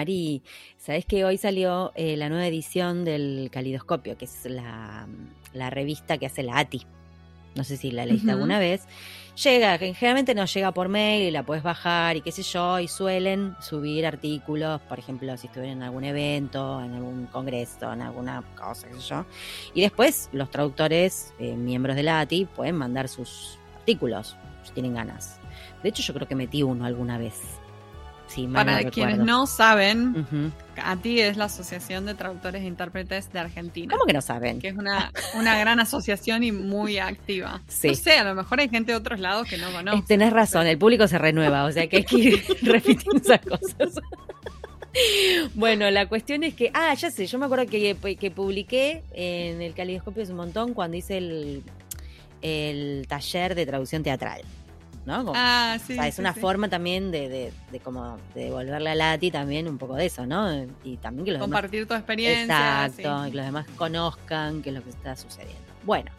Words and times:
Mari, 0.00 0.42
sabes 0.78 1.04
que 1.04 1.26
hoy 1.26 1.36
salió 1.36 1.92
eh, 1.94 2.16
la 2.16 2.30
nueva 2.30 2.46
edición 2.46 3.04
del 3.04 3.50
Calidoscopio, 3.52 4.16
que 4.16 4.24
es 4.24 4.46
la, 4.46 5.06
la 5.52 5.68
revista 5.68 6.16
que 6.16 6.24
hace 6.24 6.42
la 6.42 6.58
ATI. 6.58 6.86
No 7.54 7.64
sé 7.64 7.76
si 7.76 7.90
la 7.90 8.06
leíste 8.06 8.30
alguna 8.30 8.58
vez. 8.58 8.86
Llega, 9.44 9.76
generalmente 9.76 10.34
nos 10.34 10.54
llega 10.54 10.72
por 10.72 10.88
mail 10.88 11.28
y 11.28 11.30
la 11.30 11.42
puedes 11.42 11.62
bajar 11.62 12.16
y 12.16 12.22
qué 12.22 12.32
sé 12.32 12.42
yo, 12.42 12.80
y 12.80 12.88
suelen 12.88 13.54
subir 13.60 14.06
artículos, 14.06 14.80
por 14.80 14.98
ejemplo, 14.98 15.36
si 15.36 15.48
estuvieron 15.48 15.76
en 15.76 15.82
algún 15.82 16.04
evento, 16.04 16.82
en 16.82 16.94
algún 16.94 17.26
congreso, 17.26 17.92
en 17.92 18.00
alguna 18.00 18.42
cosa, 18.56 18.88
qué 18.88 18.94
sé 18.94 19.06
yo. 19.06 19.26
Y 19.74 19.82
después 19.82 20.30
los 20.32 20.50
traductores, 20.50 21.34
eh, 21.38 21.56
miembros 21.56 21.94
de 21.94 22.04
la 22.04 22.20
ATI, 22.20 22.46
pueden 22.46 22.76
mandar 22.76 23.06
sus 23.06 23.58
artículos, 23.76 24.34
si 24.62 24.72
tienen 24.72 24.94
ganas. 24.94 25.38
De 25.82 25.90
hecho, 25.90 26.02
yo 26.02 26.14
creo 26.14 26.26
que 26.26 26.34
metí 26.34 26.62
uno 26.62 26.86
alguna 26.86 27.18
vez. 27.18 27.59
Sí, 28.32 28.46
Para 28.46 28.80
no 28.80 28.90
quienes 28.90 29.18
no 29.18 29.46
saben, 29.46 30.16
Ujú. 30.20 30.52
ATI 30.82 31.20
es 31.20 31.36
la 31.36 31.46
Asociación 31.46 32.06
de 32.06 32.14
Traductores 32.14 32.62
e 32.62 32.66
Intérpretes 32.66 33.32
de 33.32 33.40
Argentina. 33.40 33.90
¿Cómo 33.92 34.04
que 34.06 34.12
no 34.12 34.20
saben? 34.22 34.60
Que 34.60 34.68
es 34.68 34.76
una, 34.76 35.10
una 35.34 35.58
gran 35.58 35.80
asociación 35.80 36.44
y 36.44 36.52
muy 36.52 36.98
activa. 36.98 37.60
Sí. 37.66 37.88
No 37.88 37.94
sé, 37.94 38.12
a 38.18 38.24
lo 38.24 38.34
mejor 38.36 38.60
hay 38.60 38.68
gente 38.68 38.92
de 38.92 38.96
otros 38.98 39.18
lados 39.18 39.48
que 39.48 39.58
no 39.58 39.68
Eh, 39.70 39.72
conoce. 39.72 40.02
Tenés 40.06 40.32
razón, 40.32 40.66
el 40.68 40.78
público 40.78 41.08
se 41.08 41.18
renueva, 41.18 41.64
o 41.64 41.72
sea 41.72 41.88
que 41.88 41.96
hay 41.98 42.04
que 42.04 42.16
ir 42.16 42.44
repitiendo 42.62 43.20
esas 43.20 43.40
cosas. 43.40 44.00
Bueno, 45.54 45.90
la 45.90 46.06
cuestión 46.08 46.42
es 46.44 46.54
que, 46.54 46.70
ah, 46.74 46.94
ya 46.94 47.10
sé, 47.10 47.26
yo 47.26 47.38
me 47.38 47.46
acuerdo 47.46 47.66
que, 47.66 47.96
que 48.18 48.30
publiqué 48.30 49.02
en 49.12 49.62
el 49.62 49.74
Calidoscopio 49.74 50.22
hace 50.24 50.32
un 50.32 50.38
montón 50.38 50.74
cuando 50.74 50.96
hice 50.96 51.18
el, 51.18 51.62
el 52.42 53.06
taller 53.08 53.54
de 53.54 53.66
traducción 53.66 54.02
teatral, 54.02 54.40
¿no? 55.06 55.18
Como- 55.24 55.32
Ah, 55.34 55.78
sí. 55.84 55.92
o 55.94 55.96
sea, 55.96 56.08
es 56.08 56.14
sí, 56.16 56.20
una 56.20 56.34
sí. 56.34 56.40
forma 56.40 56.68
también 56.68 57.10
de, 57.10 57.28
de, 57.28 57.52
de 57.72 57.80
como 57.80 58.16
de 58.34 58.44
devolverle 58.44 58.90
a 58.90 58.94
Lati 58.94 59.30
también 59.30 59.66
un 59.68 59.78
poco 59.78 59.96
de 59.96 60.06
eso, 60.06 60.26
¿no? 60.26 60.50
Y 60.84 60.96
también 60.98 61.24
que 61.24 61.32
los 61.32 61.40
demás 61.40 61.60
Compartir 61.60 61.86
tu 61.86 61.94
experiencia. 61.94 62.86
Exacto, 62.86 63.22
sí. 63.22 63.28
y 63.28 63.30
que 63.30 63.36
los 63.36 63.46
demás 63.46 63.66
conozcan 63.76 64.62
qué 64.62 64.70
es 64.70 64.74
lo 64.74 64.82
que 64.84 64.90
está 64.90 65.16
sucediendo. 65.16 65.60
Bueno, 65.84 66.10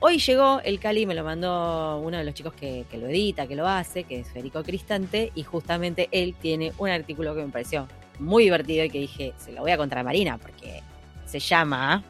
hoy 0.00 0.18
llegó 0.18 0.60
el 0.64 0.78
Cali, 0.78 1.06
me 1.06 1.14
lo 1.14 1.24
mandó 1.24 1.98
uno 1.98 2.16
de 2.18 2.24
los 2.24 2.34
chicos 2.34 2.52
que, 2.54 2.84
que 2.90 2.98
lo 2.98 3.08
edita, 3.08 3.46
que 3.48 3.56
lo 3.56 3.66
hace, 3.68 4.04
que 4.04 4.20
es 4.20 4.28
Federico 4.28 4.62
Cristante, 4.62 5.32
y 5.34 5.42
justamente 5.42 6.08
él 6.12 6.34
tiene 6.40 6.72
un 6.78 6.88
artículo 6.88 7.34
que 7.34 7.42
me 7.44 7.50
pareció 7.50 7.88
muy 8.20 8.44
divertido 8.44 8.84
y 8.84 8.90
que 8.90 8.98
dije, 9.00 9.34
se 9.38 9.50
lo 9.52 9.62
voy 9.62 9.72
a 9.72 9.76
contar 9.76 9.98
a 9.98 10.04
Marina, 10.04 10.38
porque 10.38 10.82
se 11.26 11.40
llama... 11.40 12.04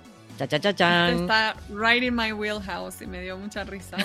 Cha, 0.48 1.10
está 1.10 1.56
right 1.70 2.02
in 2.02 2.14
my 2.14 2.32
wheelhouse 2.32 3.02
y 3.02 3.06
me 3.06 3.20
dio 3.20 3.36
mucha 3.38 3.64
risa. 3.64 3.96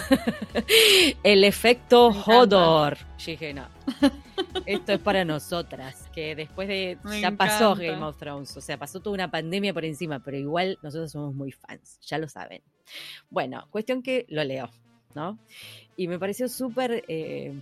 el 1.23 1.43
efecto. 1.43 2.07
Hodor. 2.07 2.97
Yo 3.17 3.31
dije, 3.31 3.53
no, 3.53 3.67
esto 4.65 4.93
es 4.93 4.99
para 4.99 5.25
nosotras, 5.25 6.09
que 6.13 6.35
después 6.35 6.67
de... 6.67 6.97
Me 7.03 7.21
ya 7.21 7.31
pasó. 7.31 7.75
Game 7.75 8.03
of 8.03 8.17
Thrones, 8.17 8.55
o 8.55 8.61
sea, 8.61 8.77
pasó 8.77 8.99
toda 8.99 9.13
una 9.15 9.31
pandemia 9.31 9.73
por 9.73 9.85
encima, 9.85 10.19
pero 10.19 10.38
igual 10.38 10.77
nosotros 10.81 11.11
somos 11.11 11.33
muy 11.33 11.52
fans, 11.52 11.99
ya 12.02 12.17
lo 12.17 12.27
saben. 12.27 12.61
Bueno, 13.30 13.67
cuestión 13.71 14.03
que 14.03 14.25
lo 14.30 14.43
leo, 14.43 14.69
¿no? 15.16 15.38
Y 15.95 16.08
me 16.08 16.19
pareció 16.19 16.47
súper... 16.47 17.03
eh, 17.08 17.53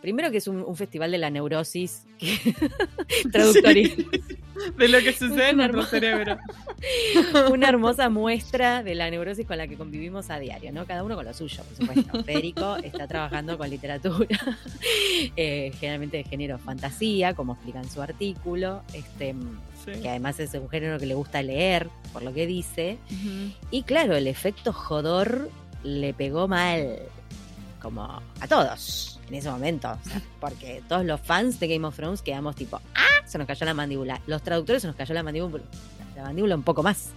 primero 0.00 0.30
que 0.30 0.38
es 0.38 0.48
un, 0.48 0.62
un 0.62 0.76
festival 0.76 1.10
de 1.12 1.18
la 1.18 1.30
neurosis 1.30 2.04
que- 2.18 2.38
traductoril. 3.32 4.08
De 4.76 4.88
lo 4.88 4.98
que 5.00 5.12
sucede 5.12 5.50
en 5.50 5.56
nuestro 5.58 5.82
cerebro. 5.84 6.38
una 7.50 7.68
hermosa 7.68 8.08
muestra 8.10 8.82
de 8.82 8.94
la 8.94 9.10
neurosis 9.10 9.46
con 9.46 9.58
la 9.58 9.66
que 9.66 9.76
convivimos 9.76 10.30
a 10.30 10.38
diario, 10.38 10.72
¿no? 10.72 10.86
Cada 10.86 11.02
uno 11.04 11.16
con 11.16 11.24
lo 11.24 11.34
suyo, 11.34 11.62
por 11.64 11.76
supuesto. 11.86 12.22
Federico 12.24 12.76
está 12.76 13.06
trabajando 13.06 13.56
con 13.58 13.68
literatura, 13.70 14.26
eh, 15.36 15.72
generalmente 15.78 16.18
de 16.18 16.24
género 16.24 16.58
fantasía, 16.58 17.34
como 17.34 17.54
explica 17.54 17.80
en 17.80 17.90
su 17.90 18.02
artículo, 18.02 18.82
este, 18.94 19.34
Sí. 19.84 20.00
que 20.00 20.08
además 20.10 20.38
es 20.38 20.54
un 20.54 20.68
género 20.68 20.96
que 21.00 21.06
le 21.06 21.14
gusta 21.14 21.42
leer, 21.42 21.88
por 22.12 22.22
lo 22.22 22.32
que 22.32 22.46
dice. 22.46 22.98
Y 23.72 23.82
claro, 23.82 24.14
el 24.14 24.28
efecto 24.28 24.72
jodor 24.72 25.50
le 25.84 26.14
pegó 26.14 26.48
mal, 26.48 26.98
como 27.80 28.02
a 28.40 28.48
todos 28.48 29.18
en 29.28 29.34
ese 29.34 29.50
momento, 29.50 29.88
o 30.04 30.08
sea, 30.08 30.20
porque 30.40 30.82
todos 30.88 31.04
los 31.04 31.20
fans 31.20 31.58
de 31.58 31.68
Game 31.68 31.86
of 31.86 31.96
Thrones 31.96 32.20
quedamos 32.22 32.54
tipo, 32.54 32.80
¡ah! 32.94 33.06
Se 33.26 33.38
nos 33.38 33.46
cayó 33.46 33.64
la 33.64 33.72
mandíbula. 33.74 34.20
Los 34.26 34.42
traductores 34.42 34.82
se 34.82 34.88
nos 34.88 34.96
cayó 34.96 35.14
la 35.14 35.22
mandíbula, 35.22 35.62
la 36.16 36.22
mandíbula 36.24 36.54
un 36.54 36.62
poco 36.62 36.82
más, 36.82 37.10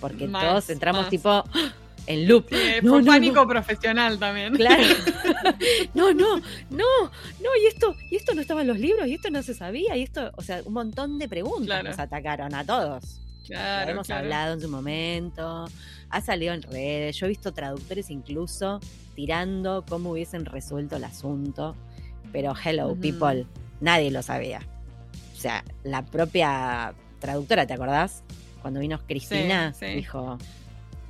porque 0.00 0.26
Más, 0.26 0.42
todos 0.44 0.70
entramos 0.70 1.02
más. 1.02 1.10
tipo 1.10 1.44
en 2.06 2.26
loop. 2.28 2.46
Sí, 2.48 2.56
No, 2.82 2.92
fue 2.92 3.02
no, 3.02 3.06
pánico 3.06 3.46
profesional 3.46 4.18
también. 4.18 4.54
Claro. 4.54 4.82
No, 5.94 6.12
no, 6.12 6.36
no, 6.70 6.84
no, 7.40 7.50
y 7.62 7.66
esto, 7.66 7.94
y 8.10 8.16
esto 8.16 8.34
no 8.34 8.40
estaba 8.40 8.62
en 8.62 8.68
los 8.68 8.78
libros, 8.78 9.06
y 9.08 9.14
esto 9.14 9.30
no 9.30 9.42
se 9.42 9.54
sabía, 9.54 9.96
y 9.96 10.02
esto, 10.02 10.30
o 10.36 10.42
sea, 10.42 10.60
un 10.64 10.72
montón 10.72 11.18
de 11.18 11.28
preguntas 11.28 11.66
Claro. 11.66 11.88
nos 11.90 11.98
atacaron 11.98 12.54
a 12.54 12.64
todos. 12.64 13.20
Claro, 13.46 13.90
hemos 13.90 14.06
claro. 14.06 14.22
hablado 14.24 14.54
en 14.54 14.60
su 14.60 14.68
momento, 14.68 15.66
ha 16.10 16.20
salido 16.20 16.54
en 16.54 16.62
redes, 16.62 17.16
yo 17.16 17.26
he 17.26 17.28
visto 17.30 17.52
traductores 17.52 18.10
incluso 18.10 18.80
tirando 19.14 19.84
cómo 19.88 20.10
hubiesen 20.10 20.44
resuelto 20.44 20.96
el 20.96 21.04
asunto, 21.04 21.74
pero 22.32 22.54
hello 22.64 22.94
people, 22.96 23.46
nadie 23.80 24.10
lo 24.10 24.22
sabía. 24.22 24.60
O 25.34 25.38
sea, 25.38 25.64
la 25.84 26.04
propia 26.04 26.94
traductora, 27.20 27.66
¿te 27.66 27.74
acordás? 27.74 28.22
Cuando 28.62 28.80
vino 28.80 28.98
Cristina, 29.06 29.72
Sí, 29.72 29.86
sí. 29.86 29.94
dijo, 29.94 30.38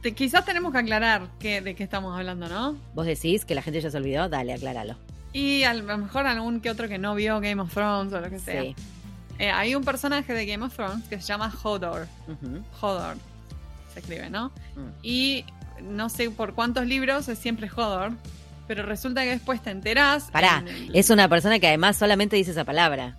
Te- 0.02 0.14
quizás 0.14 0.44
tenemos 0.44 0.72
que 0.72 0.78
aclarar 0.78 1.28
que, 1.38 1.60
de 1.62 1.75
qué 1.75 1.82
estamos 1.84 2.16
hablando, 2.16 2.48
¿no? 2.48 2.76
vos 2.94 3.06
decís 3.06 3.44
que 3.44 3.54
la 3.54 3.62
gente 3.62 3.80
ya 3.80 3.91
se 3.91 3.96
olvidó, 3.96 4.28
dale, 4.28 4.52
acláralo. 4.52 4.96
Y 5.32 5.64
a 5.64 5.75
lo 5.75 5.98
mejor 5.98 6.26
algún 6.26 6.60
que 6.60 6.70
otro 6.70 6.88
que 6.88 6.98
no 6.98 7.14
vio 7.14 7.41
Game 7.41 7.60
of 7.60 7.72
Thrones 7.72 8.12
o 8.12 8.20
lo 8.20 8.30
que 8.30 8.38
sea. 8.38 8.62
Sí. 8.62 8.76
Eh, 9.38 9.50
hay 9.50 9.74
un 9.74 9.84
personaje 9.84 10.32
de 10.32 10.47
Game 10.47 10.64
of 10.64 10.74
Thrones 10.74 11.04
que 11.08 11.20
se 11.20 11.26
llama 11.26 11.52
Hodor. 11.62 12.06
Hodor 12.80 13.16
se 13.92 14.00
escribe, 14.00 14.30
¿no? 14.30 14.48
mm. 14.76 14.88
Y 15.02 15.44
no 15.82 16.08
sé 16.08 16.30
por 16.30 16.54
cuántos 16.54 16.86
libros 16.86 17.28
es 17.28 17.38
siempre 17.38 17.69
Hodor, 17.75 18.12
pero 18.66 18.82
resulta 18.84 19.22
que 19.22 19.30
después 19.30 19.62
te 19.62 19.70
enterás. 19.70 20.30
Pará, 20.30 20.58
en 20.58 20.69
el- 20.69 20.96
Es 20.96 21.10
una 21.10 21.28
persona 21.28 21.58
que 21.58 21.66
además 21.69 21.96
solamente 21.96 22.36
dice 22.36 22.50
esa 22.52 22.64
palabra. 22.64 23.16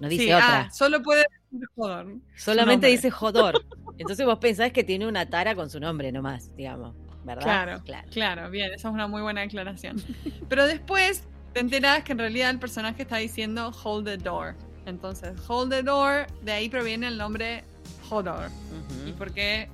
No 0.00 0.08
dice 0.08 0.24
Sí, 0.24 0.32
otra. 0.32 0.60
ah, 0.62 0.70
solo 0.72 1.02
puede 1.02 1.24
decir 1.50 1.68
Hodor. 1.76 2.06
Solamente 2.36 2.86
dice 2.88 3.10
Jodor. 3.10 3.64
Entonces 3.98 4.26
vos 4.26 4.38
pensás 4.38 4.72
que 4.72 4.82
tiene 4.82 5.06
una 5.06 5.26
tara 5.26 5.54
con 5.54 5.70
su 5.70 5.78
nombre 5.78 6.10
nomás, 6.10 6.54
digamos. 6.56 6.94
¿Verdad? 7.24 7.42
Claro, 7.44 7.82
claro. 7.84 8.08
Claro, 8.10 8.50
bien, 8.50 8.72
esa 8.74 8.88
es 8.88 8.94
una 8.94 9.06
muy 9.06 9.22
buena 9.22 9.42
aclaración. 9.42 10.02
Pero 10.48 10.66
después 10.66 11.22
te 11.54 11.60
enterás 11.60 12.02
que 12.02 12.12
en 12.12 12.18
realidad 12.18 12.50
el 12.50 12.58
personaje 12.58 13.02
está 13.02 13.16
diciendo 13.18 13.70
hold 13.84 14.04
the 14.06 14.16
door. 14.18 14.54
Entonces, 14.86 15.32
hold 15.48 15.70
the 15.70 15.82
door, 15.82 16.26
de 16.42 16.52
ahí 16.52 16.68
proviene 16.68 17.08
el 17.08 17.16
nombre 17.18 17.64
Hodor. 18.10 18.46
Ujú. 18.48 19.08
Y 19.08 19.12
porque, 19.12 19.68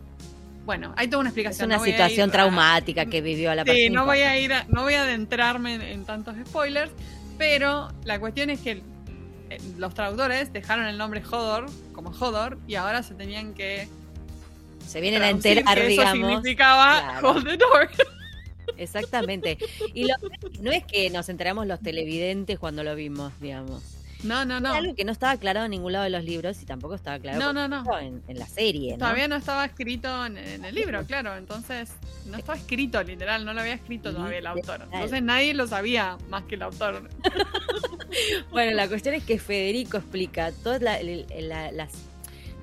bueno, 0.64 0.92
hay 0.96 1.08
toda 1.08 1.20
una 1.20 1.28
Es 1.30 1.32
explicación. 1.32 1.66
una 1.66 1.76
no 1.76 1.80
voy 1.80 1.90
a 1.90 1.92
situación 1.92 2.28
a- 2.28 2.32
traumática 2.32 3.06
que 3.06 3.20
vivió 3.20 3.54
la 3.54 3.64
Sí, 3.64 3.70
persona. 3.70 4.00
no 4.00 4.06
voy 4.06 4.18
a 4.20 4.38
ir, 4.38 4.52
a- 4.52 4.64
no 4.68 4.82
voy 4.82 4.94
a 4.94 5.02
adentrarme 5.02 5.74
en, 5.74 5.82
en 5.82 6.04
tantos 6.04 6.36
spoilers, 6.46 6.92
pero 7.38 7.88
la 8.04 8.20
cuestión 8.20 8.50
es 8.50 8.60
que 8.60 8.82
eh, 9.50 9.58
los 9.78 9.94
traductores 9.94 10.52
dejaron 10.52 10.86
el 10.86 10.96
nombre 10.96 11.22
Hodor 11.28 11.66
como 11.92 12.10
Hodor 12.10 12.56
y 12.68 12.76
ahora 12.76 13.02
se 13.02 13.14
tenían 13.14 13.52
que 13.54 13.88
Se 14.86 15.00
vienen 15.00 15.22
a 15.22 15.30
enterar, 15.30 15.74
que 15.74 15.80
eso 15.82 15.88
digamos. 16.02 16.28
significaba 16.28 17.00
Claro. 17.00 17.30
hold 17.32 17.44
the 17.48 17.56
door. 17.56 17.88
Exactamente. 18.76 19.58
Y 19.94 20.04
lo- 20.04 20.14
no 20.60 20.70
es 20.70 20.84
que 20.84 21.10
nos 21.10 21.28
enteramos 21.28 21.66
los 21.66 21.80
televidentes 21.80 22.58
cuando 22.58 22.84
lo 22.84 22.94
vimos, 22.94 23.32
digamos. 23.40 23.82
No, 24.22 24.44
no, 24.44 24.60
no. 24.60 24.68
Era 24.70 24.78
algo 24.78 24.94
que 24.94 25.04
no 25.04 25.12
estaba 25.12 25.32
aclarado 25.32 25.64
en 25.66 25.70
ningún 25.70 25.92
lado 25.92 26.04
de 26.04 26.10
los 26.10 26.24
libros 26.24 26.60
y 26.62 26.66
tampoco 26.66 26.94
estaba 26.94 27.16
aclarado 27.16 27.52
No, 27.52 27.68
no, 27.68 27.82
no. 27.84 27.98
En, 27.98 28.22
en 28.28 28.38
la 28.38 28.46
serie. 28.46 28.96
Todavía 28.98 29.28
no 29.28 29.36
estaba 29.36 29.64
escrito 29.64 30.26
en, 30.26 30.36
en 30.36 30.64
el 30.64 30.74
libro, 30.74 31.04
claro. 31.06 31.36
Entonces, 31.36 31.90
no 32.26 32.36
estaba 32.36 32.58
escrito 32.58 33.02
literal, 33.02 33.44
no 33.44 33.52
lo 33.54 33.60
había 33.60 33.74
escrito 33.74 34.12
todavía 34.12 34.38
el 34.38 34.46
autor. 34.46 34.82
Entonces 34.92 35.22
nadie 35.22 35.54
lo 35.54 35.66
sabía 35.66 36.18
más 36.28 36.42
que 36.44 36.54
el 36.56 36.62
autor. 36.62 37.08
Bueno, 38.50 38.72
la 38.74 38.88
cuestión 38.88 39.14
es 39.14 39.22
que 39.24 39.38
Federico 39.38 39.96
explica 39.98 40.50
todas 40.50 40.82
la- 40.82 40.98
las, 41.02 41.92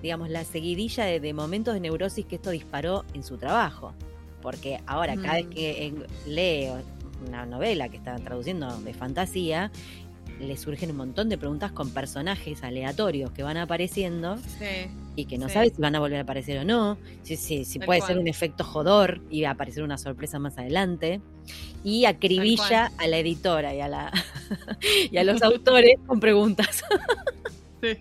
digamos, 0.02 0.30
la 0.30 0.44
seguidilla 0.44 1.06
de, 1.06 1.20
de 1.22 1.34
momentos 1.34 1.74
de 1.74 1.80
neurosis 1.80 2.26
que 2.26 2.36
esto 2.36 2.50
disparó 2.52 3.06
en 3.14 3.24
su 3.24 3.38
trabajo. 3.38 3.94
Porque 4.42 4.82
ahora, 4.86 5.16
cada 5.16 5.36
vez 5.36 5.46
Mm. 5.46 5.50
que 5.50 5.94
lee 6.26 6.68
una 7.28 7.46
novela 7.46 7.90
que 7.90 7.98
está 7.98 8.16
traduciendo 8.18 8.78
de 8.82 8.94
fantasía, 8.94 9.72
le 10.40 10.56
surgen 10.58 10.92
un 10.92 10.98
montón 10.98 11.30
de 11.30 11.38
preguntas 11.38 11.72
con 11.72 11.90
personajes 11.92 12.64
aleatorios 12.64 13.32
que 13.32 13.44
van 13.44 13.58
apareciendo 13.58 14.38
Sí. 14.38 14.88
y 15.16 15.26
que 15.26 15.38
no 15.38 15.48
Sí. 15.48 15.54
sabe 15.56 15.70
si 15.72 15.82
van 15.82 15.96
a 15.96 16.00
volver 16.00 16.20
a 16.20 16.22
aparecer 16.22 16.60
o 16.60 16.64
no, 16.64 16.98
si, 17.24 17.36
si, 17.38 17.66
puede 17.80 18.00
cual. 18.00 18.08
ser 18.08 18.18
un 18.20 18.28
efecto 18.28 18.64
jodor 18.64 19.22
y 19.30 19.42
va 19.42 19.50
a 19.50 19.52
aparecer 19.54 19.84
una 19.84 19.98
sorpresa 19.98 20.38
más 20.40 20.58
adelante. 20.58 21.22
Y 21.84 22.06
acribilla 22.06 22.92
a 22.98 23.08
la 23.08 23.18
editora 23.18 23.74
y 23.74 23.82
a, 23.82 23.88
la, 23.88 24.12
y 25.12 25.18
a 25.18 25.24
los 25.24 25.42
autores 25.42 25.96
con 26.06 26.20
preguntas. 26.20 26.84
Sí. 27.80 27.96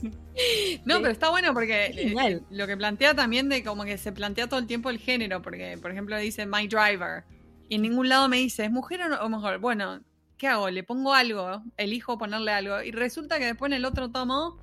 No, 0.86 0.96
pero 1.02 1.10
está 1.10 1.28
bueno 1.28 1.52
porque 1.52 1.86
eh, 1.94 2.40
lo 2.50 2.66
que 2.66 2.78
plantea 2.78 3.14
también 3.14 3.50
de 3.50 3.62
como 3.62 3.84
que 3.84 3.98
se 3.98 4.10
plantea 4.10 4.48
todo 4.48 4.58
el 4.58 4.66
tiempo 4.66 4.88
el 4.88 4.98
género, 4.98 5.42
porque 5.42 5.76
por 5.82 5.90
ejemplo 5.90 6.16
dice 6.18 6.46
My 6.46 6.66
Driver 6.66 7.24
y 7.68 7.74
en 7.74 7.82
ningún 7.82 8.08
lado 8.08 8.26
me 8.26 8.38
dice, 8.38 8.64
¿es 8.64 8.70
mujer 8.70 9.02
o, 9.02 9.08
no- 9.10 9.16
o 9.20 9.28
mejor? 9.28 9.58
Bueno, 9.58 10.00
¿qué 10.38 10.48
hago? 10.48 10.70
Le 10.70 10.82
pongo 10.82 11.14
algo, 11.14 11.62
elijo 11.76 12.18
ponerle 12.18 12.52
algo 12.52 12.82
y 12.82 12.90
resulta 12.90 13.38
que 13.38 13.46
después 13.46 13.70
en 13.70 13.76
el 13.78 13.84
otro 13.84 14.10
tomo 14.10 14.58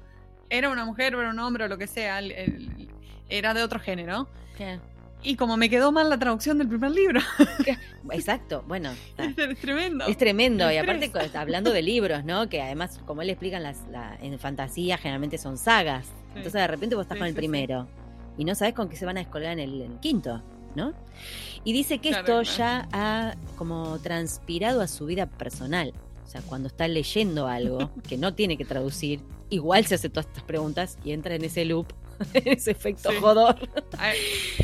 era 0.49 0.69
una 0.69 0.85
mujer 0.85 1.15
o 1.15 1.21
era 1.21 1.29
un 1.31 1.39
hombre 1.39 1.65
o 1.65 1.67
lo 1.67 1.77
que 1.77 1.87
sea, 1.87 2.19
el- 2.19 2.31
el- 2.31 2.89
era 3.29 3.53
de 3.53 3.63
otro 3.63 3.79
género. 3.79 4.27
¿Qué? 4.57 4.79
Y 5.25 5.37
como 5.37 5.55
me 5.55 5.69
quedó 5.69 5.91
mal 5.93 6.09
la 6.09 6.19
traducción 6.19 6.57
del 6.57 6.67
primer 6.67 6.91
libro, 6.91 7.21
Exacto, 8.11 8.63
bueno, 8.67 8.91
está. 8.91 9.23
es 9.43 9.59
tremendo. 9.59 10.05
Es 10.05 10.17
tremendo, 10.17 10.69
y 10.71 10.77
aparte 10.77 11.11
hablando 11.33 11.71
de 11.71 11.81
libros, 11.93 12.23
¿no? 12.25 12.49
Que 12.49 12.61
además, 12.61 12.99
como 13.05 13.21
él 13.21 13.29
explica 13.29 13.57
en, 13.57 13.63
las, 13.63 13.87
la- 13.89 14.17
en 14.21 14.37
fantasía, 14.37 14.97
generalmente 14.97 15.37
son 15.37 15.57
sagas. 15.57 16.07
Entonces 16.29 16.53
de 16.53 16.67
repente 16.67 16.95
vos 16.95 17.03
estás 17.03 17.15
Sí, 17.15 17.19
con 17.19 17.27
el 17.27 17.33
sí. 17.33 17.37
primero 17.37 17.87
y 18.37 18.43
no 18.45 18.53
sabes 18.55 18.73
con 18.73 18.89
qué 18.89 18.95
se 18.97 19.05
van 19.05 19.17
a 19.17 19.21
descolgar 19.21 19.53
en 19.53 19.59
el, 19.59 19.81
en 19.81 19.91
el 19.93 19.99
quinto, 19.99 20.43
¿no? 20.75 20.93
Y 21.63 21.73
dice 21.73 21.99
que 21.99 22.09
Claro, 22.09 22.41
esto 22.41 22.57
ya 22.57 22.87
ha 22.91 23.35
como 23.57 23.99
transpirado 23.99 24.81
a 24.81 24.87
su 24.87 25.05
vida 25.05 25.25
personal. 25.27 25.93
O 26.25 26.29
sea, 26.29 26.41
cuando 26.41 26.67
está 26.67 26.87
leyendo 26.87 27.47
algo 27.47 27.91
que 28.07 28.17
no 28.17 28.33
tiene 28.33 28.57
que 28.57 28.65
traducir, 28.65 29.21
igual 29.49 29.85
se 29.85 29.95
hace 29.95 30.09
todas 30.09 30.25
estas 30.27 30.43
preguntas 30.43 30.97
y 31.05 31.11
entra 31.11 31.35
en 31.35 31.43
ese 31.43 31.63
loop, 31.63 31.93
en 32.33 32.47
ese 32.53 32.71
efecto 32.71 33.11
Sí. 33.11 33.17
jodor. 33.21 33.57
Ay, 33.97 34.17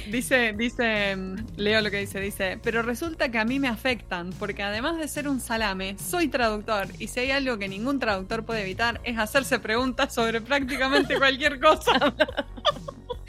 Dice, 0.09 0.53
dice, 0.57 1.15
mm, 1.15 1.35
leo 1.57 1.81
lo 1.81 1.91
que 1.91 1.97
dice, 1.99 2.19
dice, 2.19 2.59
pero 2.63 2.81
resulta 2.81 3.29
que 3.29 3.37
a 3.37 3.45
mí 3.45 3.59
me 3.59 3.67
afectan, 3.67 4.31
porque 4.39 4.63
además 4.63 4.97
de 4.97 5.07
ser 5.07 5.27
un 5.27 5.39
salame, 5.39 5.95
soy 5.99 6.27
traductor, 6.29 6.87
y 6.97 7.07
si 7.07 7.19
hay 7.19 7.31
algo 7.31 7.57
que 7.59 7.67
ningún 7.67 7.99
traductor 7.99 8.43
puede 8.43 8.61
evitar, 8.63 8.99
es 9.03 9.17
hacerse 9.19 9.59
preguntas 9.59 10.13
sobre 10.13 10.41
prácticamente 10.41 11.17
cualquier 11.17 11.59
cosa. 11.59 12.13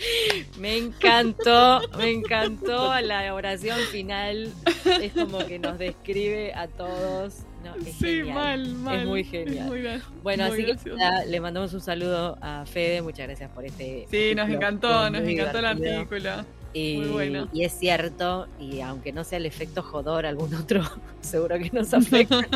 Me 0.59 0.77
encantó, 0.77 1.81
me 1.99 2.11
encantó 2.11 2.99
la 3.01 3.35
oración 3.35 3.79
final. 3.91 4.53
Es 5.01 5.13
como 5.13 5.39
que 5.47 5.59
nos 5.59 5.79
describe 5.79 6.53
a 6.55 6.67
todos. 6.69 7.41
No, 7.65 7.75
es 7.77 7.95
Sí, 7.97 8.07
genial. 8.21 8.35
mal, 8.35 8.69
mal. 8.75 9.07
muy 9.07 9.23
genial. 9.25 9.67
muy 9.67 9.81
Bueno, 10.23 10.49
muy 10.49 10.63
así 10.71 10.85
que 10.85 10.91
le 11.27 11.41
mandamos 11.41 11.73
un 11.75 11.81
saludo 11.83 12.39
a 12.41 12.65
Fede. 12.65 13.03
Muchas 13.03 13.27
gracias 13.27 13.51
por 13.51 13.65
este. 13.67 14.07
Sí, 14.11 14.35
nos 14.35 14.45
artículo. 14.45 14.67
encantó, 14.69 15.11
nos 15.11 15.23
encantó 15.29 15.59
el 15.59 15.65
artículo. 15.67 16.31
Y, 16.73 16.99
Muy 16.99 17.09
bueno. 17.09 17.49
y 17.53 17.65
es 17.65 17.73
cierto, 17.73 18.47
y 18.61 18.81
aunque 18.81 19.13
no 19.13 19.25
sea 19.25 19.39
el 19.39 19.47
efecto 19.47 19.83
jodor, 19.83 20.25
algún 20.25 20.55
otro 20.63 20.83
seguro 21.21 21.59
que 21.59 21.71
nos 21.73 21.93
afecta. 21.93 22.47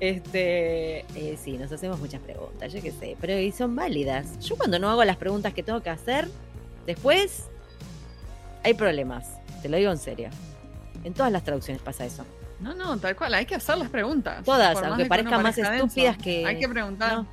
este, 0.00 0.98
eh, 1.14 1.38
sí, 1.42 1.56
nos 1.58 1.72
hacemos 1.72 1.98
muchas 1.98 2.20
preguntas, 2.20 2.72
yo 2.72 2.82
qué 2.82 2.92
sé, 2.92 3.16
pero 3.20 3.38
y 3.38 3.52
son 3.52 3.74
válidas. 3.74 4.38
Yo 4.40 4.56
cuando 4.56 4.78
no 4.78 4.90
hago 4.90 5.04
las 5.04 5.16
preguntas 5.16 5.54
que 5.54 5.62
tengo 5.62 5.80
que 5.82 5.90
hacer, 5.90 6.28
después 6.86 7.44
hay 8.64 8.74
problemas. 8.74 9.26
Te 9.62 9.68
lo 9.68 9.76
digo 9.76 9.90
en 9.90 9.98
serio. 9.98 10.28
En 11.04 11.14
todas 11.14 11.30
las 11.32 11.44
traducciones 11.44 11.82
pasa 11.82 12.04
eso. 12.04 12.24
No, 12.60 12.74
no, 12.74 12.96
tal 12.98 13.16
cual, 13.16 13.34
hay 13.34 13.46
que 13.46 13.54
hacer 13.54 13.78
las 13.78 13.90
preguntas. 13.90 14.44
Todas, 14.44 14.74
más 14.74 14.84
aunque 14.84 15.02
uno 15.02 15.08
parezcan 15.08 15.42
más 15.42 15.56
denso. 15.56 15.72
estúpidas 15.72 16.16
que- 16.18 16.44
Hay 16.46 16.58
que 16.58 16.68
preguntar. 16.68 17.12
No, 17.18 17.26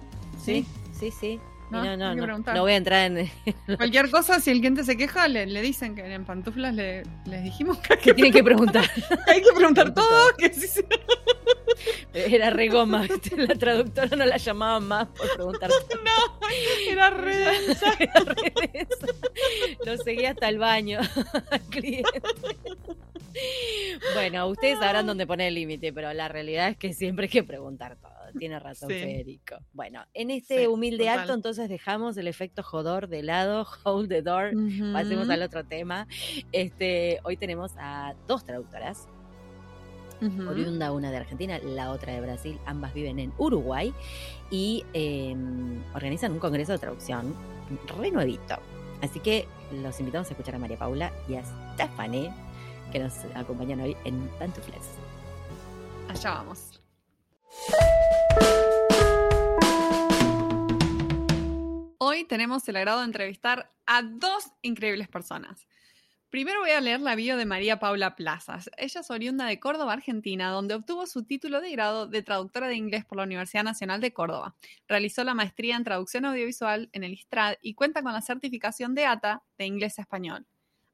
sí, 0.44 0.66
sí, 0.98 1.12
sí. 1.12 1.40
No, 1.82 1.98
No, 2.16 2.38
no, 2.38 2.62
voy 2.62 2.74
a 2.74 2.76
entrar 2.76 3.12
en 3.12 3.32
Cualquier 3.78 4.10
cosa, 4.12 4.40
si 4.40 4.52
el 4.52 4.60
cliente 4.60 4.84
se 4.84 4.96
queja, 4.96 5.28
le, 5.28 5.46
le 5.48 5.62
dicen 5.62 5.96
que 5.96 6.02
en 6.02 6.26
pantuflas 6.26 6.74
le, 6.74 7.04
les 7.26 7.44
dijimos 7.44 7.78
que 7.80 7.98
que 7.98 8.14
tienen 8.14 8.34
que 8.34 8.44
preguntar. 8.44 8.86
hay 9.28 9.42
que 9.42 9.52
preguntar 9.56 9.94
Pregunta 9.94 9.94
todo. 9.94 10.08
todo. 10.08 10.38
Que 10.38 10.50
sí, 10.54 10.68
sí. 10.68 10.82
Era 12.14 12.50
re 12.52 12.68
goma, 12.70 13.08
la 13.38 13.56
traductora 13.56 14.16
no 14.16 14.26
la 14.26 14.38
llamaban 14.38 14.88
más 14.88 15.08
por 15.08 15.34
preguntar. 15.34 15.70
No, 16.04 16.48
era 16.92 17.10
re 17.10 17.36
densa. 17.38 17.94
Era 17.98 18.20
re 18.20 18.54
denso. 18.74 19.08
Lo 19.86 19.98
seguía 19.98 20.32
hasta 20.32 20.50
el 20.50 20.60
baño 20.60 21.00
al 21.52 21.62
cliente. 21.62 22.22
Bueno, 24.14 24.48
ustedes 24.48 24.80
sabrán 24.80 25.08
dónde 25.08 25.26
poner 25.26 25.48
el 25.48 25.56
límite, 25.56 25.92
pero 25.94 26.14
la 26.14 26.28
realidad 26.28 26.70
es 26.70 26.78
que 26.78 26.94
siempre 26.94 27.26
hay 27.26 27.30
que 27.30 27.44
preguntar 27.44 27.96
todo. 28.02 28.13
Tiene 28.38 28.60
razón 28.60 28.90
Sí. 28.90 28.96
Federico. 28.96 29.56
Bueno, 29.74 30.06
en 30.14 30.32
este 30.32 30.60
Sí, 30.62 30.68
humilde 30.68 31.06
total. 31.06 31.20
acto 31.20 31.34
entonces 31.34 31.70
dejamos 31.70 32.18
el 32.18 32.28
efecto 32.28 32.64
jodor 32.64 33.08
de 33.08 33.24
lado, 33.24 33.66
hold 33.84 34.10
the 34.10 34.22
door, 34.22 34.52
pasemos 34.94 35.30
al 35.30 35.42
otro 35.44 35.64
tema. 35.64 36.08
Este, 36.52 37.20
hoy 37.24 37.38
tenemos 37.38 37.72
a 37.78 38.14
dos 38.28 38.44
traductoras, 38.44 39.08
Ujú. 40.22 40.50
oriunda 40.50 40.92
una 40.94 41.12
de 41.12 41.18
Argentina, 41.18 41.60
la 41.60 41.92
otra 41.92 42.14
de 42.14 42.22
Brasil, 42.22 42.58
ambas 42.66 42.94
viven 42.94 43.20
en 43.20 43.34
Uruguay 43.38 43.94
y 44.50 44.86
eh, 44.94 45.36
organizan 45.94 46.32
un 46.32 46.40
congreso 46.40 46.72
de 46.72 46.78
traducción 46.80 47.36
re 48.00 48.10
nuevito. 48.12 48.56
Así 49.02 49.20
que 49.20 49.48
los 49.82 50.00
invitamos 50.00 50.30
a 50.30 50.32
escuchar 50.32 50.56
a 50.56 50.60
María 50.60 50.78
Paula 50.78 51.12
y 51.28 51.36
a 51.36 51.44
Stephanie, 51.74 52.32
que 52.92 53.00
nos 53.00 53.14
acompañan 53.36 53.82
hoy 53.82 53.98
en 54.06 54.28
Pantuflas. 54.40 54.88
Allá 56.10 56.30
vamos. 56.36 56.80
Hoy 62.06 62.26
tenemos 62.26 62.68
el 62.68 62.76
agrado 62.76 63.00
de 63.00 63.06
entrevistar 63.06 63.72
a 63.86 64.02
dos 64.02 64.52
increíbles 64.62 65.08
personas. 65.08 65.70
Primero 66.30 66.60
voy 66.60 66.72
a 66.72 66.82
leer 66.82 67.00
la 67.00 67.16
bio 67.16 67.38
de 67.38 67.46
María 67.46 67.80
Paula 67.80 68.18
Plazas. 68.18 68.70
Ella 68.76 69.00
es 69.00 69.10
oriunda 69.10 69.46
de 69.46 69.58
Córdoba, 69.62 69.94
Argentina, 69.94 70.50
donde 70.50 70.74
obtuvo 70.74 71.08
su 71.08 71.24
título 71.24 71.62
de 71.62 71.72
grado 71.72 72.06
de 72.06 72.22
traductora 72.22 72.68
de 72.68 72.76
inglés 72.76 73.06
por 73.06 73.20
la 73.20 73.24
Universidad 73.24 73.64
Nacional 73.64 74.02
de 74.02 74.12
Córdoba. 74.12 74.54
Realizó 74.86 75.24
la 75.24 75.34
maestría 75.34 75.78
en 75.78 75.86
traducción 75.86 76.26
audiovisual 76.26 76.90
en 76.92 77.06
el 77.06 77.14
ISTRAD 77.14 77.56
y 77.62 77.74
cuenta 77.74 78.04
con 78.04 78.12
la 78.12 78.22
certificación 78.22 78.96
de 78.96 79.06
ATA 79.06 79.42
de 79.58 79.66
inglés 79.66 79.98
a 79.98 80.02
español. 80.02 80.46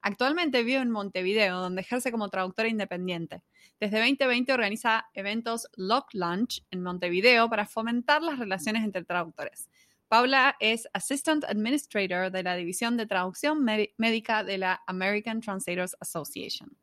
Actualmente 0.01 0.61
vive 0.61 0.79
en 0.79 0.91
Montevideo, 0.91 1.57
donde 1.57 1.81
ejerce 1.81 2.11
como 2.11 2.29
traductora 2.29 2.69
independiente. 2.69 3.41
Desde 3.79 3.97
2020 3.97 4.53
organiza 4.53 5.09
eventos 5.15 5.69
Lock 5.75 6.13
Lunch 6.13 6.63
en 6.69 6.83
Montevideo 6.83 7.49
para 7.49 7.65
fomentar 7.65 8.21
las 8.21 8.37
relaciones 8.37 8.83
entre 8.83 9.03
traductores. 9.03 9.68
Paula 10.09 10.55
es 10.59 10.89
Assistant 10.91 11.45
Administrator 11.45 12.31
de 12.31 12.43
la 12.43 12.55
División 12.55 12.97
de 12.97 13.05
Traducción 13.05 13.63
Mé- 13.63 13.93
Médica 13.97 14.43
de 14.43 14.57
la 14.57 14.81
American 14.87 15.39
Translators 15.39 15.95
Association. 15.99 16.75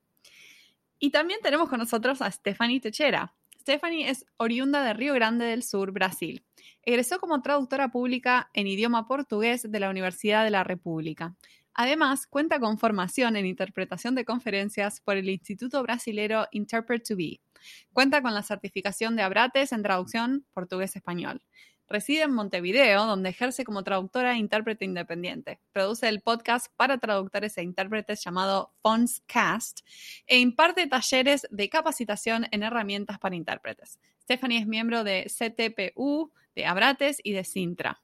Y 0.98 1.10
también 1.10 1.40
tenemos 1.42 1.68
con 1.68 1.80
nosotros 1.80 2.22
a 2.22 2.30
Stephanie 2.30 2.80
Techera. 2.80 3.34
Stephanie 3.60 4.08
es 4.08 4.24
oriunda 4.36 4.84
de 4.84 4.94
Río 4.94 5.12
Grande 5.12 5.44
del 5.44 5.64
Sur, 5.64 5.90
Brasil. 5.90 6.44
Egresó 6.82 7.18
como 7.18 7.42
traductora 7.42 7.90
pública 7.90 8.48
en 8.54 8.68
idioma 8.68 9.08
portugués 9.08 9.70
de 9.70 9.80
la 9.80 9.90
Universidad 9.90 10.44
de 10.44 10.50
la 10.50 10.62
República. 10.62 11.34
Además, 11.74 12.26
cuenta 12.28 12.60
con 12.60 12.78
formación 12.78 13.36
en 13.36 13.44
interpretación 13.44 14.14
de 14.14 14.24
conferencias 14.24 15.00
por 15.00 15.16
el 15.16 15.28
Instituto 15.28 15.82
Brasilero 15.82 16.46
Interpret 16.52 17.04
to 17.06 17.16
Be. 17.16 17.40
Cuenta 17.92 18.22
con 18.22 18.32
la 18.32 18.42
certificación 18.44 19.16
de 19.16 19.22
Abrates 19.22 19.72
en 19.72 19.82
traducción 19.82 20.46
portugués-español. 20.54 21.42
Reside 21.88 22.22
en 22.22 22.32
Montevideo, 22.32 23.06
donde 23.06 23.30
ejerce 23.30 23.64
como 23.64 23.84
traductora 23.84 24.32
e 24.32 24.38
intérprete 24.38 24.84
independiente. 24.84 25.60
Produce 25.72 26.08
el 26.08 26.20
podcast 26.20 26.66
para 26.76 26.98
traductores 26.98 27.56
e 27.58 27.62
intérpretes 27.62 28.24
llamado 28.24 28.72
Cast 29.26 29.80
e 30.26 30.38
imparte 30.38 30.86
talleres 30.86 31.46
de 31.50 31.68
capacitación 31.68 32.46
en 32.50 32.62
herramientas 32.64 33.18
para 33.18 33.36
intérpretes. 33.36 34.00
Stephanie 34.22 34.58
es 34.58 34.66
miembro 34.66 35.04
de 35.04 35.26
CTPU, 35.26 36.32
de 36.56 36.66
Abrates 36.66 37.18
y 37.22 37.32
de 37.32 37.44
Sintra. 37.44 38.02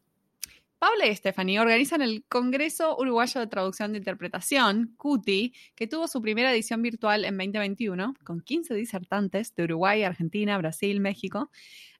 Paula 0.83 1.07
y 1.07 1.15
Stephanie 1.15 1.61
organizan 1.61 2.03
el 2.03 2.25
Congreso 2.29 2.97
Uruguayo 2.99 3.41
de 3.41 3.47
Traducción 3.47 3.93
de 3.93 3.99
Interpretación, 3.99 4.95
CUTI, 4.97 5.55
que 5.77 5.87
tuvo 5.87 6.09
su 6.09 6.21
primera 6.21 6.53
edición 6.53 6.83
virtual 6.83 7.25
en 7.25 7.37
2021, 7.37 8.15
con 8.25 8.41
15 8.41 8.75
disertantes 8.75 9.55
de 9.55 9.63
Uruguay, 9.63 10.03
Argentina, 10.03 10.59
Brasil, 10.59 10.99
México, 10.99 11.53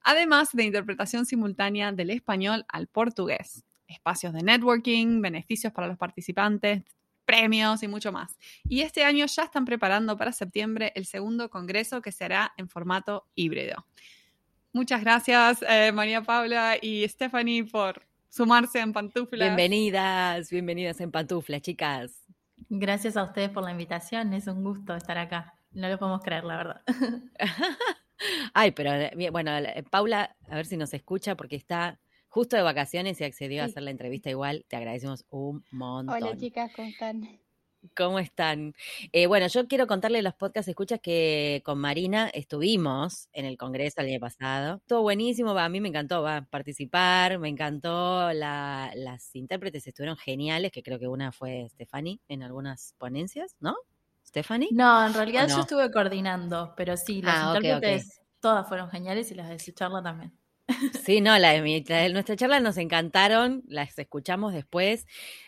además 0.03 0.49
de 0.53 0.65
interpretación 0.65 1.27
simultánea 1.27 1.93
del 1.93 2.11
español 2.11 2.65
al 2.67 2.89
portugués, 2.89 3.65
espacios 3.87 4.33
de 4.33 4.43
networking, 4.43 5.21
beneficios 5.23 5.73
para 5.73 5.87
los 5.87 5.97
participantes, 5.97 6.83
premios 7.25 7.85
y 7.85 7.87
mucho 7.87 8.11
más. 8.11 8.37
Y 8.69 8.81
este 8.81 9.05
año 9.05 9.27
ya 9.27 9.45
están 9.45 9.65
preparando 9.65 10.17
para 10.17 10.33
septiembre 10.33 10.91
el 10.97 11.07
segundo 11.07 11.51
congreso 11.51 12.03
que 12.03 12.11
se 12.11 12.25
hará 12.25 12.53
en 12.57 12.69
formato 12.69 13.29
híbrido. 13.37 13.87
Muchas 14.73 15.03
gracias, 15.03 15.63
eh, 15.69 15.93
María 15.93 16.23
Paula 16.23 16.79
y 16.83 17.07
Stephanie, 17.07 17.63
por 17.63 18.11
sumarse 18.33 18.81
en 18.81 18.93
pantuflas. 18.93 19.49
Bienvenidas, 19.49 20.51
bienvenidas 20.51 21.01
en 21.01 21.11
Pantuflas, 21.11 21.61
chicas. 21.61 22.25
Gracias 22.71 23.17
a 23.17 23.25
ustedes 23.25 23.51
por 23.51 23.63
la 23.63 23.73
invitación, 23.73 24.33
es 24.33 24.47
un 24.47 24.65
gusto 24.65 24.97
estar 24.97 25.19
acá. 25.19 25.55
No 25.73 25.89
lo 25.89 25.99
podemos 25.99 26.23
creer, 26.23 26.45
la 26.45 26.57
verdad. 26.57 26.83
Ay, 28.55 28.71
pero 28.71 28.93
eh, 28.93 29.31
bueno, 29.31 29.57
eh, 29.59 29.85
Paula, 29.91 30.35
a 30.49 30.57
ver 30.57 30.65
si 30.65 30.77
nos 30.77 30.95
escucha 30.95 31.37
porque 31.37 31.57
está 31.57 32.01
justo 32.29 32.57
de 32.57 32.63
vacaciones 32.63 33.21
y 33.21 33.25
accedió 33.25 33.63
a 33.63 33.67
hacer 33.67 33.83
la 33.83 33.91
entrevista 33.91 34.31
igual. 34.31 34.65
Te 34.69 34.77
agradecemos 34.77 35.27
un 35.29 35.65
montón. 35.71 36.23
Hola 36.23 36.37
chicas, 36.37 36.73
¿cómo 36.75 36.89
están? 36.89 37.42
¿Cómo 37.97 38.19
están? 38.21 38.75
Eh, 39.13 39.27
bueno, 39.27 39.49
yo 39.49 39.67
quiero 39.67 39.87
contarle 39.89 40.21
a 40.21 40.23
los 40.23 40.35
podcast 40.35 40.69
escuchas 40.69 41.01
que 41.01 41.63
con 41.65 41.79
Marina 41.79 42.29
estuvimos 42.33 43.29
en 43.33 43.45
el 43.45 43.57
Congreso 43.57 44.01
el 44.01 44.09
año 44.09 44.21
pasado. 44.21 44.77
Estuvo 44.77 45.03
buenísimo, 45.03 45.53
va, 45.53 45.65
a 45.65 45.69
mí 45.69 45.81
me 45.81 45.89
encantó 45.89 46.23
va, 46.23 46.43
participar, 46.49 47.39
me 47.41 47.49
encantó, 47.49 48.33
la- 48.33 48.93
las 48.95 49.35
intérpretes 49.35 49.85
estuvieron 49.87 50.17
geniales, 50.17 50.71
que 50.71 50.83
creo 50.83 50.99
que 51.01 51.09
una 51.09 51.33
fue 51.33 51.67
Stephanie 51.71 52.21
en 52.29 52.43
algunas 52.45 52.95
ponencias, 52.99 53.57
¿no? 53.59 53.75
¿Stephanie? 54.25 54.69
No, 54.71 55.05
en 55.05 55.13
realidad 55.15 55.49
no? 55.49 55.57
yo 55.57 55.61
estuve 55.63 55.91
coordinando, 55.91 56.75
pero 56.77 56.97
sí, 56.97 57.21
las 57.21 57.37
Ah, 57.39 57.55
intérpretes 57.57 58.21
todas 58.41 58.67
fueron 58.69 58.89
geniales 58.91 59.31
y 59.33 59.35
las 59.35 59.49
de 59.49 59.59
su 59.59 59.73
charla 59.73 60.03
también. 60.03 60.33
Sí, 61.05 61.21
no, 61.21 61.37
la 61.39 61.51
de, 61.51 61.63
mi, 61.63 61.83
la 61.85 61.99
de 61.99 62.09
nuestra 62.11 62.37
charla 62.37 62.61
nos 62.61 62.77
encantaron, 62.77 63.63
las 63.67 63.99
escuchamos 63.99 64.53
después. 64.53 65.07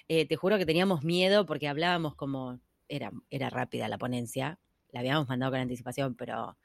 Eh, 0.09 0.26
te 0.26 0.37
juro 0.37 0.59
que 0.59 0.66
teníamos 0.66 1.02
miedo 1.04 1.47
porque 1.47 1.68
hablábamos 1.68 2.14
como, 2.14 2.61
era, 2.88 3.12
era 3.30 3.50
rápida 3.50 3.88
la 3.88 3.99
ponencia, 3.99 4.59
la 4.90 5.00
habíamos 5.00 5.28
mandado 5.28 5.52
con 5.52 5.61
anticipación, 5.61 6.14
pero 6.14 6.56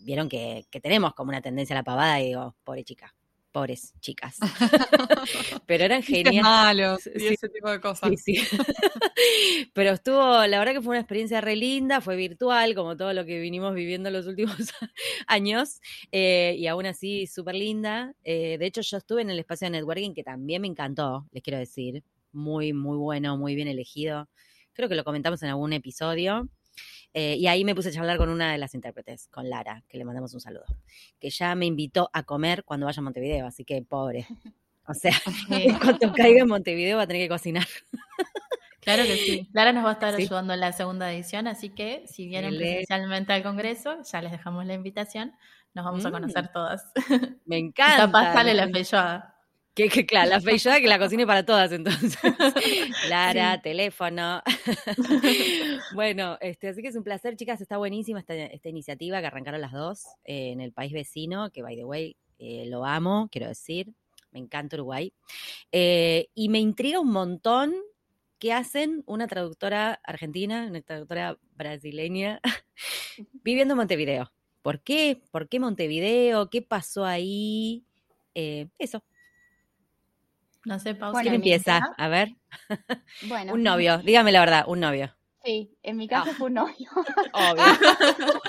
vieron 0.00 0.28
que, 0.28 0.66
que 0.70 0.80
tenemos 0.80 1.14
como 1.14 1.30
una 1.30 1.42
tendencia 1.42 1.74
a 1.74 1.78
la 1.80 1.84
pavada 1.84 2.20
y 2.20 2.26
digo, 2.28 2.56
pobre 2.64 2.84
chica, 2.84 3.14
pobres 3.52 3.94
chicas. 4.00 4.38
Pero 5.66 5.84
eran 5.84 6.02
geniales. 6.02 6.42
malos 6.42 7.06
y 7.06 7.26
ese 7.26 7.48
tipo 7.48 7.70
de 7.70 7.80
cosas. 7.80 8.10
Sí, 8.10 8.36
sí. 8.36 8.42
Pero 9.74 9.90
estuvo, 9.90 10.46
la 10.46 10.58
verdad 10.58 10.72
que 10.72 10.82
fue 10.82 10.90
una 10.90 11.00
experiencia 11.00 11.40
re 11.40 11.56
linda, 11.56 12.00
fue 12.00 12.16
virtual, 12.16 12.74
como 12.74 12.96
todo 12.96 13.12
lo 13.12 13.24
que 13.24 13.40
vinimos 13.40 13.74
viviendo 13.74 14.10
los 14.10 14.26
últimos 14.26 14.56
años, 15.26 15.80
eh, 16.12 16.54
y 16.58 16.66
aún 16.66 16.86
así 16.86 17.26
súper 17.26 17.54
linda. 17.54 18.14
Eh, 18.24 18.56
de 18.58 18.66
hecho, 18.66 18.80
yo 18.82 18.96
estuve 18.98 19.22
en 19.22 19.30
el 19.30 19.38
espacio 19.38 19.66
de 19.66 19.72
networking, 19.72 20.14
que 20.14 20.22
también 20.22 20.62
me 20.62 20.68
encantó, 20.68 21.26
les 21.32 21.42
quiero 21.42 21.58
decir. 21.58 22.04
Muy, 22.32 22.74
muy 22.74 22.98
bueno, 22.98 23.38
muy 23.38 23.54
bien 23.54 23.68
elegido. 23.68 24.28
Creo 24.74 24.88
que 24.88 24.94
lo 24.94 25.02
comentamos 25.04 25.42
en 25.42 25.48
algún 25.48 25.72
episodio. 25.72 26.48
Eh, 27.14 27.36
y 27.36 27.46
ahí 27.46 27.64
me 27.64 27.74
puse 27.74 27.88
a 27.88 27.92
charlar 27.92 28.18
con 28.18 28.28
una 28.28 28.52
de 28.52 28.58
las 28.58 28.74
intérpretes, 28.74 29.28
con 29.28 29.48
Lara, 29.48 29.82
que 29.88 29.98
le 29.98 30.04
mandamos 30.04 30.34
un 30.34 30.40
saludo, 30.40 30.64
que 31.18 31.30
ya 31.30 31.54
me 31.54 31.66
invitó 31.66 32.10
a 32.12 32.22
comer 32.22 32.64
cuando 32.64 32.86
vaya 32.86 33.00
a 33.00 33.02
Montevideo, 33.02 33.46
así 33.46 33.64
que 33.64 33.82
pobre. 33.82 34.26
O 34.86 34.94
sea, 34.94 35.12
en 35.50 35.78
cuanto 35.78 36.12
caiga 36.12 36.42
en 36.42 36.48
Montevideo 36.48 36.96
va 36.96 37.02
a 37.04 37.06
tener 37.06 37.22
que 37.22 37.28
cocinar. 37.28 37.66
Claro 38.80 39.02
que 39.02 39.16
sí. 39.16 39.48
Lara 39.52 39.72
nos 39.72 39.84
va 39.84 39.90
a 39.90 39.92
estar 39.94 40.16
Sí. 40.16 40.22
ayudando 40.22 40.54
en 40.54 40.60
la 40.60 40.72
segunda 40.72 41.12
edición, 41.12 41.46
así 41.46 41.68
que 41.68 42.04
si 42.06 42.26
vienen 42.26 42.56
presencialmente 42.56 43.34
al 43.34 43.42
Congreso, 43.42 43.98
ya 44.02 44.22
les 44.22 44.32
dejamos 44.32 44.64
la 44.64 44.72
invitación. 44.72 45.34
Nos 45.74 45.84
vamos 45.84 46.06
a 46.06 46.08
Mm. 46.08 46.12
conocer 46.12 46.48
todas. 46.52 46.90
Me 47.44 47.58
encanta. 47.58 48.06
capaz 48.06 48.32
sale 48.32 48.54
la 48.54 48.66
feijoada. 48.68 49.36
Que, 49.78 49.88
que 49.88 50.04
claro, 50.04 50.30
la 50.30 50.40
feijoada 50.40 50.80
que 50.80 50.88
la 50.88 50.98
cocine 50.98 51.24
para 51.24 51.46
todas, 51.46 51.70
entonces. 51.70 52.18
Lara, 53.08 53.62
teléfono. 53.62 54.42
bueno, 55.94 56.36
este, 56.40 56.66
así 56.66 56.82
que 56.82 56.88
es 56.88 56.96
un 56.96 57.04
placer, 57.04 57.36
chicas. 57.36 57.60
Está 57.60 57.76
buenísima 57.78 58.18
esta, 58.18 58.34
esta 58.34 58.68
iniciativa 58.68 59.20
que 59.20 59.28
arrancaron 59.28 59.60
las 59.60 59.70
dos 59.70 60.04
eh, 60.24 60.50
en 60.50 60.60
el 60.60 60.72
país 60.72 60.92
vecino, 60.92 61.52
que 61.52 61.62
by 61.62 61.76
the 61.76 61.84
way, 61.84 62.16
eh, 62.40 62.66
lo 62.66 62.84
amo, 62.84 63.28
quiero 63.30 63.46
decir. 63.46 63.94
Me 64.32 64.40
encanta 64.40 64.74
Uruguay. 64.74 65.12
Eh, 65.70 66.26
y 66.34 66.48
me 66.48 66.58
intriga 66.58 66.98
un 66.98 67.12
montón 67.12 67.72
qué 68.40 68.52
hacen 68.52 69.04
una 69.06 69.28
traductora 69.28 70.00
argentina, 70.02 70.66
una 70.68 70.80
traductora 70.80 71.38
brasileña, 71.54 72.40
viviendo 73.44 73.74
en 73.74 73.78
Montevideo. 73.78 74.32
¿Por 74.60 74.80
qué? 74.80 75.22
¿Por 75.30 75.48
qué 75.48 75.60
Montevideo? 75.60 76.50
¿Qué 76.50 76.62
pasó 76.62 77.04
ahí? 77.04 77.84
Eh, 78.34 78.66
eso. 78.80 79.04
No 80.68 80.78
sé, 80.78 80.94
pausa. 80.94 81.12
Bueno, 81.12 81.22
¿Quién 81.30 81.34
en 81.34 81.40
mi 81.40 81.52
empieza? 81.52 81.80
caso- 81.80 81.94
A 81.96 82.08
ver. 82.08 82.28
Bueno, 83.28 83.54
Un 83.54 83.62
novio. 83.62 83.98
Dígame 83.98 84.32
la 84.32 84.40
verdad, 84.40 84.64
un 84.68 84.80
novio. 84.80 85.14
Sí, 85.44 85.76
en 85.82 85.96
mi 85.96 86.06
caso 86.08 86.30
fue 86.32 86.48
un 86.48 86.54
novio. 86.54 86.90
Obvio. 87.32 87.64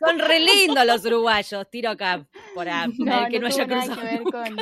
Son 0.00 0.18
re 0.18 0.40
lindos 0.40 0.84
los 0.86 1.04
uruguayos. 1.06 1.68
Tiro 1.70 1.90
acá 1.90 2.26
por 2.54 2.68
a- 2.68 2.86
No, 2.86 3.24
el 3.26 3.30
que 3.32 3.38
no, 3.40 3.48
no 3.48 3.54
haya 3.54 3.66
cruzado. 3.66 3.96
que 3.96 4.02
ver 4.06 4.22
con, 4.24 4.56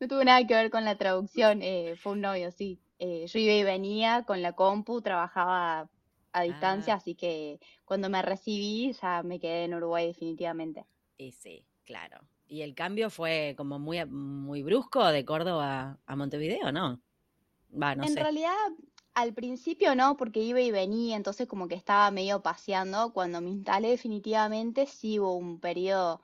no 0.00 0.08
tuvo 0.08 0.24
nada 0.24 0.46
que 0.46 0.54
ver 0.54 0.70
con 0.70 0.84
la 0.84 0.96
traducción, 0.96 1.60
eh, 1.62 1.96
fue 2.00 2.12
un 2.12 2.20
novio, 2.22 2.50
sí. 2.50 2.80
Eh, 2.98 3.26
yo 3.26 3.38
iba 3.38 3.52
y 3.54 3.62
venía 3.64 4.24
con 4.26 4.40
la 4.42 4.52
compu, 4.52 5.02
trabajaba 5.02 5.88
a 6.32 6.42
distancia, 6.42 6.94
Ah. 6.94 6.96
así 6.96 7.14
que 7.14 7.58
cuando 7.84 8.08
me 8.08 8.22
recibí 8.22 8.92
ya 9.02 9.22
me 9.22 9.38
quedé 9.40 9.64
en 9.64 9.74
Uruguay 9.74 10.06
definitivamente. 10.06 10.86
Y 11.18 11.32
sí, 11.32 11.66
claro. 11.84 12.20
Y 12.50 12.62
el 12.62 12.74
cambio 12.74 13.10
fue 13.10 13.54
como 13.56 13.78
muy, 13.78 14.04
muy 14.06 14.62
brusco 14.64 15.06
de 15.06 15.24
Córdoba 15.24 16.00
a 16.04 16.16
Montevideo, 16.16 16.72
¿no? 16.72 17.00
Va, 17.72 17.94
no 17.94 18.06
en 18.06 18.08
sé. 18.08 18.20
realidad, 18.20 18.56
al 19.14 19.32
principio 19.34 19.94
no, 19.94 20.16
porque 20.16 20.40
iba 20.40 20.60
y 20.60 20.70
venía, 20.70 21.16
entonces 21.16 21.46
como 21.46 21.68
que 21.68 21.74
estaba 21.76 22.10
medio 22.10 22.42
paseando. 22.42 23.12
Cuando 23.12 23.40
me 23.40 23.50
instalé 23.50 23.90
definitivamente, 23.90 24.86
sí 24.86 25.18
hubo 25.20 25.36
un 25.36 25.60
periodo 25.60 26.20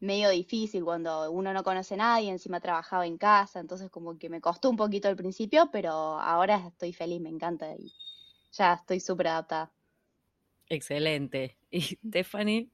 medio 0.00 0.30
difícil 0.30 0.84
cuando 0.84 1.30
uno 1.30 1.52
no 1.52 1.62
conoce 1.64 1.94
a 1.94 1.98
nadie, 1.98 2.30
encima 2.30 2.60
trabajaba 2.60 3.06
en 3.06 3.18
casa, 3.18 3.60
entonces 3.60 3.90
como 3.90 4.18
que 4.18 4.28
me 4.30 4.40
costó 4.40 4.70
un 4.70 4.76
poquito 4.76 5.08
al 5.08 5.16
principio, 5.16 5.70
pero 5.72 5.90
ahora 5.92 6.66
estoy 6.68 6.92
feliz, 6.92 7.20
me 7.20 7.30
encanta 7.30 7.74
y 7.76 7.92
ya 8.52 8.74
estoy 8.74 9.00
súper 9.00 9.28
adaptada. 9.28 9.72
Excelente. 10.68 11.58
¿Y 11.70 11.80
Stephanie? 12.08 12.70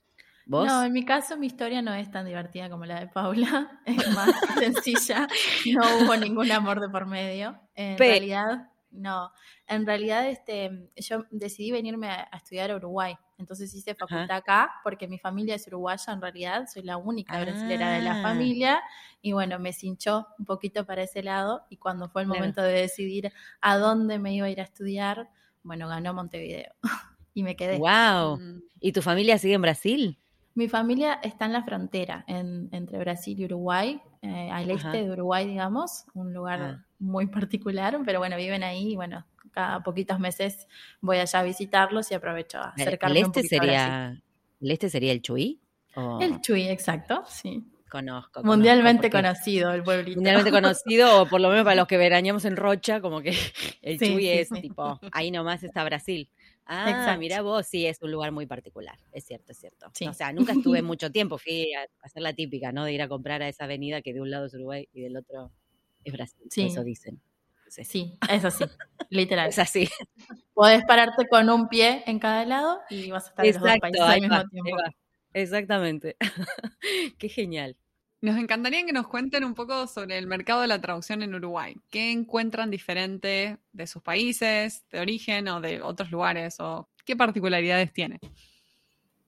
¿Vos? 0.46 0.72
No, 0.72 0.84
en 0.84 0.92
mi 0.92 1.04
caso 1.04 1.36
mi 1.38 1.46
historia 1.46 1.80
no 1.82 1.94
es 1.94 2.10
tan 2.10 2.26
divertida 2.26 2.68
como 2.70 2.84
la 2.84 3.00
de 3.00 3.08
Paula, 3.08 3.80
es 3.86 4.06
más 4.06 4.34
sencilla, 4.56 5.30
no 5.70 5.98
hubo 5.98 6.16
ningún 6.16 6.52
amor 6.52 6.80
de 6.80 6.88
por 6.90 7.06
medio. 7.06 7.58
En 7.74 8.04
realidad, 8.04 8.68
no, 8.90 9.32
en 9.66 9.86
realidad 9.86 10.28
este, 10.28 10.90
yo 10.96 11.24
decidí 11.30 11.70
venirme 11.72 12.08
a, 12.08 12.28
a 12.30 12.36
estudiar 12.36 12.70
a 12.70 12.76
Uruguay, 12.76 13.16
entonces 13.38 13.72
hice 13.74 13.94
facultad 13.94 14.36
acá 14.36 14.70
porque 14.84 15.08
mi 15.08 15.18
familia 15.18 15.54
es 15.54 15.66
uruguaya 15.66 16.12
en 16.12 16.20
realidad, 16.20 16.66
soy 16.72 16.82
la 16.82 16.98
única 16.98 17.40
brasilera 17.40 17.90
de 17.90 18.02
la 18.02 18.14
Ah. 18.14 18.16
familia 18.16 18.82
y 19.22 19.32
bueno, 19.32 19.58
me 19.58 19.72
cinchó 19.72 20.28
un 20.38 20.44
poquito 20.44 20.84
para 20.84 21.02
ese 21.02 21.22
lado 21.22 21.64
y 21.70 21.78
cuando 21.78 22.08
fue 22.10 22.22
el 22.22 22.28
Claro. 22.28 22.34
momento 22.36 22.62
de 22.62 22.72
decidir 22.74 23.32
a 23.62 23.78
dónde 23.78 24.18
me 24.18 24.34
iba 24.34 24.46
a 24.46 24.50
ir 24.50 24.60
a 24.60 24.64
estudiar, 24.64 25.30
bueno, 25.62 25.88
ganó 25.88 26.12
Montevideo 26.14 26.74
y 27.34 27.42
me 27.42 27.56
quedé. 27.56 27.80
¡Wow! 27.80 28.42
¿Y 28.80 28.92
tu 28.92 29.02
familia 29.02 29.38
sigue 29.38 29.54
en 29.54 29.62
Brasil? 29.62 30.21
Mi 30.54 30.68
familia 30.68 31.14
está 31.22 31.46
en 31.46 31.52
la 31.54 31.62
frontera 31.62 32.24
en- 32.26 32.68
entre 32.72 32.98
Brasil 32.98 33.38
y 33.40 33.44
Uruguay, 33.46 34.00
eh, 34.20 34.50
al 34.52 34.70
Ajá. 34.70 34.88
este 34.88 35.04
de 35.04 35.10
Uruguay, 35.10 35.46
digamos, 35.46 36.04
un 36.14 36.34
lugar 36.34 36.60
Ah. 36.60 36.84
muy 36.98 37.26
particular, 37.48 37.98
pero 38.04 38.18
bueno, 38.18 38.36
viven 38.36 38.62
ahí 38.62 38.92
y 38.92 38.96
bueno, 38.96 39.24
cada 39.52 39.82
poquitos 39.82 40.18
meses 40.18 40.66
voy 41.00 41.18
allá 41.18 41.40
a 41.40 41.42
visitarlos 41.42 42.10
y 42.10 42.14
aprovecho 42.14 42.58
a 42.58 42.72
¿El 42.76 42.82
acercarme 42.82 43.20
este 43.20 43.40
poquito 43.42 43.56
a 43.56 43.58
Brasil. 43.58 43.58
sería, 43.60 44.22
¿El 44.60 44.70
este 44.70 44.88
sería 44.90 45.12
el 45.12 45.22
Chuy? 45.22 45.58
¿O 45.94 46.20
El 46.20 46.40
Chuy, 46.40 46.68
exacto, 46.68 47.22
sí. 47.26 47.64
conozco, 47.90 48.32
conozco, 48.32 48.42
Mundialmente 48.44 49.08
porque- 49.10 49.22
conocido 49.22 49.72
el 49.72 49.82
pueblito. 49.82 50.16
mundialmente 50.16 50.50
conocido, 50.52 51.22
o 51.22 51.26
por 51.26 51.40
lo 51.42 51.48
menos 51.50 51.64
para 51.64 51.76
los 51.76 51.86
que 51.86 51.96
veraneamos 51.98 52.44
en 52.46 52.56
Rocha, 52.56 53.00
como 53.02 53.20
que 53.20 53.30
el 53.82 53.98
Sí, 53.98 54.06
Chuy 54.12 54.22
sí, 54.22 54.28
es 54.30 54.48
sí. 54.48 54.60
tipo, 54.62 54.98
ahí 55.12 55.30
nomás 55.30 55.62
está 55.62 55.82
Brasil. 55.84 56.28
Ah, 56.66 56.90
Exacto. 56.90 57.20
mira 57.20 57.42
vos, 57.42 57.66
sí, 57.66 57.86
es 57.86 58.00
un 58.02 58.10
lugar 58.12 58.32
muy 58.32 58.46
particular, 58.46 58.96
es 59.12 59.24
cierto, 59.24 59.52
es 59.52 59.58
cierto. 59.58 59.90
Sí. 59.94 60.06
O 60.06 60.12
sea, 60.14 60.32
nunca 60.32 60.52
estuve 60.52 60.80
mucho 60.82 61.10
tiempo, 61.10 61.38
fui 61.38 61.72
a 61.74 61.86
hacer 62.02 62.22
la 62.22 62.32
típica, 62.34 62.72
¿no? 62.72 62.84
De 62.84 62.92
ir 62.92 63.02
a 63.02 63.08
comprar 63.08 63.42
a 63.42 63.48
esa 63.48 63.64
avenida 63.64 64.00
que 64.02 64.12
de 64.14 64.20
un 64.20 64.30
lado 64.30 64.46
es 64.46 64.54
Uruguay 64.54 64.88
y 64.92 65.02
del 65.02 65.16
otro 65.16 65.50
es 66.04 66.12
Brasil, 66.12 66.46
Sí. 66.50 66.62
eso 66.66 66.84
dicen. 66.84 67.20
Sí. 67.68 67.84
Sí, 67.84 68.18
es 68.30 68.44
así, 68.44 68.64
literal. 69.08 69.48
Es 69.48 69.58
así. 69.58 69.88
Podés 70.54 70.84
pararte 70.84 71.26
con 71.26 71.48
un 71.48 71.68
pie 71.68 72.02
en 72.06 72.18
cada 72.18 72.44
lado 72.44 72.80
y 72.90 73.10
vas 73.10 73.26
a 73.26 73.28
estar 73.30 73.46
en 73.46 73.54
los 73.54 73.62
dos 73.62 73.78
países 73.80 74.00
al 74.02 74.20
mismo 74.20 74.36
va, 74.36 74.44
tiempo. 74.50 74.76
Exactamente. 75.32 76.16
Qué 77.18 77.28
genial. 77.30 77.76
Nos 78.22 78.38
encantaría 78.38 78.86
que 78.86 78.92
nos 78.92 79.08
cuenten 79.08 79.42
un 79.42 79.52
poco 79.52 79.88
sobre 79.88 80.16
el 80.16 80.28
mercado 80.28 80.60
de 80.60 80.68
la 80.68 80.80
traducción 80.80 81.24
en 81.24 81.34
Uruguay. 81.34 81.76
¿Qué 81.90 82.12
encuentran 82.12 82.70
diferente 82.70 83.58
de 83.72 83.86
sus 83.88 84.00
países, 84.00 84.84
de 84.92 85.00
origen 85.00 85.48
o 85.48 85.60
de 85.60 85.82
otros 85.82 86.12
lugares? 86.12 86.60
¿O 86.60 86.88
qué 87.04 87.16
particularidades 87.16 87.92
tiene? 87.92 88.20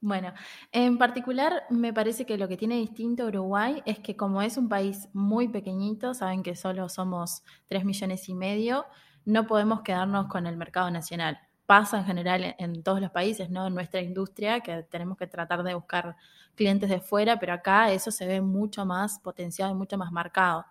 Bueno, 0.00 0.32
en 0.70 0.96
particular 0.96 1.64
me 1.70 1.92
parece 1.92 2.24
que 2.24 2.38
lo 2.38 2.46
que 2.46 2.56
tiene 2.56 2.76
distinto 2.76 3.26
Uruguay 3.26 3.82
es 3.84 3.98
que 3.98 4.14
como 4.14 4.42
es 4.42 4.56
un 4.56 4.68
país 4.68 5.08
muy 5.12 5.48
pequeñito, 5.48 6.14
saben 6.14 6.44
que 6.44 6.54
solo 6.54 6.88
somos 6.88 7.42
3 7.66 7.84
millones 7.84 8.28
y 8.28 8.34
medio, 8.34 8.86
no 9.24 9.48
podemos 9.48 9.80
quedarnos 9.80 10.28
con 10.28 10.46
el 10.46 10.56
mercado 10.56 10.88
nacional. 10.92 11.40
Pasa 11.66 11.98
en 11.98 12.04
general 12.04 12.44
en, 12.44 12.54
en 12.58 12.82
todos 12.82 13.00
los 13.00 13.10
países, 13.10 13.48
¿no? 13.50 13.66
En 13.66 13.74
nuestra 13.74 14.00
industria, 14.02 14.60
que 14.60 14.82
tenemos 14.84 15.16
que 15.16 15.26
tratar 15.26 15.62
de 15.62 15.74
buscar 15.74 16.16
clientes 16.54 16.90
de 16.90 17.00
fuera, 17.00 17.38
pero 17.38 17.54
acá 17.54 17.90
eso 17.92 18.10
se 18.10 18.26
ve 18.26 18.40
mucho 18.40 18.84
más 18.84 19.18
potenciado 19.20 19.72
y 19.72 19.74
mucho 19.74 19.96
más 19.98 20.12
marcado. 20.12 20.66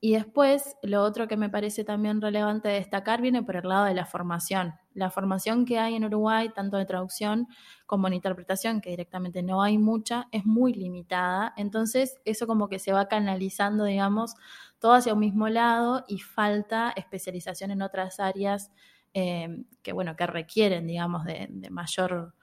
Y 0.00 0.12
después, 0.12 0.76
lo 0.82 1.02
otro 1.02 1.26
que 1.26 1.36
me 1.38 1.48
parece 1.48 1.82
también 1.82 2.20
relevante 2.20 2.68
destacar 2.68 3.22
viene 3.22 3.42
por 3.42 3.56
el 3.56 3.68
lado 3.68 3.86
de 3.86 3.94
la 3.94 4.04
formación. 4.04 4.74
La 4.94 5.10
formación 5.10 5.64
que 5.64 5.78
hay 5.78 5.94
en 5.94 6.04
Uruguay, 6.04 6.50
tanto 6.54 6.76
de 6.76 6.84
traducción 6.84 7.48
como 7.86 8.06
en 8.06 8.14
interpretación, 8.14 8.80
que 8.82 8.90
directamente 8.90 9.42
no 9.42 9.62
hay 9.62 9.78
mucha, 9.78 10.28
es 10.32 10.44
muy 10.44 10.74
limitada. 10.74 11.54
Entonces, 11.56 12.20
eso 12.26 12.46
como 12.46 12.68
que 12.68 12.78
se 12.78 12.92
va 12.92 13.08
canalizando, 13.08 13.84
digamos, 13.84 14.34
todo 14.78 14.92
hacia 14.92 15.14
un 15.14 15.20
mismo 15.20 15.48
lado 15.48 16.04
y 16.08 16.18
falta 16.20 16.92
especialización 16.94 17.70
en 17.70 17.82
otras 17.82 18.20
áreas 18.20 18.70
eh, 19.18 19.64
que, 19.82 19.92
bueno, 19.94 20.14
que 20.14 20.26
requieren, 20.26 20.86
digamos, 20.86 21.24
de, 21.24 21.46
de 21.48 21.70
mayor 21.70 22.34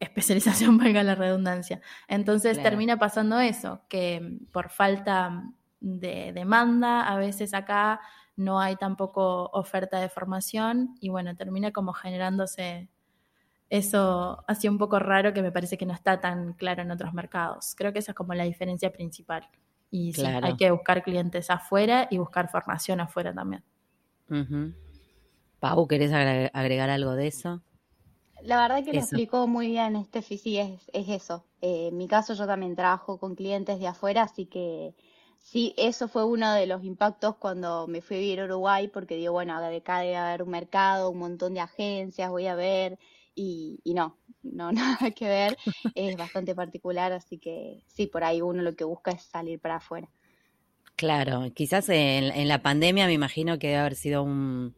especialización, 0.00 0.76
valga 0.78 1.04
la 1.04 1.14
redundancia. 1.14 1.80
Entonces 2.08 2.54
Claro. 2.54 2.70
termina 2.70 2.98
pasando 2.98 3.38
eso, 3.38 3.82
que 3.88 4.38
por 4.50 4.70
falta 4.70 5.44
de 5.78 6.32
demanda, 6.32 7.02
a 7.06 7.16
veces 7.16 7.54
acá 7.54 8.00
no 8.34 8.58
hay 8.58 8.74
tampoco 8.74 9.44
oferta 9.52 10.00
de 10.00 10.08
formación 10.08 10.96
y 11.00 11.08
bueno, 11.10 11.36
termina 11.36 11.70
como 11.70 11.92
generándose 11.92 12.88
eso 13.70 14.44
así 14.48 14.68
un 14.68 14.78
poco 14.78 14.98
raro 14.98 15.32
que 15.32 15.40
me 15.42 15.52
parece 15.52 15.78
que 15.78 15.86
no 15.86 15.94
está 15.94 16.20
tan 16.20 16.54
claro 16.54 16.82
en 16.82 16.90
otros 16.90 17.14
mercados. 17.14 17.74
Creo 17.76 17.92
que 17.92 18.00
esa 18.00 18.10
es 18.10 18.16
como 18.16 18.34
la 18.34 18.44
diferencia 18.44 18.92
principal. 18.92 19.48
Y 19.90 20.12
sí, 20.14 20.24
hay 20.24 20.56
que 20.56 20.70
buscar 20.72 21.02
clientes 21.04 21.48
afuera 21.48 22.08
y 22.10 22.18
buscar 22.18 22.50
formación 22.50 23.00
afuera 23.00 23.32
también. 23.32 23.62
Pau, 25.62 25.86
¿querés 25.86 26.12
agregar 26.12 26.90
algo 26.90 27.12
de 27.14 27.28
eso? 27.28 27.62
La 28.42 28.60
verdad 28.60 28.84
que 28.84 28.92
lo 28.92 28.98
explicó 28.98 29.46
muy 29.46 29.68
bien 29.68 29.94
este 29.94 30.20
sí, 30.22 30.58
es, 30.58 30.90
es 30.92 31.08
eso. 31.08 31.44
Eh, 31.60 31.88
en 31.92 31.96
mi 31.96 32.08
caso 32.08 32.34
yo 32.34 32.48
también 32.48 32.74
trabajo 32.74 33.18
con 33.18 33.36
clientes 33.36 33.78
de 33.78 33.86
afuera, 33.86 34.22
así 34.22 34.46
que 34.46 34.96
sí, 35.38 35.72
eso 35.76 36.08
fue 36.08 36.24
uno 36.24 36.52
de 36.52 36.66
los 36.66 36.82
impactos 36.82 37.36
cuando 37.36 37.86
me 37.86 38.00
fui 38.00 38.16
a 38.16 38.20
vivir 38.20 38.40
a 38.40 38.44
Uruguay, 38.46 38.88
porque 38.88 39.14
digo, 39.14 39.34
bueno, 39.34 39.54
acá 39.54 40.00
debe 40.00 40.16
haber 40.16 40.42
un 40.42 40.50
mercado, 40.50 41.10
un 41.10 41.18
montón 41.18 41.54
de 41.54 41.60
agencias, 41.60 42.28
voy 42.28 42.48
a 42.48 42.56
ver, 42.56 42.98
y, 43.36 43.78
y 43.84 43.94
no, 43.94 44.18
no, 44.42 44.72
nada 44.72 45.12
que 45.12 45.28
ver, 45.28 45.56
es 45.94 46.16
bastante 46.16 46.56
particular, 46.56 47.12
así 47.12 47.38
que 47.38 47.84
sí, 47.86 48.08
por 48.08 48.24
ahí 48.24 48.42
uno 48.42 48.62
lo 48.62 48.74
que 48.74 48.82
busca 48.82 49.12
es 49.12 49.22
salir 49.22 49.60
para 49.60 49.76
afuera. 49.76 50.08
Claro, 50.96 51.52
quizás 51.54 51.88
en, 51.88 52.24
en 52.24 52.48
la 52.48 52.62
pandemia 52.62 53.06
me 53.06 53.12
imagino 53.12 53.58
que 53.58 53.68
debe 53.68 53.78
haber 53.80 53.94
sido 53.96 54.22
un, 54.22 54.74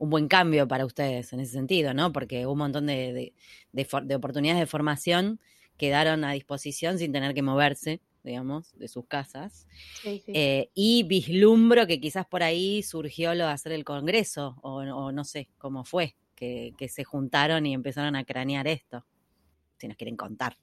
un 0.00 0.08
buen 0.08 0.28
cambio 0.28 0.66
para 0.66 0.86
ustedes 0.86 1.30
en 1.34 1.40
ese 1.40 1.52
sentido, 1.52 1.92
¿no? 1.92 2.10
Porque 2.10 2.46
un 2.46 2.56
montón 2.56 2.86
de, 2.86 3.34
de, 3.70 4.14
oportunidades 4.16 4.58
de 4.58 4.66
formación 4.66 5.40
quedaron 5.76 6.24
a 6.24 6.32
disposición 6.32 6.98
sin 6.98 7.12
tener 7.12 7.34
que 7.34 7.42
moverse, 7.42 8.00
digamos, 8.24 8.72
de 8.78 8.88
sus 8.88 9.04
casas. 9.04 9.66
Eh, 10.04 10.70
y 10.74 11.02
vislumbro 11.02 11.86
que 11.86 12.00
quizás 12.00 12.24
por 12.24 12.42
ahí 12.42 12.82
surgió 12.82 13.34
lo 13.34 13.44
de 13.44 13.52
hacer 13.52 13.72
el 13.72 13.84
Congreso, 13.84 14.56
o, 14.62 15.12
no 15.12 15.24
sé 15.24 15.50
cómo 15.58 15.84
fue, 15.84 16.16
que, 16.34 16.72
que, 16.78 16.88
se 16.88 17.04
juntaron 17.04 17.66
y 17.66 17.74
empezaron 17.74 18.16
a 18.16 18.24
cranear 18.24 18.68
esto, 18.68 19.04
si 19.76 19.86
nos 19.86 19.98
quieren 19.98 20.16
contar. 20.16 20.56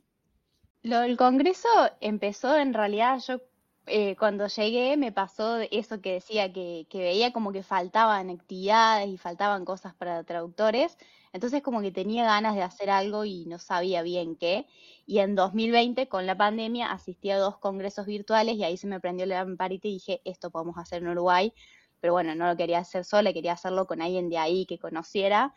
Lo 0.81 1.01
del 1.01 1.15
Congreso 1.15 1.69
empezó 2.01 2.57
en 2.57 2.73
realidad, 2.73 3.19
yo 3.27 3.39
eh, 3.87 4.15
cuando 4.17 4.47
llegué 4.47 4.97
me 4.97 5.11
pasó 5.11 5.59
eso 5.71 6.01
que 6.01 6.13
decía, 6.13 6.51
que, 6.53 6.87
veía 6.93 7.31
como 7.33 7.51
que 7.51 7.63
faltaban 7.63 8.29
actividades 8.29 9.09
y 9.09 9.17
faltaban 9.17 9.65
cosas 9.65 9.95
para 9.95 10.23
traductores, 10.23 10.97
entonces 11.33 11.61
como 11.61 11.81
que 11.81 11.91
tenía 11.91 12.25
ganas 12.25 12.55
de 12.55 12.63
hacer 12.63 12.89
algo 12.89 13.25
y 13.25 13.45
no 13.45 13.59
sabía 13.59 14.01
bien 14.01 14.35
qué. 14.35 14.67
Y 15.05 15.19
en 15.19 15.35
2020, 15.35 16.07
con 16.07 16.25
la 16.25 16.37
pandemia, 16.37 16.91
asistí 16.91 17.31
a 17.31 17.37
dos 17.37 17.57
congresos 17.57 18.05
virtuales 18.05 18.55
y 18.57 18.63
ahí 18.63 18.77
se 18.77 18.87
me 18.87 18.99
prendió 18.99 19.25
la 19.25 19.43
lamparita 19.43 19.87
y 19.87 19.93
dije, 19.93 20.21
esto 20.25 20.51
podemos 20.51 20.77
hacer 20.77 21.01
en 21.03 21.09
Uruguay, 21.09 21.53
pero 21.99 22.13
bueno, 22.13 22.35
no 22.35 22.47
lo 22.47 22.57
quería 22.57 22.79
hacer 22.79 23.05
sola, 23.05 23.33
quería 23.33 23.53
hacerlo 23.53 23.87
con 23.87 24.01
alguien 24.01 24.29
de 24.29 24.37
ahí 24.37 24.65
que 24.65 24.79
conociera 24.79 25.53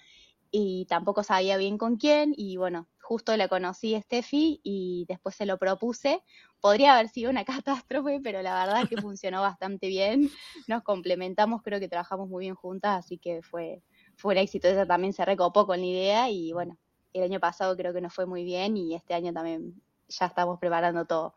y 0.50 0.86
tampoco 0.86 1.22
sabía 1.22 1.56
bien 1.56 1.78
con 1.78 1.96
quién 1.96 2.34
y 2.36 2.56
bueno, 2.56 2.88
justo 3.10 3.36
la 3.36 3.48
conocí 3.48 3.94
a 3.94 4.02
Steffi 4.02 4.60
y 4.62 5.04
después 5.08 5.34
se 5.34 5.46
lo 5.46 5.58
propuse. 5.58 6.22
Podría 6.60 6.94
haber 6.94 7.08
sido 7.08 7.30
una 7.30 7.44
catástrofe, 7.44 8.20
pero 8.22 8.42
la 8.42 8.64
verdad 8.64 8.82
es 8.82 8.88
que 8.88 9.00
funcionó 9.00 9.40
bastante 9.40 9.88
bien. 9.88 10.30
Nos 10.68 10.82
complementamos, 10.82 11.62
creo 11.62 11.80
que 11.80 11.88
trabajamos 11.88 12.28
muy 12.28 12.44
bien 12.44 12.54
juntas, 12.54 13.04
así 13.04 13.18
que 13.18 13.42
fue, 13.42 13.82
fue 14.16 14.34
un 14.34 14.38
éxito. 14.38 14.68
Ella 14.68 14.86
también 14.86 15.12
se 15.12 15.24
recopó 15.24 15.66
con 15.66 15.80
la 15.80 15.86
idea 15.86 16.30
y 16.30 16.52
bueno, 16.52 16.78
el 17.12 17.22
año 17.24 17.40
pasado 17.40 17.76
creo 17.76 17.92
que 17.92 18.00
nos 18.00 18.14
fue 18.14 18.26
muy 18.26 18.44
bien 18.44 18.76
y 18.76 18.94
este 18.94 19.14
año 19.14 19.32
también 19.32 19.74
ya 20.08 20.26
estamos 20.26 20.58
preparando 20.58 21.04
todo. 21.04 21.34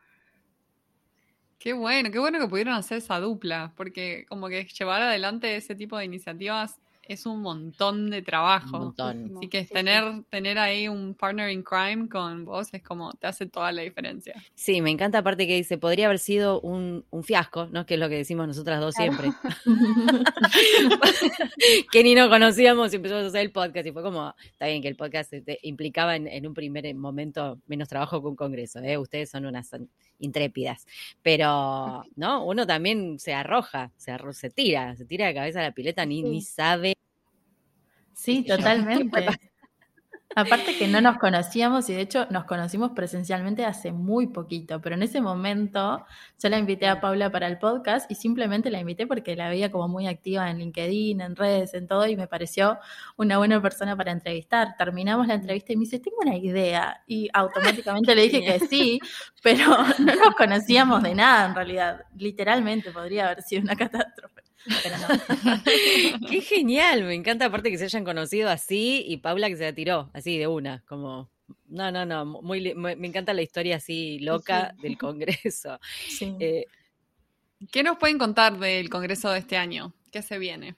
Qué 1.60 1.72
bueno, 1.72 2.12
qué 2.12 2.20
bueno 2.20 2.40
que 2.40 2.48
pudieron 2.48 2.74
hacer 2.74 2.98
esa 2.98 3.20
dupla, 3.20 3.74
porque 3.78 4.26
como 4.28 4.50
que 4.50 4.66
llevar 4.66 5.02
adelante 5.02 5.56
ese 5.56 5.76
tipo 5.76 5.98
de 5.98 6.04
iniciativas 6.04 6.82
es 7.08 7.26
un 7.26 7.42
montón 7.42 8.10
de 8.10 8.22
trabajo. 8.22 8.78
Un 8.78 8.84
montón. 8.86 9.38
Así 9.38 9.50
que 9.50 9.66
tener, 9.66 10.24
tener 10.30 10.58
ahí 10.58 10.88
un 10.88 11.14
partner 11.14 11.50
in 11.50 11.64
crime 11.64 12.10
con 12.10 12.46
vos 12.46 12.74
es 12.74 12.82
como 12.82 13.14
te 13.14 13.28
hace 13.28 13.46
toda 13.46 13.72
la 13.72 13.82
diferencia. 13.82 14.34
Sí, 14.56 14.82
me 14.82 14.90
encanta 14.90 15.20
aparte 15.20 15.48
que 15.48 15.56
dice, 15.56 15.78
podría 15.78 16.06
haber 16.06 16.20
sido 16.20 16.62
un, 16.62 17.06
un 17.10 17.24
fiasco, 17.24 17.68
¿no? 17.68 17.86
Que 17.86 17.96
es 17.96 18.00
lo 18.00 18.10
que 18.10 18.16
decimos 18.16 18.48
nosotras 18.48 18.80
dos 18.80 18.96
siempre. 18.96 19.32
que 21.92 22.04
ni 22.04 22.16
nos 22.16 22.30
conocíamos 22.30 22.94
y 22.94 22.96
empezamos 22.96 23.26
a 23.26 23.28
hacer 23.28 23.42
el 23.42 23.52
podcast 23.52 23.88
y 23.88 23.92
fue 23.92 24.04
como, 24.04 24.34
está 24.52 24.68
bien 24.68 24.82
que 24.82 24.88
el 24.88 24.96
podcast 24.96 25.34
este, 25.34 25.60
implicaba 25.64 26.16
en, 26.16 26.48
un 26.48 26.54
primer 26.54 26.94
momento 26.96 27.60
menos 27.68 27.90
trabajo 27.90 28.22
que 28.22 28.28
un 28.28 28.36
congreso, 28.36 28.80
¿eh? 28.80 28.98
Ustedes 28.98 29.30
son 29.30 29.46
unas 29.46 29.70
intrépidas, 30.20 30.86
pero, 31.22 32.06
¿no? 32.16 32.46
Uno 32.46 32.66
también 32.66 33.20
se 33.20 33.34
arroja, 33.34 33.92
se, 33.98 34.16
se 34.32 34.50
tira, 34.50 34.96
se 34.96 35.06
tira 35.06 35.28
de 35.28 35.34
cabeza 35.34 35.60
a 35.60 35.64
la 35.64 35.74
pileta, 35.74 36.06
ni, 36.06 36.24
ni 36.24 36.42
sabe 36.42 36.94
Sí, 38.14 38.44
totalmente. 38.46 39.28
Aparte 40.36 40.76
que 40.76 40.88
no 40.88 41.00
nos 41.00 41.20
conocíamos 41.20 41.88
y 41.90 41.94
de 41.94 42.02
hecho 42.02 42.26
nos 42.32 42.46
conocimos 42.46 42.92
presencialmente 42.96 43.66
hace 43.66 43.92
muy 43.92 44.28
poquito, 44.28 44.82
pero 44.82 44.96
en 44.96 45.04
ese 45.04 45.22
momento 45.22 46.04
yo 46.40 46.50
la 46.50 46.58
invité 46.58 46.88
a 46.88 47.00
Paula 47.00 47.30
para 47.32 47.46
el 47.46 47.60
podcast 47.60 48.10
y 48.10 48.16
simplemente 48.16 48.72
la 48.72 48.80
invité 48.80 49.06
porque 49.06 49.36
la 49.36 49.50
veía 49.50 49.72
como 49.72 49.88
muy 49.88 50.08
activa 50.08 50.50
en 50.50 50.58
LinkedIn, 50.58 51.22
en 51.22 51.36
redes, 51.36 51.76
en 51.76 51.88
todo 51.88 52.08
y 52.08 52.16
me 52.16 52.28
pareció 52.28 52.80
una 53.16 53.38
buena 53.38 53.62
persona 53.62 53.96
para 53.96 54.12
entrevistar. 54.12 54.76
Terminamos 54.76 55.28
la 55.28 55.36
entrevista 55.36 55.74
y 55.74 55.76
me 55.76 55.82
dice, 55.82 56.00
tengo 56.00 56.18
una 56.22 56.36
idea 56.36 57.04
y 57.06 57.30
automáticamente 57.32 58.16
le 58.16 58.24
dije 58.24 58.42
que 58.44 58.66
sí, 58.66 59.00
pero 59.44 59.66
no 60.00 60.16
nos 60.16 60.36
conocíamos 60.36 61.04
de 61.04 61.14
nada 61.14 61.46
en 61.50 61.56
realidad. 61.56 62.06
Literalmente 62.18 62.92
podría 62.92 63.26
haber 63.26 63.44
sido 63.44 63.62
una 63.62 63.76
catástrofe. 63.76 64.42
Qué 66.30 66.42
genial, 66.42 67.04
me 67.04 67.16
encanta 67.16 67.46
aparte 67.46 67.70
que 67.70 67.78
se 67.78 67.86
hayan 67.86 68.04
conocido 68.04 68.50
así 68.50 69.04
y 69.08 69.18
Paula 69.18 69.50
que 69.50 69.58
se 69.58 69.64
la 69.64 69.74
tiró 69.74 70.10
así 70.14 70.38
de 70.38 70.48
una, 70.48 70.84
como 70.88 71.30
no, 71.68 71.92
no, 71.92 72.06
no, 72.06 72.26
muy, 72.26 72.74
me 72.76 73.08
encanta 73.08 73.34
la 73.34 73.42
historia 73.42 73.78
así 73.78 74.20
loca 74.20 74.76
del 74.82 74.98
Congreso. 74.98 75.80
Eh, 76.40 76.66
¿Qué 77.72 77.84
nos 77.84 77.98
pueden 77.98 78.18
contar 78.18 78.58
del 78.58 78.90
Congreso 78.90 79.30
de 79.32 79.40
este 79.40 79.58
año? 79.58 79.94
¿Qué 80.12 80.22
se 80.22 80.38
viene? 80.38 80.76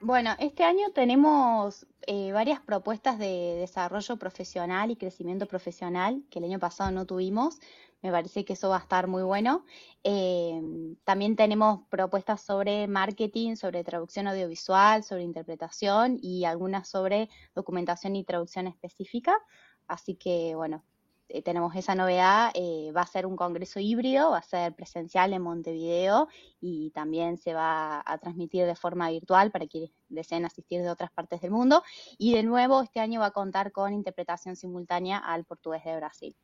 Bueno, 0.00 0.34
este 0.38 0.64
año 0.64 0.90
tenemos 0.94 1.86
eh, 2.06 2.32
varias 2.32 2.60
propuestas 2.60 3.18
de 3.18 3.56
desarrollo 3.58 4.16
profesional 4.18 4.90
y 4.90 4.96
crecimiento 4.96 5.46
profesional 5.46 6.22
que 6.30 6.40
el 6.40 6.44
año 6.44 6.58
pasado 6.58 6.90
no 6.90 7.06
tuvimos. 7.06 7.58
Me 8.04 8.12
parece 8.12 8.44
que 8.44 8.52
eso 8.52 8.68
va 8.68 8.76
a 8.76 8.80
estar 8.80 9.06
muy 9.06 9.22
bueno. 9.22 9.64
Eh, 10.02 10.60
también 11.04 11.36
tenemos 11.36 11.88
propuestas 11.88 12.42
sobre 12.42 12.86
marketing, 12.86 13.56
sobre 13.56 13.82
traducción 13.82 14.26
audiovisual, 14.26 15.02
sobre 15.02 15.22
interpretación 15.22 16.18
y 16.20 16.44
algunas 16.44 16.86
sobre 16.86 17.30
documentación 17.54 18.14
y 18.14 18.22
traducción 18.22 18.66
específica. 18.66 19.38
Así 19.86 20.16
que, 20.16 20.54
bueno, 20.54 20.84
eh, 21.30 21.40
tenemos 21.40 21.74
esa 21.76 21.94
novedad. 21.94 22.50
Eh, 22.52 22.92
va 22.94 23.00
a 23.00 23.06
ser 23.06 23.24
un 23.24 23.36
congreso 23.36 23.80
híbrido, 23.80 24.32
va 24.32 24.38
a 24.38 24.42
ser 24.42 24.74
presencial 24.74 25.32
en 25.32 25.40
Montevideo 25.40 26.28
y 26.60 26.90
también 26.90 27.38
se 27.38 27.54
va 27.54 28.02
a 28.04 28.18
transmitir 28.18 28.66
de 28.66 28.76
forma 28.76 29.08
virtual 29.08 29.50
para 29.50 29.66
quienes 29.66 29.92
deseen 30.10 30.44
asistir 30.44 30.82
de 30.82 30.90
otras 30.90 31.10
partes 31.10 31.40
del 31.40 31.52
mundo. 31.52 31.82
Y 32.18 32.34
de 32.34 32.42
nuevo, 32.42 32.82
este 32.82 33.00
año 33.00 33.20
va 33.20 33.26
a 33.28 33.30
contar 33.30 33.72
con 33.72 33.94
interpretación 33.94 34.56
simultánea 34.56 35.16
al 35.16 35.46
portugués 35.46 35.82
de 35.84 35.96
Brasil. 35.96 36.36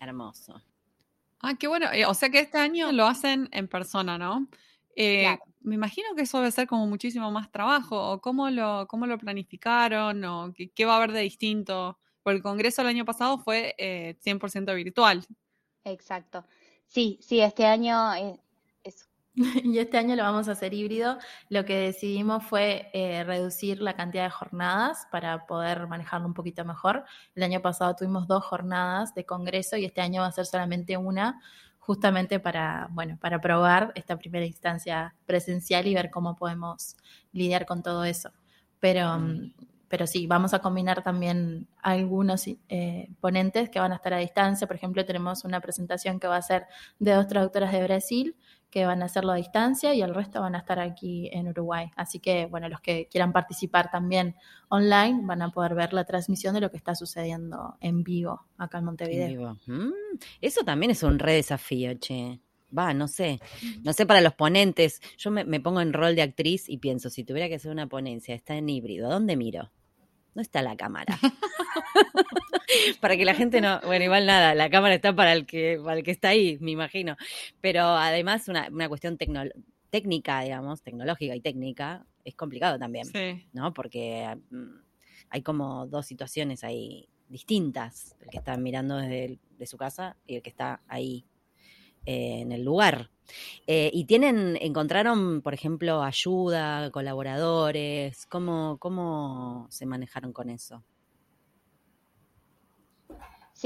Hermoso. 0.00 0.60
Ah, 1.40 1.54
qué 1.58 1.68
bueno. 1.68 1.86
Eh, 1.92 2.06
o 2.06 2.14
sea 2.14 2.30
que 2.30 2.40
este 2.40 2.58
año 2.58 2.92
lo 2.92 3.06
hacen 3.06 3.48
en 3.52 3.68
persona, 3.68 4.18
¿no? 4.18 4.48
Eh, 4.94 5.36
me 5.60 5.74
imagino 5.74 6.14
que 6.14 6.22
eso 6.22 6.38
debe 6.38 6.50
ser 6.50 6.66
como 6.66 6.86
muchísimo 6.86 7.30
más 7.30 7.50
trabajo. 7.50 8.12
¿O 8.12 8.20
cómo 8.20 8.50
lo, 8.50 8.86
cómo 8.88 9.06
lo 9.06 9.18
planificaron? 9.18 10.24
¿O 10.24 10.52
qué, 10.74 10.84
va 10.84 10.94
a 10.94 10.96
haber 10.96 11.12
de 11.12 11.20
distinto? 11.20 11.98
Porque 12.22 12.38
el 12.38 12.42
congreso 12.42 12.82
el 12.82 12.88
año 12.88 13.04
pasado 13.04 13.38
fue 13.38 13.74
eh, 13.78 14.16
100% 14.24 14.74
virtual. 14.74 15.24
Exacto. 15.84 16.46
Sí, 16.86 17.18
sí, 17.20 17.40
este 17.40 17.66
año 17.66 18.12
y 19.64 19.78
este 19.78 19.98
año 19.98 20.16
lo 20.16 20.22
vamos 20.22 20.48
a 20.48 20.52
hacer 20.52 20.72
híbrido. 20.72 21.18
Lo 21.50 21.64
que 21.66 21.76
decidimos 21.78 22.42
fue 22.44 22.90
eh, 22.94 23.22
reducir 23.22 23.82
la 23.82 23.94
cantidad 23.94 24.24
de 24.24 24.30
jornadas 24.30 25.06
para 25.10 25.46
poder 25.46 25.86
manejarlo 25.88 26.26
un 26.26 26.34
poquito 26.34 26.64
mejor. 26.64 27.04
El 27.34 27.42
año 27.42 27.60
pasado 27.60 27.94
tuvimos 27.94 28.26
dos 28.26 28.44
jornadas 28.44 29.14
de 29.14 29.26
congreso 29.26 29.76
y 29.76 29.84
este 29.84 30.00
año 30.00 30.22
va 30.22 30.28
a 30.28 30.32
ser 30.32 30.46
solamente 30.46 30.96
una, 30.96 31.40
justamente 31.78 32.40
para, 32.40 32.88
bueno, 32.90 33.18
para 33.20 33.38
probar 33.40 33.92
esta 33.94 34.16
primera 34.16 34.46
instancia 34.46 35.14
presencial 35.26 35.86
y 35.86 35.94
ver 35.94 36.10
cómo 36.10 36.34
podemos 36.34 36.96
lidiar 37.32 37.66
con 37.66 37.82
todo 37.82 38.04
eso. 38.04 38.30
Pero, 38.80 39.18
mm, 39.18 39.52
pero 39.88 40.06
sí, 40.06 40.26
vamos 40.26 40.54
a 40.54 40.60
combinar 40.60 41.02
también 41.02 41.68
algunos 41.82 42.46
eh, 42.46 43.10
ponentes 43.20 43.68
que 43.68 43.80
van 43.80 43.92
a 43.92 43.96
estar 43.96 44.14
a 44.14 44.18
distancia. 44.18 44.66
Por 44.66 44.76
ejemplo, 44.76 45.04
tenemos 45.04 45.44
una 45.44 45.60
presentación 45.60 46.18
que 46.18 46.26
va 46.26 46.36
a 46.36 46.42
ser 46.42 46.66
de 46.98 47.12
dos 47.12 47.28
traductoras 47.28 47.70
de 47.70 47.82
Brasil 47.82 48.36
que 48.70 48.84
van 48.84 49.02
a 49.02 49.06
hacerlo 49.06 49.32
a 49.32 49.36
distancia 49.36 49.94
y 49.94 50.02
el 50.02 50.14
resto 50.14 50.40
van 50.40 50.54
a 50.54 50.58
estar 50.58 50.78
aquí 50.78 51.28
en 51.32 51.48
Uruguay. 51.48 51.90
Así 51.96 52.18
que, 52.18 52.46
bueno, 52.46 52.68
los 52.68 52.80
que 52.80 53.08
quieran 53.08 53.32
participar 53.32 53.90
también 53.90 54.34
online 54.68 55.20
van 55.22 55.42
a 55.42 55.50
poder 55.50 55.74
ver 55.74 55.92
la 55.92 56.04
transmisión 56.04 56.54
de 56.54 56.60
lo 56.60 56.70
que 56.70 56.76
está 56.76 56.94
sucediendo 56.94 57.76
en 57.80 58.02
vivo 58.02 58.46
acá 58.58 58.78
en 58.78 58.84
Montevideo. 58.84 59.58
Mm, 59.66 60.18
eso 60.40 60.62
también 60.64 60.90
es 60.90 61.02
un 61.02 61.18
re 61.18 61.34
desafío, 61.34 61.94
che. 61.94 62.40
Va, 62.76 62.92
no 62.92 63.06
sé, 63.06 63.40
no 63.84 63.92
sé 63.92 64.06
para 64.06 64.20
los 64.20 64.34
ponentes. 64.34 65.00
Yo 65.16 65.30
me, 65.30 65.44
me, 65.44 65.60
pongo 65.60 65.80
en 65.80 65.92
rol 65.92 66.16
de 66.16 66.22
actriz 66.22 66.68
y 66.68 66.78
pienso, 66.78 67.10
si 67.10 67.22
tuviera 67.22 67.48
que 67.48 67.54
hacer 67.54 67.70
una 67.70 67.86
ponencia, 67.86 68.34
está 68.34 68.56
en 68.56 68.68
híbrido, 68.68 69.08
¿dónde 69.08 69.36
miro? 69.36 69.70
¿Dónde 70.34 70.42
está 70.42 70.62
la 70.62 70.76
cámara? 70.76 71.16
para 73.00 73.16
que 73.16 73.24
la 73.24 73.34
gente 73.34 73.60
no, 73.60 73.80
bueno, 73.82 74.04
igual 74.04 74.26
nada, 74.26 74.54
la 74.54 74.70
cámara 74.70 74.94
está 74.94 75.14
para 75.14 75.32
el 75.32 75.46
que, 75.46 75.80
para 75.82 75.98
el 75.98 76.04
que 76.04 76.10
está 76.10 76.28
ahí, 76.28 76.58
me 76.60 76.72
imagino. 76.72 77.16
Pero 77.60 77.82
además 77.82 78.48
una, 78.48 78.68
una 78.70 78.88
cuestión 78.88 79.18
técnica, 79.90 80.40
digamos, 80.40 80.82
tecnológica 80.82 81.34
y 81.34 81.40
técnica, 81.40 82.06
es 82.24 82.34
complicado 82.34 82.78
también, 82.78 83.06
¿no? 83.52 83.72
Porque 83.72 84.36
mm, 84.50 84.78
hay 85.30 85.42
como 85.42 85.86
dos 85.86 86.06
situaciones 86.06 86.64
ahí 86.64 87.08
distintas, 87.28 88.16
el 88.20 88.30
que 88.30 88.38
está 88.38 88.56
mirando 88.56 88.96
desde 88.96 89.38
de 89.58 89.66
su 89.66 89.76
casa 89.76 90.16
y 90.26 90.36
el 90.36 90.42
que 90.42 90.50
está 90.50 90.82
ahí 90.88 91.24
eh, 92.04 92.40
en 92.40 92.52
el 92.52 92.62
lugar. 92.62 93.10
Eh, 93.66 93.90
y 93.92 94.04
tienen, 94.04 94.56
encontraron, 94.60 95.42
por 95.42 95.54
ejemplo, 95.54 96.02
ayuda, 96.02 96.90
colaboradores, 96.90 98.26
¿cómo, 98.26 98.76
cómo 98.78 99.66
se 99.70 99.86
manejaron 99.86 100.32
con 100.32 100.50
eso? 100.50 100.84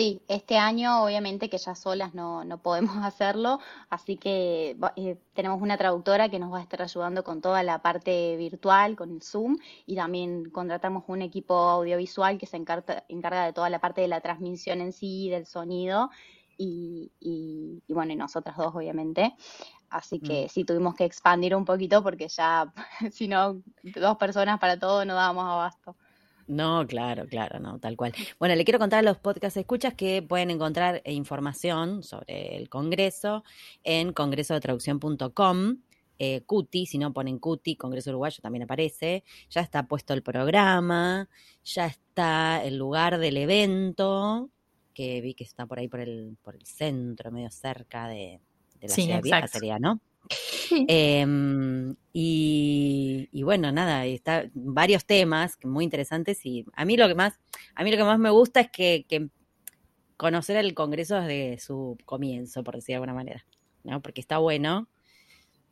Sí, 0.01 0.23
este 0.29 0.57
año 0.57 1.05
obviamente 1.05 1.51
que 1.51 1.59
ya 1.59 1.75
solas 1.75 2.15
no, 2.15 2.43
no 2.43 2.57
podemos 2.57 2.97
hacerlo, 3.05 3.61
así 3.91 4.17
que 4.17 4.75
eh, 4.97 5.19
tenemos 5.35 5.61
una 5.61 5.77
traductora 5.77 6.31
que 6.31 6.39
nos 6.39 6.51
va 6.51 6.61
a 6.61 6.63
estar 6.63 6.81
ayudando 6.81 7.23
con 7.23 7.43
toda 7.43 7.63
la 7.63 7.83
parte 7.83 8.35
virtual, 8.39 8.97
con 8.97 9.11
el 9.11 9.23
Zoom, 9.23 9.59
y 9.85 9.97
también 9.97 10.49
contratamos 10.49 11.05
un 11.09 11.21
equipo 11.21 11.55
audiovisual 11.55 12.39
que 12.39 12.47
se 12.47 12.57
encarga, 12.57 13.05
encarga 13.09 13.45
de 13.45 13.53
toda 13.53 13.69
la 13.69 13.79
parte 13.79 14.01
de 14.01 14.09
la 14.09 14.23
transmisión 14.23 14.81
en 14.81 14.95
sí, 14.95 15.29
del 15.29 15.45
sonido, 15.45 16.09
y, 16.57 17.13
y, 17.21 17.93
bueno, 17.93 18.15
y 18.15 18.17
nosotras 18.17 18.57
dos 18.57 18.75
obviamente. 18.75 19.35
Así 19.91 20.19
que 20.19 20.47
mm. 20.47 20.49
sí 20.49 20.65
tuvimos 20.65 20.95
que 20.95 21.05
expandir 21.05 21.55
un 21.55 21.67
poquito 21.67 22.03
porque 22.03 22.29
ya, 22.29 22.73
si 23.13 23.29
no, 23.29 23.61
dos 23.83 24.17
personas 24.17 24.59
para 24.61 24.79
todo 24.79 25.05
no 25.05 25.15
dábamos 25.15 25.45
abasto. 25.45 25.95
No, 26.51 26.85
claro, 26.85 27.29
claro, 27.29 27.61
no, 27.61 27.79
tal 27.79 27.97
cual. 27.97 28.13
Bueno, 28.41 28.57
le 28.57 28.65
quiero 28.65 28.81
contar 28.81 28.99
a 28.99 29.03
los 29.03 29.19
podcast 29.19 29.57
escuchas 29.57 29.95
que 29.95 30.21
pueden 30.21 30.51
encontrar 30.51 31.01
información 31.05 32.03
sobre 32.03 32.57
el 32.57 32.69
Congreso 32.69 33.45
en 33.85 34.13
congresodetraducción.com. 34.13 35.77
Eh, 36.19 36.41
CUTI, 36.45 36.87
si 36.87 36.99
no 36.99 37.13
ponen 37.13 37.39
CUTI, 37.39 37.77
Congreso 37.77 38.11
Uruguayo 38.11 38.43
también 38.43 38.65
aparece. 38.65 39.23
Ya 39.49 39.61
está 39.61 39.87
puesto 39.87 40.13
el 40.13 40.25
programa, 40.25 41.29
ya 41.63 41.87
está 41.87 42.65
el 42.65 42.77
lugar 42.77 43.19
del 43.19 43.37
evento, 43.37 44.51
que 44.93 45.21
vi 45.21 45.35
que 45.35 45.45
está 45.45 45.67
por 45.67 45.79
ahí 45.79 45.87
por 45.87 46.01
el, 46.01 46.37
por 46.43 46.57
el 46.57 46.67
centro, 46.67 47.31
medio 47.31 47.53
cerca 47.53 48.09
de, 48.09 48.41
la 48.81 48.89
ciudad 48.89 49.23
vieja, 49.23 49.47
sería, 49.47 49.79
¿no? 49.79 50.01
Em, 50.89 51.97
y, 52.13 53.43
bueno, 53.43 53.73
nada, 53.73 54.07
está 54.07 54.49
varios 54.55 55.05
temas 55.05 55.59
muy 55.65 55.85
interesantes 55.85 56.45
y 56.47 56.65
a 56.75 56.85
mí 56.85 56.97
lo 56.97 57.09
que 57.09 57.15
más, 57.15 57.41
a 57.75 57.85
mí 57.85 57.91
lo 57.91 57.97
que 57.97 58.05
más 58.05 58.19
me 58.19 58.31
gusta 58.31 58.61
es 58.61 58.71
que, 58.71 59.31
conocer 60.17 60.59
el 60.59 60.75
Congreso 60.75 61.19
desde 61.21 61.59
su 61.59 61.97
comienzo, 62.05 62.63
por 62.63 62.75
decir 62.75 62.93
de 62.93 62.97
alguna 62.97 63.15
manera, 63.15 63.47
¿no? 63.85 64.03
Porque 64.03 64.21
está 64.21 64.37
bueno, 64.37 64.87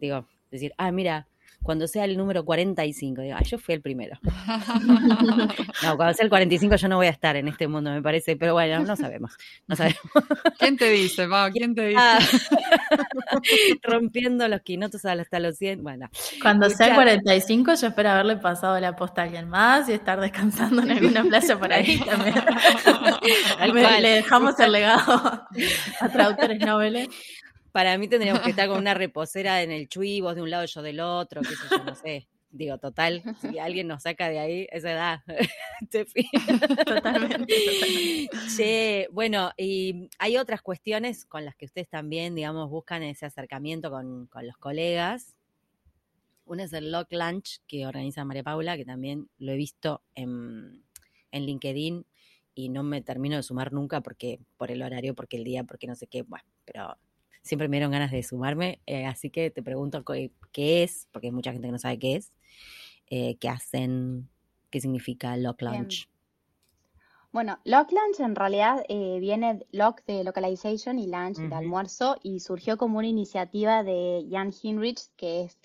digo, 0.01 0.27
decir, 0.51 0.73
ah, 0.79 0.91
mira, 0.91 1.29
cuando 1.63 1.87
sea 1.87 2.05
el 2.05 2.17
número 2.17 2.45
45, 2.45 3.23
digo, 3.23 3.37
ah, 3.39 3.43
yo 3.43 3.59
fui 3.59 3.75
el 3.75 3.81
primero. 3.81 4.19
no, 5.83 5.97
cuando 5.97 6.15
sea 6.15 6.25
el 6.25 6.31
45 6.31 6.77
yo 6.77 6.89
no 6.89 6.97
voy 6.97 7.07
a 7.07 7.11
estar 7.11 7.37
en 7.37 7.49
este 7.49 7.69
mundo, 7.69 7.91
me 7.91 8.03
parece, 8.03 8.37
pero 8.37 8.55
bueno, 8.55 8.81
no 8.81 8.97
sabemos, 8.97 9.37
no 9.67 9.77
sabemos. 9.77 10.01
¿Quién 10.59 10.77
te 10.77 10.91
dice, 10.91 11.29
Pau? 11.29 11.51
¿Quién 11.53 11.75
te 11.75 11.89
dice? 11.89 12.01
Ah, 12.01 12.19
rompiendo 13.83 14.49
los 14.49 14.61
quinotos 14.63 15.05
hasta 15.05 15.41
los 15.41 15.57
100, 15.57 15.83
bueno. 15.83 16.09
Cuando 16.41 16.71
sea 16.71 16.89
el 16.89 16.95
45 16.95 17.75
yo 17.75 17.89
espero 17.89 18.11
haberle 18.11 18.37
pasado 18.37 18.79
la 18.81 18.97
posta 18.97 19.23
a 19.23 19.25
alguien 19.25 19.49
más 19.49 19.89
y 19.89 19.93
estar 19.93 20.21
descansando 20.21 20.83
en 20.83 20.91
alguna 20.91 21.25
playa 21.25 21.59
por 21.59 21.73
ahí 21.73 21.99
también. 22.01 22.35
le 24.03 24.09
dejamos 24.09 24.59
el 24.61 24.73
legado 24.73 25.49
a 26.01 26.09
traductores 26.11 26.61
nobles. 26.61 27.09
Para 27.79 27.97
mí 27.97 28.09
tendríamos 28.09 28.43
que 28.43 28.51
estar 28.51 28.69
con 28.69 28.79
una 28.79 28.95
reposera 28.95 29.63
en 29.63 29.71
el 29.71 29.89
chui, 29.89 30.21
vos 30.21 30.35
de 30.35 30.43
un 30.43 30.51
lado, 30.51 30.65
yo 30.65 30.83
del 30.83 30.99
otro, 30.99 31.43
qué 31.43 31.51
sé 31.51 31.63
yo, 31.71 31.85
no 31.85 31.95
sé. 31.95 32.27
Digo, 32.51 32.77
total, 32.79 33.23
si 33.41 33.57
alguien 33.61 33.87
nos 33.87 34.03
saca 34.03 34.29
de 34.29 34.41
ahí, 34.41 34.67
esa 34.73 34.91
edad. 34.91 35.21
totalmente, 35.93 36.85
totalmente. 36.85 39.09
bueno, 39.13 39.53
y 39.57 40.11
hay 40.19 40.39
otras 40.39 40.61
cuestiones 40.61 41.25
con 41.25 41.45
las 41.45 41.55
que 41.55 41.67
ustedes 41.67 41.89
también, 41.89 42.35
digamos, 42.35 42.69
buscan 42.69 43.05
ese 43.05 43.27
acercamiento 43.27 43.93
con, 43.93 44.29
los 44.43 44.57
colegas. 44.57 45.37
Una 46.47 46.65
es 46.65 46.73
el 46.73 46.91
Lock 46.91 47.13
Lunch 47.13 47.61
que 47.69 47.87
organiza 47.87 48.25
María 48.25 48.43
Paula, 48.43 48.77
que 48.77 48.87
también 48.87 49.31
lo 49.39 49.53
he 49.53 49.57
visto 49.57 50.03
en, 50.17 50.83
en 51.31 51.47
LinkedIn 51.47 52.05
y 52.57 52.71
no 52.71 52.83
me 52.83 53.03
termino 53.03 53.37
de 53.37 53.45
sumar 53.45 53.73
nunca 53.73 54.01
porque 54.01 54.41
por 54.57 54.73
el 54.73 54.83
horario, 54.83 55.15
porque 55.15 55.37
el 55.37 55.45
día, 55.45 55.63
porque 55.63 55.87
no 55.87 55.95
sé 55.95 56.09
qué, 56.09 56.23
bueno, 56.23 56.45
pero 56.65 56.99
siempre 57.49 57.69
me 57.69 57.79
dieron 57.79 57.91
ganas 57.91 58.11
de 58.11 58.23
sumarme, 58.23 58.81
eh, 58.87 59.07
así 59.07 59.31
que 59.31 59.51
te 59.51 59.63
pregunto 59.63 60.05
qué, 60.53 60.83
es, 60.83 61.09
porque 61.11 61.29
hay 61.29 61.33
mucha 61.33 61.53
gente 61.53 61.67
que 61.67 61.73
no 61.73 61.79
sabe 61.79 61.99
qué 61.99 62.17
es, 62.17 62.33
eh, 63.09 63.37
qué 63.37 63.49
hacen, 63.49 64.29
qué 64.71 64.81
significa 64.81 65.37
Lock 65.37 65.63
Lunch. 65.63 66.09
Bueno, 67.33 67.59
Lock 67.65 67.91
Lunch 67.91 68.21
en 68.21 68.35
realidad 68.35 68.85
eh, 68.89 69.19
viene 69.21 69.67
Lock 69.71 70.05
de 70.07 70.25
Localization 70.25 70.99
y 70.99 71.07
Lunch 71.07 71.37
de 71.39 71.55
almuerzo 71.55 72.17
y 72.23 72.41
surgió 72.41 72.77
como 72.77 72.99
una 72.99 73.09
iniciativa 73.09 73.83
de 73.83 74.27
Jan 74.31 74.53
Hinrich, 74.63 75.09
que 75.17 75.43
es 75.43 75.59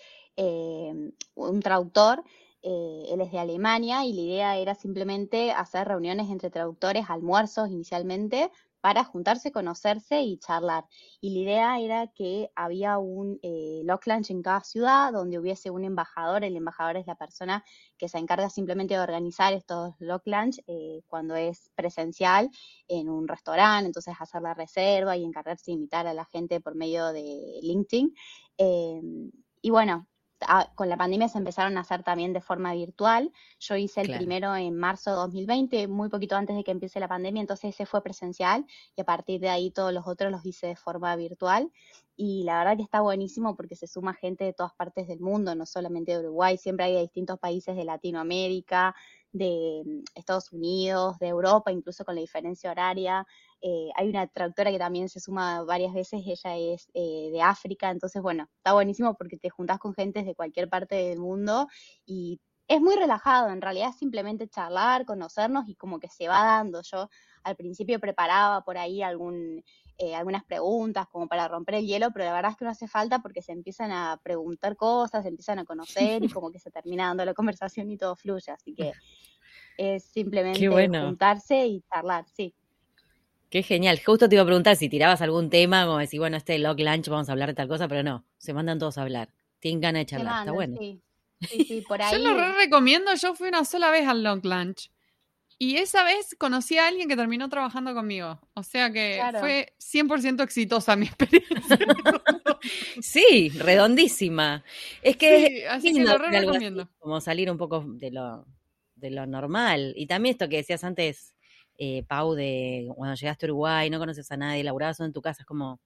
un 1.35 1.59
traductor 1.61 2.23
él 2.63 3.19
es 3.19 3.31
de 3.31 3.39
Alemania 3.39 4.05
y 4.05 4.13
la 4.13 4.21
idea 4.21 4.57
era 4.57 4.73
simplemente 4.73 5.51
hacer 5.51 5.85
reuniones 5.85 6.29
entre 6.29 6.49
traductores, 6.49 7.09
almuerzos 7.09 7.69
inicialmente, 7.69 8.51
para 8.83 9.05
juntarse, 9.05 9.53
conocerse 9.53 10.23
y 10.23 10.37
charlar. 10.39 10.83
Y 11.21 11.29
la 11.33 11.39
idea 11.39 11.79
era 11.79 12.07
que 12.07 12.51
había 12.53 12.97
un 12.97 13.39
eh, 13.41 13.79
lock 13.85 14.05
lunch 14.07 14.29
en 14.29 14.41
cada 14.41 14.59
ciudad 14.59 15.13
donde 15.13 15.39
hubiese 15.39 15.69
un 15.69 15.85
embajador. 15.85 16.43
El 16.43 16.57
embajador 16.57 16.97
es 16.97 17.07
la 17.07 17.15
persona 17.15 17.63
que 17.97 18.09
se 18.09 18.17
encarga 18.17 18.49
simplemente 18.49 18.95
de 18.95 18.99
organizar 18.99 19.53
estos 19.53 19.95
lock 19.99 20.23
lunch 20.25 20.59
eh, 20.67 21.01
cuando 21.07 21.33
es 21.37 21.71
presencial 21.75 22.49
en 22.89 23.07
un 23.07 23.25
restaurante, 23.25 23.85
entonces 23.85 24.15
hacer 24.19 24.41
la 24.41 24.53
reserva 24.53 25.15
y 25.15 25.23
encargarse 25.23 25.71
de 25.71 25.75
invitar 25.75 26.05
a 26.05 26.13
la 26.13 26.25
gente 26.25 26.59
por 26.59 26.75
medio 26.75 27.13
de 27.13 27.59
LinkedIn. 27.61 28.13
Eh, 28.57 29.01
y 29.61 29.69
bueno, 29.69 30.07
con 30.75 30.89
la 30.89 30.97
pandemia 30.97 31.27
se 31.27 31.37
empezaron 31.37 31.77
a 31.77 31.81
hacer 31.81 32.03
también 32.03 32.33
de 32.33 32.41
forma 32.41 32.73
virtual. 32.73 33.31
Yo 33.59 33.75
hice 33.75 34.01
el 34.01 34.15
primero 34.15 34.55
en 34.55 34.77
marzo 34.77 35.11
de 35.11 35.15
2020, 35.17 35.87
muy 35.87 36.09
poquito 36.09 36.35
antes 36.35 36.55
de 36.55 36.63
que 36.63 36.71
empiece 36.71 36.99
la 36.99 37.07
pandemia, 37.07 37.41
entonces 37.41 37.73
ese 37.73 37.85
fue 37.85 38.03
presencial 38.03 38.65
y 38.95 39.01
a 39.01 39.05
partir 39.05 39.39
de 39.41 39.49
ahí 39.49 39.71
todos 39.71 39.93
los 39.93 40.07
otros 40.07 40.31
los 40.31 40.45
hice 40.45 40.67
de 40.67 40.75
forma 40.75 41.15
virtual. 41.15 41.71
Y 42.15 42.43
la 42.43 42.59
verdad 42.59 42.77
que 42.77 42.83
está 42.83 43.01
buenísimo 43.01 43.55
porque 43.55 43.75
se 43.75 43.87
suma 43.87 44.13
gente 44.13 44.43
de 44.43 44.53
todas 44.53 44.73
partes 44.75 45.07
del 45.07 45.19
mundo, 45.19 45.55
no 45.55 45.65
solamente 45.65 46.11
de 46.11 46.19
Uruguay, 46.19 46.57
siempre 46.57 46.85
hay 46.85 46.93
de 46.93 47.01
distintos 47.01 47.39
países 47.39 47.75
de 47.75 47.85
Latinoamérica, 47.85 48.95
de 49.31 49.81
mm, 49.85 50.03
Estados 50.15 50.51
Unidos, 50.51 51.17
de 51.19 51.27
Europa, 51.27 51.71
incluso 51.71 52.05
con 52.05 52.15
la 52.15 52.21
diferencia 52.21 52.71
horaria. 52.71 53.25
Eh, 53.61 53.89
hay 53.95 54.09
una 54.09 54.27
traductora 54.27 54.71
que 54.71 54.77
también 54.77 55.09
se 55.09 55.19
suma 55.19 55.63
varias 55.63 55.93
veces, 55.93 56.21
ella 56.25 56.55
es 56.57 56.87
eh, 56.93 57.29
de 57.31 57.41
África, 57.41 57.89
entonces 57.89 58.21
bueno, 58.21 58.47
está 58.57 58.73
buenísimo 58.73 59.15
porque 59.15 59.37
te 59.37 59.49
juntás 59.49 59.79
con 59.79 59.93
gente 59.93 60.23
de 60.23 60.35
cualquier 60.35 60.69
parte 60.69 60.95
del 60.95 61.19
mundo 61.19 61.67
y 62.05 62.39
es 62.73 62.81
muy 62.81 62.95
relajado, 62.95 63.49
en 63.49 63.61
realidad 63.61 63.89
es 63.89 63.97
simplemente 63.97 64.47
charlar, 64.47 65.05
conocernos 65.05 65.67
y 65.67 65.75
como 65.75 65.99
que 65.99 66.09
se 66.09 66.27
va 66.27 66.43
dando. 66.43 66.81
Yo 66.81 67.07
al 67.43 67.55
principio 67.55 67.99
preparaba 67.99 68.63
por 68.63 68.79
ahí 68.79 69.03
algún, 69.03 69.63
eh, 69.99 70.15
algunas 70.15 70.43
preguntas 70.43 71.07
como 71.07 71.27
para 71.27 71.47
romper 71.47 71.75
el 71.75 71.85
hielo, 71.85 72.09
pero 72.11 72.25
la 72.25 72.33
verdad 72.33 72.51
es 72.51 72.57
que 72.57 72.65
no 72.65 72.71
hace 72.71 72.87
falta 72.87 73.19
porque 73.19 73.43
se 73.43 73.51
empiezan 73.51 73.91
a 73.91 74.19
preguntar 74.23 74.75
cosas, 74.75 75.21
se 75.21 75.29
empiezan 75.29 75.59
a 75.59 75.65
conocer 75.65 76.23
y 76.23 76.27
como 76.39 76.51
que 76.51 76.59
se 76.59 76.71
termina 76.71 77.07
dando 77.07 77.25
la 77.25 77.35
conversación 77.35 77.91
y 77.91 77.97
todo 77.97 78.15
fluye, 78.15 78.51
así 78.51 78.73
que 78.73 78.91
es 79.77 80.03
simplemente 80.05 80.67
juntarse 80.67 81.67
y 81.67 81.81
charlar, 81.81 82.25
sí. 82.27 82.55
Qué 83.51 83.61
genial. 83.61 83.99
Justo 84.03 84.27
te 84.27 84.33
iba 84.33 84.41
a 84.41 84.47
preguntar 84.47 84.77
si 84.77 84.89
tirabas 84.89 85.21
algún 85.21 85.51
tema, 85.51 85.85
como 85.85 85.99
decir, 85.99 86.19
bueno, 86.19 86.37
este 86.37 86.57
log 86.57 86.79
lunch 86.79 87.07
vamos 87.07 87.29
a 87.29 87.33
hablar 87.33 87.49
de 87.49 87.53
tal 87.53 87.67
cosa, 87.67 87.87
pero 87.87 88.01
no, 88.01 88.25
se 88.39 88.51
mandan 88.51 88.79
todos 88.79 88.97
a 88.97 89.03
hablar. 89.03 89.29
Tienen 89.59 89.79
ganas 89.79 89.99
de 90.01 90.05
charlar, 90.07 90.39
está 90.39 90.51
bueno. 90.51 90.75
Sí. 90.79 91.03
Sí, 91.49 91.83
por 91.87 92.01
ahí. 92.01 92.11
yo 92.11 92.17
lo 92.19 92.53
recomiendo, 92.53 93.13
yo 93.15 93.35
fui 93.35 93.49
una 93.49 93.65
sola 93.65 93.89
vez 93.89 94.07
al 94.07 94.23
long 94.23 94.41
lunch. 94.43 94.89
Y 95.59 95.77
esa 95.77 96.03
vez 96.03 96.35
conocí 96.37 96.77
a 96.77 96.87
alguien 96.87 97.07
que 97.07 97.15
terminó 97.15 97.47
trabajando 97.47 97.93
conmigo. 97.93 98.39
O 98.53 98.63
sea 98.63 98.91
que 98.91 99.21
fue 99.39 99.73
100% 99.79 100.43
exitosa 100.43 100.95
mi 100.95 101.05
experiencia. 101.07 101.79
sí, 103.01 103.49
redondísima. 103.49 104.63
Es 105.01 105.15
que, 105.15 105.47
sí, 105.47 105.63
así 105.63 105.93
que 105.93 106.03
lo 106.03 106.17
recomiendo. 106.17 106.89
como 106.99 107.21
salir 107.21 107.49
un 107.49 107.57
poco 107.57 107.85
de 107.87 108.11
lo, 108.11 108.45
de 108.95 109.11
lo 109.11 109.25
normal. 109.25 109.93
Y 109.95 110.07
también 110.07 110.33
esto 110.33 110.49
que 110.49 110.57
decías 110.57 110.83
antes, 110.83 111.33
eh, 111.77 112.03
Pau, 112.07 112.33
de 112.33 112.89
cuando 112.95 113.15
llegaste 113.15 113.45
a 113.45 113.49
Uruguay, 113.49 113.89
no 113.89 113.99
conoces 113.99 114.31
a 114.31 114.37
nadie, 114.37 114.63
laburabas 114.63 114.99
en 114.99 115.13
tu 115.13 115.21
casa, 115.21 115.43
es 115.43 115.45
como, 115.45 115.79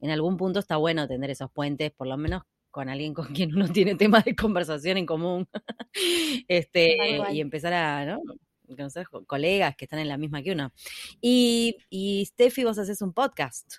en 0.00 0.10
algún 0.10 0.36
punto 0.36 0.60
está 0.60 0.76
bueno 0.76 1.06
tener 1.08 1.30
esos 1.30 1.50
puentes, 1.50 1.90
por 1.90 2.06
lo 2.06 2.16
menos 2.16 2.42
con 2.70 2.88
alguien 2.88 3.14
con 3.14 3.26
quien 3.34 3.54
uno 3.54 3.68
tiene 3.68 3.94
temas 3.94 4.24
de 4.24 4.34
conversación 4.34 4.96
en 4.96 5.06
común, 5.06 5.48
este, 6.48 6.96
y 7.32 7.40
empezar 7.40 7.72
a, 7.72 8.04
¿no? 8.06 8.20
conocer 8.76 9.06
colegas 9.26 9.74
que 9.76 9.84
están 9.84 9.98
en 9.98 10.08
la 10.08 10.16
misma 10.16 10.42
que 10.42 10.52
uno. 10.52 10.72
Y, 11.20 11.76
y 11.88 12.24
Steffi, 12.26 12.64
vos 12.64 12.78
haces 12.78 13.02
un 13.02 13.12
podcast. 13.12 13.76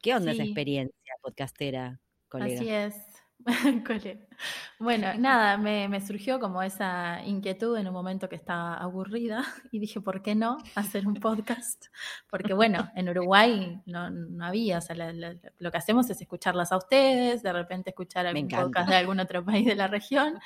¿Qué 0.00 0.14
onda 0.14 0.32
esa 0.32 0.44
experiencia 0.44 1.14
podcastera, 1.22 2.00
colega? 2.28 2.60
Así 2.60 2.68
es. 2.68 3.13
Bueno, 4.78 5.08
nada, 5.18 5.56
me, 5.58 5.88
me 5.88 6.00
surgió 6.00 6.40
como 6.40 6.62
esa 6.62 7.20
inquietud 7.24 7.76
en 7.78 7.86
un 7.86 7.92
momento 7.92 8.28
que 8.28 8.36
estaba 8.36 8.74
aburrida 8.76 9.44
y 9.70 9.78
dije, 9.78 10.00
¿por 10.00 10.22
qué 10.22 10.34
no 10.34 10.58
hacer 10.74 11.06
un 11.06 11.14
podcast? 11.14 11.86
Porque 12.30 12.52
bueno, 12.54 12.90
en 12.94 13.08
Uruguay 13.08 13.80
no, 13.86 14.10
no 14.10 14.44
había, 14.44 14.78
o 14.78 14.80
sea, 14.80 14.96
la- 14.96 15.12
la- 15.12 15.36
lo 15.58 15.70
que 15.70 15.78
hacemos 15.78 16.08
es 16.10 16.20
escucharlas 16.20 16.72
a 16.72 16.76
ustedes, 16.76 17.42
de 17.42 17.52
repente 17.52 17.90
escuchar 17.90 18.26
algún 18.26 18.42
podcast 18.64 18.88
de 18.88 18.96
algún 18.96 19.20
otro 19.20 19.44
país 19.44 19.66
de 19.66 19.74
la 19.74 19.86
región, 19.88 20.38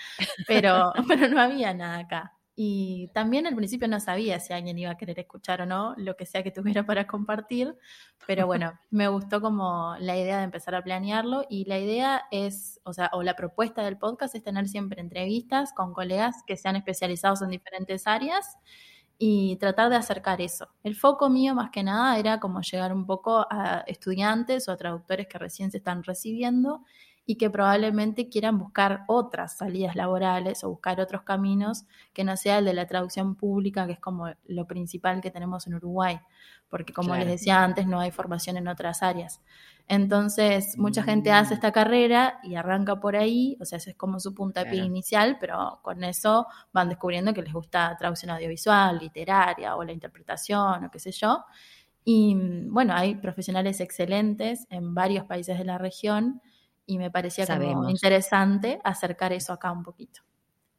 pero, 0.47 0.93
pero 1.09 1.29
no 1.29 1.41
había 1.41 1.73
nada 1.75 1.99
acá. 1.99 2.33
Y 2.61 3.07
también 3.14 3.47
al 3.47 3.55
principio 3.55 3.87
no 3.87 4.01
sabía 4.01 4.40
si 4.40 4.53
alguien 4.53 4.77
iba 4.77 4.90
a 4.90 4.97
querer 4.97 5.21
escuchar 5.21 5.61
o 5.62 5.66
no 5.66 5.94
lo 5.97 6.16
que 6.16 6.27
sea 6.27 6.42
que 6.42 6.51
tuviera 6.51 6.85
para 6.85 7.07
compartir, 7.07 7.77
pero 8.27 8.49
bueno, 8.49 8.73
me 8.90 9.07
gustó 9.07 9.40
como 9.40 9.94
la 10.01 10.16
idea 10.16 10.38
de 10.38 10.42
empezar 10.42 10.75
a 10.75 10.83
planearlo 10.83 11.44
y 11.49 11.66
la 11.66 11.79
idea 11.79 12.25
es, 12.33 12.81
o 12.83 12.92
sea, 12.92 13.11
o 13.12 13.23
la 13.23 13.37
propuesta 13.37 13.85
del 13.85 13.97
podcast 13.97 14.35
es 14.35 14.42
tener 14.42 14.66
siempre 14.66 15.01
entrevistas 15.01 15.73
con 15.73 15.94
colegas 15.94 16.42
que 16.49 16.57
sean 16.57 16.75
especializados 16.75 17.42
en 17.42 17.51
diferentes 17.51 18.09
áreas 18.09 18.57
y 19.18 19.55
tratar 19.59 19.88
de 19.88 19.94
acercar 19.94 20.40
eso. 20.40 20.68
El 20.83 20.97
foco 20.97 21.31
mío 21.31 21.55
más 21.55 21.71
que 21.71 21.85
nada 21.85 22.18
era 22.18 22.40
como 22.40 22.61
llegar 22.62 22.92
un 22.92 23.07
poco 23.07 23.47
a 23.49 23.85
estudiantes 23.87 24.68
o 24.68 24.73
a 24.73 24.77
traductores 24.77 25.29
que 25.29 25.38
recién 25.38 25.71
se 25.71 25.77
están 25.77 26.03
recibiendo 26.03 26.83
y 27.31 27.37
que 27.37 27.51
probablemente 27.51 28.31
quieran 28.31 28.59
buscar 28.59 29.05
otras 29.07 29.59
salidas 29.59 29.95
laborales 29.97 30.64
o 30.64 30.71
buscar 30.71 30.99
otros 30.99 31.23
caminos 31.25 31.85
que 32.14 32.25
no 32.25 32.38
sea 32.38 32.57
el 32.59 32.64
de 32.64 32.73
la 32.73 32.87
traducción 32.87 33.35
pública, 33.37 33.87
que 33.87 33.93
es 33.93 34.01
como 34.01 34.29
lo 34.47 34.67
principal 34.67 35.21
que 35.21 35.31
tenemos 35.31 35.67
en 35.67 35.75
Uruguay, 35.75 36.19
porque 36.71 36.95
como 36.95 37.11
Claro. 37.11 37.21
les 37.21 37.29
decía 37.29 37.62
antes, 37.62 37.87
no 37.87 38.01
hay 38.01 38.12
formación 38.12 38.57
en 38.57 38.67
otras 38.67 39.03
áreas. 39.03 39.43
Entonces, 39.88 40.77
mucha 40.79 41.03
gente 41.03 41.31
Mm. 41.31 41.35
hace 41.35 41.53
esta 41.55 41.71
carrera 41.71 42.41
y 42.43 42.55
arranca 42.55 42.99
por 42.99 43.14
ahí, 43.14 43.59
o 43.61 43.67
sea, 43.67 43.77
ese 43.77 43.91
es 43.91 43.97
como 43.97 44.21
su 44.21 44.35
puntapié 44.35 44.79
Claro. 44.79 44.87
inicial, 44.87 45.37
pero 45.38 45.81
con 45.83 46.05
eso 46.05 46.47
van 46.73 46.88
descubriendo 46.88 47.35
que 47.35 47.43
les 47.43 47.53
gusta 47.53 47.95
traducción 47.99 48.31
audiovisual, 48.31 48.99
literaria 48.99 49.77
o 49.77 49.85
la 49.85 49.93
interpretación 49.93 50.85
o 50.85 50.91
qué 50.91 50.99
sé 50.99 51.12
yo. 51.12 51.45
Y 52.05 52.35
mm, 52.35 52.73
bueno, 52.73 52.95
hay 52.95 53.17
profesionales 53.17 53.81
excelentes 53.81 54.67
en 54.71 54.95
varios 54.95 55.25
países 55.27 55.59
de 55.59 55.64
la 55.64 55.77
región 55.79 56.41
y 56.88 56.98
me 56.98 57.11
parecía 57.11 57.46
como 57.46 57.88
interesante 57.90 58.81
acercar 58.83 59.33
eso 59.35 59.53
acá 59.53 59.70
un 59.70 59.83
poquito. 59.83 60.22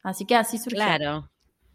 Así 0.02 0.26
que 0.26 0.36
así 0.36 0.58
surgió. 0.58 0.78
Claro. 0.80 1.30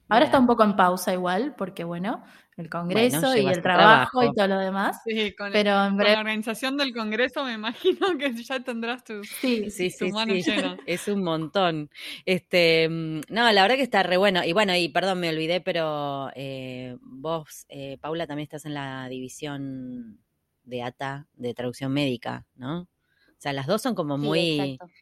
Ahora 0.08 0.26
está 0.26 0.38
un 0.38 0.46
poco 0.46 0.64
en 0.64 0.76
pausa 0.76 1.14
igual, 1.14 1.54
porque 1.56 1.84
bueno, 1.84 2.22
el 2.56 2.68
Congreso 2.68 3.36
y 3.36 3.46
el 3.46 3.62
trabajo, 3.62 4.10
trabajo. 4.10 4.24
y 4.24 4.34
todo 4.34 4.48
lo 4.48 4.58
demás. 4.58 5.00
Sí, 5.04 5.34
con, 5.34 5.52
Pero 5.52 5.70
en 5.82 5.88
con 5.90 5.96
breve, 5.98 6.14
la 6.14 6.20
organización 6.20 6.76
del 6.76 6.92
Congreso 6.92 7.44
me 7.44 7.52
imagino 7.54 8.18
que 8.18 8.34
ya 8.34 8.60
tendrás 8.60 9.04
tus, 9.04 9.28
sí, 9.28 9.70
Sí, 9.70 9.90
tu 9.96 10.06
sí, 10.06 10.12
mano 10.12 10.34
sí. 10.34 10.42
llena. 10.42 10.76
Es 10.86 11.06
un 11.06 11.22
montón. 11.22 11.90
Este, 12.26 12.88
mm, 12.88 13.20
no, 13.30 13.52
la 13.52 13.62
verdad 13.62 13.76
que 13.76 13.82
está 13.82 14.02
re 14.02 14.16
bueno. 14.16 14.44
Y 14.44 14.52
bueno, 14.52 14.74
y 14.74 14.88
perdón, 14.88 15.20
me 15.20 15.30
olvidé, 15.30 15.60
pero 15.60 16.30
eh, 16.34 16.96
vos, 17.00 17.66
eh, 17.68 17.98
Paula, 18.00 18.26
también 18.26 18.44
estás 18.44 18.66
en 18.66 18.74
la 18.74 19.08
división 19.08 20.18
de 20.64 20.82
ATA 20.82 21.28
de 21.34 21.54
traducción 21.54 21.92
médica, 21.92 22.46
¿no? 22.56 22.88
O 23.44 23.48
sea, 23.48 23.52
las 23.52 23.66
dos 23.66 23.82
son 23.82 23.94
como 23.94 24.18
Sí, 24.18 24.18
muy, 24.18 24.40
exacto. 24.42 24.92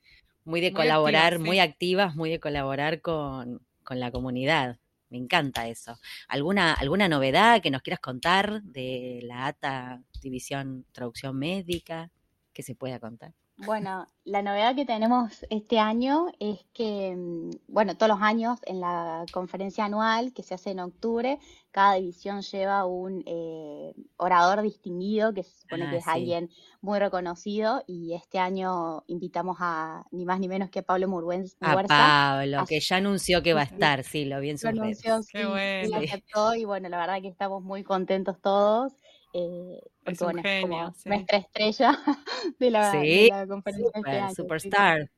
muy 0.44 0.61
de 0.61 0.72
Muy 0.72 0.74
colaborar, 0.74 0.98
activas, 0.98 1.40
sí. 1.40 1.40
muy 1.40 1.61
activas, 1.61 2.16
muy 2.16 2.31
de 2.31 2.40
colaborar 2.40 3.00
con, 3.02 3.66
con 3.85 4.00
la 4.00 4.11
comunidad. 4.12 4.78
Me 5.11 5.18
encanta 5.18 5.68
eso. 5.68 5.98
¿Alguna, 6.28 6.74
¿Alguna 6.74 7.09
novedad 7.09 7.62
que 7.62 7.70
nos 7.70 7.83
quieras 7.83 8.00
contar 8.00 8.62
de 8.62 9.20
la 9.24 9.46
ATA 9.48 10.02
División 10.22 10.87
Traducción 10.92 11.38
Médica 11.38 12.11
que 12.52 12.62
se 12.62 12.74
pueda 12.76 13.00
contar? 13.00 13.35
Bueno, 13.58 14.08
la 14.24 14.42
novedad 14.42 14.74
que 14.74 14.84
tenemos 14.86 15.44
este 15.50 15.78
año 15.78 16.26
es 16.40 16.64
que, 16.72 17.14
mm, 17.16 17.50
bueno, 17.68 17.96
todos 17.96 18.08
los 18.10 18.20
años 18.22 18.58
en 18.64 18.80
la 18.80 19.24
conferencia 19.32 19.84
anual 19.84 20.32
que 20.32 20.42
se 20.42 20.54
hace 20.54 20.70
en 20.70 20.80
octubre, 20.80 21.38
cada 21.70 21.94
división 21.94 22.40
lleva 22.42 22.84
un 22.86 23.22
eh, 23.26 23.94
orador 24.16 24.62
distinguido 24.62 25.32
que 25.34 25.42
se 25.44 25.52
supone 25.60 25.84
Ah, 25.84 25.90
que 25.90 25.98
es 25.98 26.04
sí. 26.04 26.10
alguien 26.10 26.50
muy 26.80 26.98
reconocido 26.98 27.84
y 27.86 28.14
este 28.14 28.38
año 28.38 29.04
invitamos 29.06 29.58
a 29.60 30.06
ni 30.10 30.24
más 30.24 30.40
ni 30.40 30.48
menos 30.48 30.70
que 30.70 30.80
a 30.80 30.82
Pablo 30.82 31.06
Muruen- 31.08 31.52
A. 31.60 31.78
Pablo, 31.86 32.64
que 32.66 32.80
ya 32.80 32.96
anunció 32.96 33.42
que 33.42 33.54
va 33.54 33.60
a 33.60 33.64
estar, 33.64 34.02
sí, 34.04 34.24
lo 34.24 34.40
vi 34.40 34.50
en 34.50 34.58
redes. 34.58 34.68
anunció, 34.68 35.22
Qué 35.32 35.44
sí, 35.44 35.60
sí, 35.78 35.86
bueno. 35.86 35.88
lo 35.88 35.96
aceptó 35.98 36.54
y 36.54 36.64
bueno, 36.64 36.88
la 36.88 36.98
verdad 36.98 37.20
que 37.22 37.28
estamos 37.28 37.62
muy 37.62 37.84
contentos 37.84 38.40
todos. 38.40 38.92
Eh, 39.32 39.80
Es 40.04 40.20
porque 40.20 40.24
un 40.24 40.32
bueno, 40.32 40.42
es 40.42 40.50
como 40.60 40.76
genio, 40.78 40.94
sí. 40.96 41.10
nuestra 41.10 41.38
estrella 41.38 41.98
de 42.58 42.70
la, 42.70 43.06
de 43.06 43.24
Sí, 43.24 43.26
la 43.26 43.46
conferencia 43.46 44.28
este 44.28 44.28
sí, 44.30 44.34
superstar. 44.36 45.10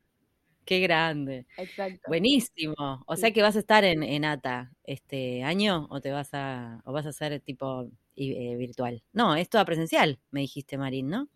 Qué 0.64 0.80
grande. 0.80 1.46
exacto. 1.56 2.10
Buenísimo. 2.10 2.74
O 3.06 3.16
Sí. 3.16 3.20
sea 3.20 3.32
que 3.32 3.42
vas 3.42 3.56
a 3.56 3.60
estar 3.60 3.84
en, 3.84 4.02
en 4.04 4.24
ATA 4.24 4.72
este 4.84 5.42
año 5.44 5.86
o 5.90 6.00
te 6.00 6.12
vas 6.12 6.30
a 6.34 6.82
o 6.86 6.92
vas 6.92 7.06
a 7.06 7.10
hacer 7.10 7.40
tipo 7.40 7.90
eh, 8.16 8.56
virtual. 8.56 9.02
No, 9.12 9.36
es 9.36 9.48
toda 9.50 9.64
presencial, 9.66 10.20
me 10.30 10.40
dijiste, 10.42 10.78
Marín, 10.78 11.08
¿no? 11.10 11.28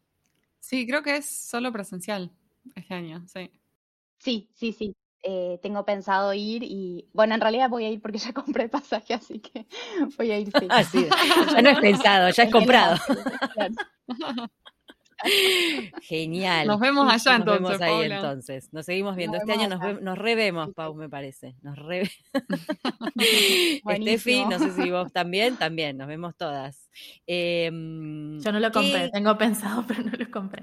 Sí, 0.61 0.87
creo 0.87 1.03
que 1.03 1.17
es 1.17 1.27
solo 1.27 1.73
presencial 1.73 2.33
este 2.75 2.95
año, 2.95 3.27
sí. 3.29 3.51
Sí, 4.19 4.51
sí, 4.55 4.73
sí. 4.73 4.97
Eh, 5.23 5.59
tengo 5.63 5.85
pensado 5.85 6.33
ir 6.33 6.63
y 6.63 7.09
bueno, 7.13 7.35
en 7.35 7.41
realidad 7.41 7.69
voy 7.69 7.85
a 7.85 7.91
ir 7.91 8.01
porque 8.01 8.19
ya 8.19 8.33
compré 8.35 8.65
el 8.65 8.71
pasaje, 8.71 9.15
así 9.15 9.41
que 9.41 9.67
voy 10.17 10.31
a 10.31 10.39
ir 10.39 10.51
sí. 10.51 10.67
Ah, 10.71 10.85
sí. 10.85 11.07
Ya 11.53 11.63
no 11.63 11.71
es 11.71 11.79
pensado, 11.81 12.31
ya 12.31 12.43
es 12.45 12.53
comprado. 12.53 12.97
Genial. 16.03 16.67
Nos 16.67 16.79
vemos 16.81 17.07
allá 17.13 17.39
Nos 17.39 17.41
entonces, 17.57 17.63
vemos 17.79 17.81
ahí 17.83 17.91
Paula. 17.91 18.17
entonces. 18.17 18.69
Nos 18.73 18.87
seguimos 18.87 19.17
viendo. 19.17 19.39
Nos 19.39 19.49
este 19.49 19.61
año 19.65 19.69
nos, 19.77 20.01
nos 20.03 20.19
revemos, 20.19 20.73
Pau, 20.75 20.95
me 20.95 21.09
parece. 21.09 21.57
Nos 21.63 21.77
re... 21.79 22.11
Steffi, 23.19 23.81
Buenísimo. 23.83 24.51
no 24.51 24.59
sé 24.59 24.73
si 24.73 24.91
vos 24.91 25.13
también, 25.13 25.57
también, 25.57 25.97
nos 25.97 26.07
vemos 26.09 26.37
todas. 26.37 26.89
Em, 27.27 28.41
yo 28.41 28.53
no 28.53 28.61
lo 28.61 28.71
compré, 28.71 29.05
¿qué- 29.07 29.11
tengo 29.13 29.37
pensado, 29.39 29.85
pero 29.87 30.03
no 30.03 30.13
lo 30.13 30.31
compré. 30.31 30.63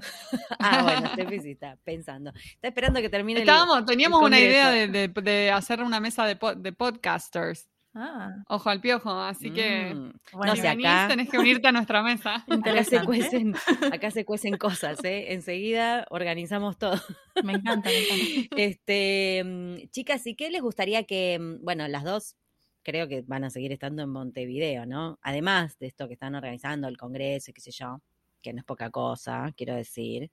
Ah, 0.58 0.82
bueno, 0.82 1.08
Steffi 1.12 1.40
sí 1.40 1.50
está 1.52 1.76
pensando. 1.84 2.32
Está 2.34 2.68
esperando 2.68 3.00
que 3.00 3.08
termine 3.08 3.40
el- 3.40 3.48
Estábamos, 3.48 3.84
teníamos 3.84 4.22
una 4.22 4.38
idea 4.40 4.70
de, 4.70 4.88
de- 4.88 5.08
de 5.08 5.50
hacer 5.50 5.82
una 5.82 6.00
mesa 6.00 6.24
de, 6.26 6.36
po- 6.36 6.54
de 6.54 6.72
podcasters. 6.72 7.68
Ah, 7.98 8.44
Ojo 8.48 8.68
al 8.70 8.80
piojo, 8.80 9.10
así 9.10 9.50
que 9.52 9.94
Mm, 9.94 10.10
bueno, 10.32 10.52
No 10.52 10.56
si 10.56 10.60
sé, 10.60 10.68
venís 10.68 10.86
acá- 10.86 11.08
tenés 11.08 11.28
que 11.30 11.38
unirte 11.38 11.68
a 11.68 11.72
nuestra 11.72 12.02
mesa. 12.02 12.36
Acá 12.36 12.84
se 12.84 13.00
interesante. 13.00 13.02
cuecen, 13.02 13.58
acá 13.90 14.10
se 14.10 14.24
cuecen 14.24 14.56
cosas, 14.58 15.02
¿eh? 15.04 15.32
Enseguida 15.32 16.06
organizamos 16.10 16.78
todo. 16.78 16.96
Me 17.40 17.52
encanta, 17.54 17.92
me 17.92 18.00
encanta. 18.00 18.26
Este, 18.54 19.42
mm, 19.44 19.88
chicas, 19.90 20.26
¿y 20.26 20.34
qué 20.36 20.50
les 20.50 20.62
gustaría 20.62 21.04
que, 21.04 21.38
mm, 21.38 21.64
bueno, 21.64 21.86
las 21.88 22.04
dos 22.04 22.36
creo 22.82 23.08
que 23.08 23.22
van 23.22 23.44
a 23.44 23.50
seguir 23.50 23.72
estando 23.72 24.02
en 24.02 24.10
Montevideo, 24.10 24.86
¿no? 24.86 25.18
Además 25.22 25.78
de 25.78 25.86
esto 25.88 26.06
que 26.08 26.14
están 26.14 26.34
organizando, 26.34 26.88
el 26.88 26.96
Congreso, 26.96 27.50
y 27.50 27.54
qué 27.54 27.60
sé 27.60 27.72
yo, 27.72 28.00
que 28.42 28.52
no 28.52 28.60
es 28.60 28.64
poca 28.64 28.90
cosa, 28.90 29.52
quiero 29.56 29.74
decir. 29.74 30.30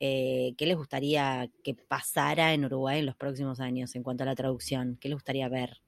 eh, 0.00 0.54
¿Qué 0.58 0.66
les 0.66 0.76
gustaría 0.76 1.48
que 1.64 1.74
pasara 1.74 2.54
en 2.54 2.64
Uruguay 2.66 3.00
en 3.00 3.06
los 3.06 3.16
próximos 3.16 3.60
años 3.60 3.94
en 3.96 4.02
cuanto 4.04 4.24
a 4.24 4.26
la 4.26 4.34
traducción? 4.36 4.96
¿Qué 5.00 5.08
les 5.08 5.16
gustaría 5.16 5.48
ver? 5.48 5.80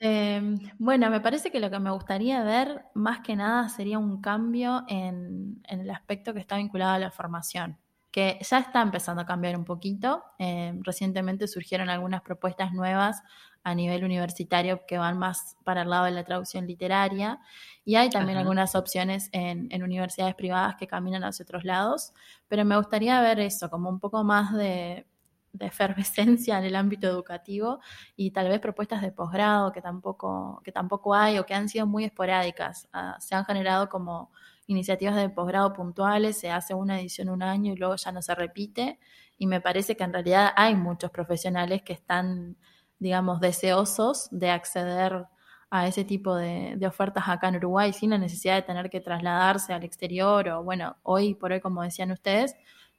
Eh, 0.00 0.42
bueno, 0.78 1.08
me 1.10 1.20
parece 1.20 1.50
que 1.50 1.60
lo 1.60 1.70
que 1.70 1.78
me 1.78 1.90
gustaría 1.90 2.42
ver 2.44 2.84
más 2.94 3.20
que 3.20 3.36
nada 3.36 3.68
sería 3.68 3.98
un 3.98 4.20
cambio 4.20 4.84
en, 4.88 5.62
en 5.68 5.80
el 5.80 5.90
aspecto 5.90 6.34
que 6.34 6.40
está 6.40 6.56
vinculado 6.56 6.94
a 6.94 6.98
la 6.98 7.10
formación, 7.10 7.78
que 8.10 8.38
ya 8.42 8.58
está 8.58 8.82
empezando 8.82 9.22
a 9.22 9.26
cambiar 9.26 9.56
un 9.56 9.64
poquito. 9.64 10.24
Eh, 10.38 10.74
recientemente 10.82 11.48
surgieron 11.48 11.88
algunas 11.88 12.20
propuestas 12.22 12.72
nuevas 12.72 13.22
a 13.62 13.74
nivel 13.74 14.04
universitario 14.04 14.84
que 14.86 14.98
van 14.98 15.16
más 15.18 15.56
para 15.64 15.82
el 15.82 15.90
lado 15.90 16.04
de 16.04 16.10
la 16.10 16.24
traducción 16.24 16.66
literaria 16.66 17.40
y 17.84 17.94
hay 17.94 18.10
también 18.10 18.36
Ajá. 18.36 18.38
algunas 18.38 18.74
opciones 18.74 19.30
en, 19.32 19.68
en 19.70 19.82
universidades 19.82 20.34
privadas 20.34 20.76
que 20.76 20.86
caminan 20.86 21.24
hacia 21.24 21.44
otros 21.44 21.64
lados, 21.64 22.12
pero 22.48 22.64
me 22.66 22.76
gustaría 22.76 23.20
ver 23.22 23.40
eso, 23.40 23.70
como 23.70 23.88
un 23.88 24.00
poco 24.00 24.22
más 24.22 24.52
de, 24.52 25.06
de 25.54 25.66
efervescencia 25.66 26.58
en 26.58 26.64
el 26.64 26.76
ámbito 26.76 27.06
educativo 27.06 27.80
y 28.16 28.32
tal 28.32 28.48
vez 28.48 28.60
propuestas 28.60 29.00
de 29.00 29.12
posgrado 29.12 29.72
que 29.72 29.80
tampoco, 29.80 30.60
que 30.64 30.72
tampoco 30.72 31.14
hay 31.14 31.38
o 31.38 31.46
que 31.46 31.54
han 31.54 31.68
sido 31.68 31.86
muy 31.86 32.04
esporádicas. 32.04 32.88
Ah, 32.92 33.16
se 33.20 33.34
han 33.34 33.44
generado 33.44 33.88
como 33.88 34.30
iniciativas 34.66 35.14
de 35.16 35.28
posgrado 35.30 35.72
puntuales, 35.72 36.38
se 36.38 36.50
hace 36.50 36.74
una 36.74 37.00
edición 37.00 37.28
un 37.28 37.42
año 37.42 37.72
y 37.72 37.76
luego 37.76 37.94
ya 37.96 38.10
no 38.12 38.20
se 38.20 38.34
repite. 38.34 38.98
Y 39.38 39.46
me 39.46 39.60
parece 39.60 39.96
que 39.96 40.04
en 40.04 40.12
realidad 40.12 40.52
hay 40.56 40.74
muchos 40.74 41.10
profesionales 41.10 41.82
que 41.82 41.92
están, 41.92 42.56
digamos, 42.98 43.40
deseosos 43.40 44.28
de 44.32 44.50
acceder 44.50 45.26
a 45.70 45.86
ese 45.86 46.04
tipo 46.04 46.34
de, 46.34 46.74
de 46.76 46.86
ofertas 46.86 47.28
acá 47.28 47.48
en 47.48 47.56
Uruguay 47.56 47.92
sin 47.92 48.10
la 48.10 48.18
necesidad 48.18 48.56
de 48.56 48.62
tener 48.62 48.90
que 48.90 49.00
trasladarse 49.00 49.72
al 49.72 49.84
exterior 49.84 50.48
o, 50.48 50.64
bueno, 50.64 50.96
hoy 51.02 51.34
por 51.34 51.52
hoy, 51.52 51.60
como 51.60 51.82
decían 51.82 52.10
ustedes, 52.12 52.54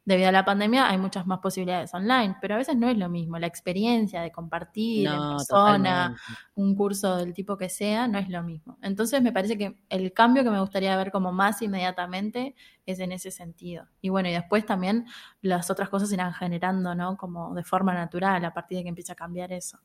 debido 0.06 0.30
a 0.30 0.32
la 0.32 0.46
pandemia 0.46 0.88
hay 0.88 0.98
muchas 0.98 1.26
más 1.26 1.40
posibilidades 1.40 1.94
online, 1.94 2.38
pero 2.40 2.54
a 2.54 2.58
veces 2.58 2.78
no 2.78 2.88
es 2.90 2.98
lo 2.98 3.10
mismo. 3.10 3.40
La 3.40 3.48
experiencia 3.48 4.22
de 4.22 4.32
compartir 4.32 5.08
en 5.08 5.38
persona, 5.38 6.16
un 6.54 6.76
curso 6.76 7.18
del 7.18 7.34
tipo 7.34 7.58
que 7.58 7.70
sea, 7.70 8.08
no 8.08 8.20
es 8.20 8.30
lo 8.30 8.44
mismo. 8.44 8.78
Entonces 8.82 9.22
me 9.22 9.32
parece 9.32 9.58
que 9.58 9.78
el 9.90 10.14
cambio 10.14 10.44
que 10.44 10.52
me 10.52 10.60
gustaría 10.60 10.96
ver 10.96 11.12
como 11.12 11.32
más 11.32 11.62
inmediatamente 11.62 12.56
es 12.86 13.00
en 13.00 13.12
ese 13.12 13.32
sentido. 13.32 13.88
Y 14.00 14.10
bueno, 14.10 14.30
y 14.30 14.34
después 14.34 14.66
también 14.66 15.08
las 15.42 15.72
otras 15.72 15.90
cosas 15.90 16.12
irán 16.14 16.34
generando, 16.34 16.94
¿no? 16.94 17.18
Como 17.18 17.56
de 17.56 17.64
forma 17.64 17.94
natural 17.94 18.46
a 18.46 18.54
partir 18.54 18.78
de 18.78 18.84
que 18.84 18.90
empiece 18.90 19.12
a 19.12 19.16
cambiar 19.16 19.52
eso. 19.52 19.80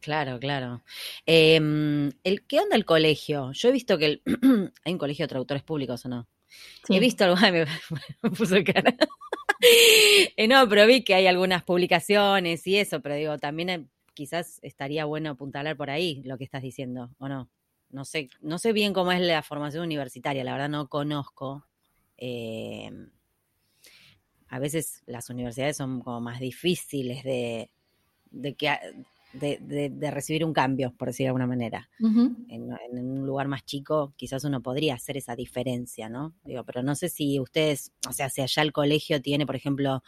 Claro, 0.00 0.38
claro. 0.38 0.82
Em, 1.24 2.10
el, 2.24 2.46
¿Qué 2.46 2.60
onda 2.60 2.76
el 2.76 2.84
colegio? 2.84 3.52
Yo 3.52 3.68
he 3.68 3.72
visto 3.72 3.96
que 3.96 4.22
hay 4.84 4.92
un 4.92 4.98
colegio 4.98 5.24
de 5.24 5.28
traductores 5.28 5.62
públicos, 5.62 6.04
¿o 6.04 6.08
no? 6.08 6.28
He 6.88 7.00
visto 7.00 7.24
algo, 7.24 7.36
me, 8.22 8.30
puso 8.30 8.56
cara. 8.64 8.94
Eh, 10.36 10.46
no, 10.46 10.68
pero 10.68 10.86
vi 10.86 11.04
que 11.04 11.14
hay 11.14 11.26
algunas 11.26 11.62
publicaciones 11.62 12.66
y 12.66 12.76
eso, 12.76 13.00
pero 13.00 13.14
digo, 13.14 13.38
también 13.38 13.70
eh, 13.70 13.86
quizás 14.12 14.58
estaría 14.60 15.06
bueno 15.06 15.30
apuntalar 15.30 15.74
por 15.74 15.88
ahí 15.88 16.20
lo 16.24 16.36
que 16.36 16.44
estás 16.44 16.60
diciendo, 16.60 17.10
¿o 17.18 17.28
no? 17.28 17.48
No 17.88 18.04
sé, 18.04 18.28
no 18.42 18.58
sé 18.58 18.74
bien 18.74 18.92
cómo 18.92 19.10
es 19.12 19.22
la 19.22 19.42
formación 19.42 19.84
universitaria, 19.84 20.44
la 20.44 20.52
verdad 20.52 20.68
no 20.68 20.88
conozco. 20.88 21.66
Eh, 22.18 22.90
a 24.48 24.58
veces 24.58 25.02
las 25.06 25.30
universidades 25.30 25.78
son 25.78 26.02
como 26.02 26.20
más 26.20 26.40
difíciles 26.40 27.24
de, 27.24 27.70
de 28.30 28.54
que 28.54 28.68
de, 29.34 29.90
de, 29.90 30.10
recibir 30.10 30.44
un 30.44 30.52
cambio, 30.52 30.94
por 30.96 31.08
decir 31.08 31.24
de 31.24 31.28
alguna 31.28 31.46
manera. 31.46 31.88
en, 32.00 32.70
un 32.92 33.26
lugar 33.26 33.48
más 33.48 33.64
chico 33.64 34.12
quizás 34.16 34.44
uno 34.44 34.62
podría 34.62 34.94
hacer 34.94 35.16
esa 35.16 35.34
diferencia, 35.36 36.08
¿no? 36.08 36.34
Digo, 36.44 36.64
pero 36.64 36.82
no 36.82 36.94
sé 36.94 37.08
si 37.08 37.40
ustedes, 37.40 37.92
o 38.08 38.12
sea, 38.12 38.30
si 38.30 38.40
allá 38.40 38.62
el 38.62 38.72
colegio 38.72 39.20
tiene, 39.20 39.46
por 39.46 39.56
ejemplo, 39.56 40.02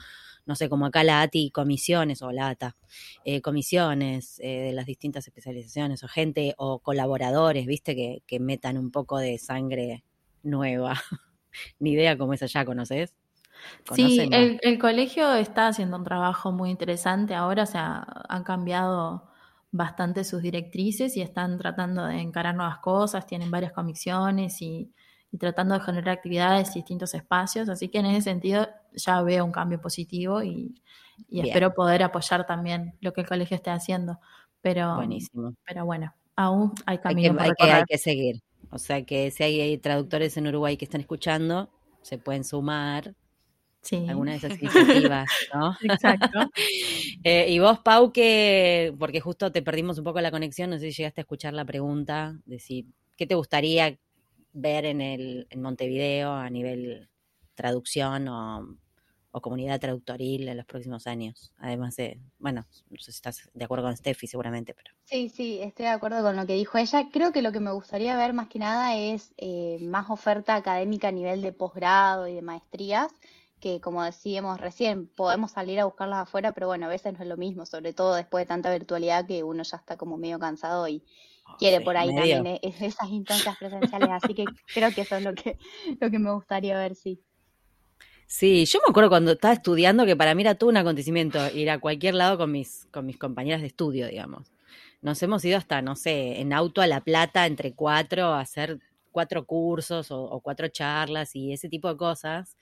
no 0.46 0.54
sé, 0.54 0.68
como 0.68 0.86
acá 0.86 1.02
la 1.02 1.22
ATI, 1.22 1.50
comisiones 1.50 2.22
o 2.22 2.30
la 2.30 2.48
ATA, 2.48 2.76
eh, 3.24 3.40
comisiones 3.40 4.38
eh, 4.38 4.60
de 4.60 4.72
las 4.72 4.86
distintas 4.86 5.26
especializaciones 5.26 6.04
o 6.04 6.08
gente 6.08 6.54
o 6.56 6.78
colaboradores, 6.78 7.66
viste, 7.66 7.96
que, 7.96 8.22
que 8.26 8.38
metan 8.38 8.78
un 8.78 8.90
poco 8.92 9.18
de 9.18 9.38
sangre 9.38 10.04
nueva. 10.42 10.94
Ni 11.80 11.92
idea 11.92 12.16
cómo 12.16 12.32
es 12.32 12.42
allá, 12.42 12.64
¿conoces? 12.64 13.14
Sí, 13.92 14.28
el, 14.32 14.58
el, 14.62 14.78
colegio 14.78 15.32
está 15.34 15.68
haciendo 15.68 15.96
un 15.96 16.04
trabajo 16.04 16.52
muy 16.52 16.70
interesante 16.70 17.34
ahora, 17.34 17.62
o 17.62 17.66
sea, 17.66 18.06
han 18.28 18.42
cambiado 18.42 19.30
bastante 19.76 20.24
sus 20.24 20.42
directrices 20.42 21.16
y 21.16 21.22
están 21.22 21.58
tratando 21.58 22.04
de 22.06 22.20
encarar 22.20 22.54
nuevas 22.54 22.78
cosas, 22.78 23.26
tienen 23.26 23.50
varias 23.50 23.72
comisiones 23.72 24.60
y, 24.62 24.92
tratando 25.38 25.74
de 25.74 25.80
generar 25.80 26.16
actividades 26.16 26.70
y 26.70 26.78
distintos 26.78 27.12
espacios, 27.12 27.68
así 27.68 27.88
que 27.90 27.98
en 27.98 28.06
ese 28.06 28.22
sentido 28.22 28.68
ya 28.94 29.20
veo 29.20 29.44
un 29.44 29.52
cambio 29.52 29.80
positivo 29.80 30.42
y, 30.42 30.82
espero 31.30 31.74
poder 31.74 32.02
apoyar 32.02 32.46
también 32.46 32.94
lo 33.00 33.12
que 33.12 33.22
el 33.22 33.26
colegio 33.26 33.54
esté 33.54 33.70
haciendo. 33.70 34.18
Pero, 34.62 34.96
Buenísimo. 34.96 35.54
pero 35.66 35.84
bueno, 35.84 36.14
aún 36.36 36.72
hay 36.86 36.98
camino 36.98 37.36
hay 37.38 37.50
que, 37.58 37.70
hay 37.70 37.84
que 37.84 37.98
seguir. 37.98 38.42
O 38.70 38.78
sea 38.78 39.04
que 39.04 39.30
si 39.30 39.42
hay 39.42 39.78
traductores 39.78 40.36
en 40.36 40.46
Uruguay 40.46 40.76
que 40.76 40.84
están 40.84 41.00
escuchando, 41.00 41.70
se 42.02 42.18
pueden 42.18 42.44
sumar 42.44 43.14
alguna 43.92 44.32
de 44.32 44.38
esas 44.38 44.52
iniciativas, 44.62 45.28
¿no? 45.54 45.76
Exacto. 45.82 46.50
Eh, 47.24 47.46
y 47.50 47.58
vos, 47.58 47.80
Pau, 47.80 48.12
que, 48.12 48.94
porque 48.98 49.20
justo 49.20 49.50
te 49.50 49.62
perdimos 49.62 49.98
un 49.98 50.04
poco 50.04 50.20
la 50.20 50.30
conexión, 50.30 50.70
no 50.70 50.78
sé 50.78 50.92
si 50.92 50.98
llegaste 50.98 51.20
a 51.20 51.22
escuchar 51.22 51.54
la 51.54 51.64
pregunta, 51.64 52.36
de 52.44 52.60
si, 52.60 52.86
¿qué 53.16 53.26
te 53.26 53.34
gustaría 53.34 53.98
ver 54.52 54.84
en, 54.84 55.00
el, 55.00 55.46
en 55.50 55.62
Montevideo 55.62 56.32
a 56.32 56.48
nivel 56.50 57.08
traducción 57.54 58.28
o, 58.28 58.76
comunidad 59.42 59.78
traductoril 59.78 60.48
en 60.48 60.56
los 60.56 60.66
próximos 60.66 61.06
años? 61.06 61.52
Además 61.58 61.96
de, 61.96 62.18
bueno, 62.38 62.64
no 62.88 62.96
sé 62.98 63.12
si 63.12 63.16
estás 63.16 63.50
de 63.52 63.64
acuerdo 63.64 63.84
con 63.84 63.96
Steffi 63.96 64.26
seguramente, 64.26 64.72
pero... 64.72 64.94
Sí, 65.04 65.28
sí, 65.28 65.58
estoy 65.60 65.86
de 65.86 65.92
acuerdo 65.92 66.22
con 66.22 66.36
lo 66.36 66.46
que 66.46 66.54
dijo 66.54 66.78
ella. 66.78 67.08
Creo 67.12 67.32
que 67.32 67.42
lo 67.42 67.52
que 67.52 67.60
me 67.60 67.72
gustaría 67.72 68.16
ver 68.16 68.32
más 68.32 68.48
que 68.48 68.58
nada 68.58 68.96
es 68.96 69.34
eh, 69.36 69.78
más 69.82 70.08
oferta 70.08 70.54
académica 70.54 71.08
a 71.08 71.12
nivel 71.12 71.42
de 71.42 71.52
posgrado 71.52 72.28
y 72.28 72.34
de 72.34 72.42
maestrías 72.42 73.12
que 73.60 73.80
como 73.80 74.04
decíamos 74.04 74.60
recién, 74.60 75.06
podemos 75.06 75.52
salir 75.52 75.80
a 75.80 75.86
buscarlas 75.86 76.20
afuera, 76.20 76.52
pero 76.52 76.66
bueno, 76.66 76.86
a 76.86 76.90
veces 76.90 77.14
no 77.14 77.22
es 77.22 77.28
lo 77.28 77.36
mismo, 77.36 77.64
sobre 77.64 77.92
todo 77.92 78.14
después 78.14 78.42
de 78.42 78.48
tanta 78.48 78.70
virtualidad 78.70 79.26
que 79.26 79.42
uno 79.42 79.62
ya 79.62 79.76
está 79.76 79.96
como 79.96 80.18
medio 80.18 80.38
cansado 80.38 80.86
y 80.88 81.02
oh, 81.46 81.56
quiere 81.58 81.80
por 81.80 81.96
ahí 81.96 82.14
también 82.14 82.46
e-, 82.46 82.60
esas 82.80 83.08
instancias 83.10 83.56
presenciales, 83.56 84.10
así 84.10 84.34
que 84.34 84.44
creo 84.72 84.92
que 84.92 85.02
eso 85.02 85.16
es 85.16 85.22
lo 85.22 85.34
que, 85.34 85.58
lo 86.00 86.10
que 86.10 86.18
me 86.18 86.32
gustaría 86.32 86.78
ver, 86.78 86.94
sí. 86.94 87.20
Sí, 88.28 88.66
yo 88.66 88.80
me 88.84 88.90
acuerdo 88.90 89.08
cuando 89.08 89.32
estaba 89.32 89.54
estudiando 89.54 90.04
que 90.04 90.16
para 90.16 90.34
mí 90.34 90.42
era 90.42 90.56
todo 90.56 90.68
un 90.68 90.76
acontecimiento 90.76 91.38
ir 91.54 91.70
a 91.70 91.78
cualquier 91.78 92.14
lado 92.14 92.36
con 92.36 92.50
mis, 92.50 92.86
con 92.90 93.06
mis 93.06 93.16
compañeras 93.18 93.60
de 93.60 93.68
estudio, 93.68 94.08
digamos. 94.08 94.52
Nos 95.00 95.22
hemos 95.22 95.44
ido 95.44 95.56
hasta, 95.56 95.80
no 95.80 95.94
sé, 95.94 96.40
en 96.40 96.52
auto 96.52 96.82
a 96.82 96.88
La 96.88 97.02
Plata 97.02 97.46
entre 97.46 97.72
cuatro 97.72 98.26
a 98.26 98.40
hacer 98.40 98.80
cuatro 99.12 99.46
cursos 99.46 100.10
o, 100.10 100.22
o 100.24 100.40
cuatro 100.40 100.66
charlas 100.68 101.36
y 101.36 101.52
ese 101.52 101.68
tipo 101.68 101.88
de 101.88 101.96
cosas 101.96 102.56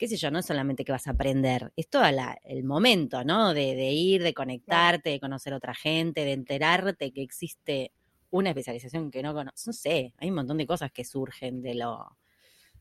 qué 0.00 0.08
sé 0.08 0.16
yo, 0.16 0.30
no 0.30 0.40
solamente 0.40 0.82
que 0.82 0.92
vas 0.92 1.06
a 1.06 1.10
aprender, 1.10 1.74
es 1.76 1.90
todo 1.90 2.04
el 2.44 2.64
momento, 2.64 3.22
¿no? 3.22 3.52
De, 3.52 3.92
ir, 3.92 4.22
de 4.22 4.32
conectarte, 4.32 5.10
de 5.10 5.20
conocer 5.20 5.52
a 5.52 5.58
otra 5.58 5.74
gente, 5.74 6.24
de 6.24 6.32
enterarte 6.32 7.12
que 7.12 7.20
existe 7.20 7.92
una 8.30 8.48
especialización 8.48 9.10
que 9.10 9.22
no 9.22 9.34
conoces. 9.34 9.66
No 9.66 9.74
sé, 9.74 10.14
hay 10.16 10.30
un 10.30 10.36
montón 10.36 10.56
de 10.56 10.66
cosas 10.66 10.90
que 10.90 11.04
surgen 11.04 11.60
de 11.60 11.74
lo, 11.74 12.16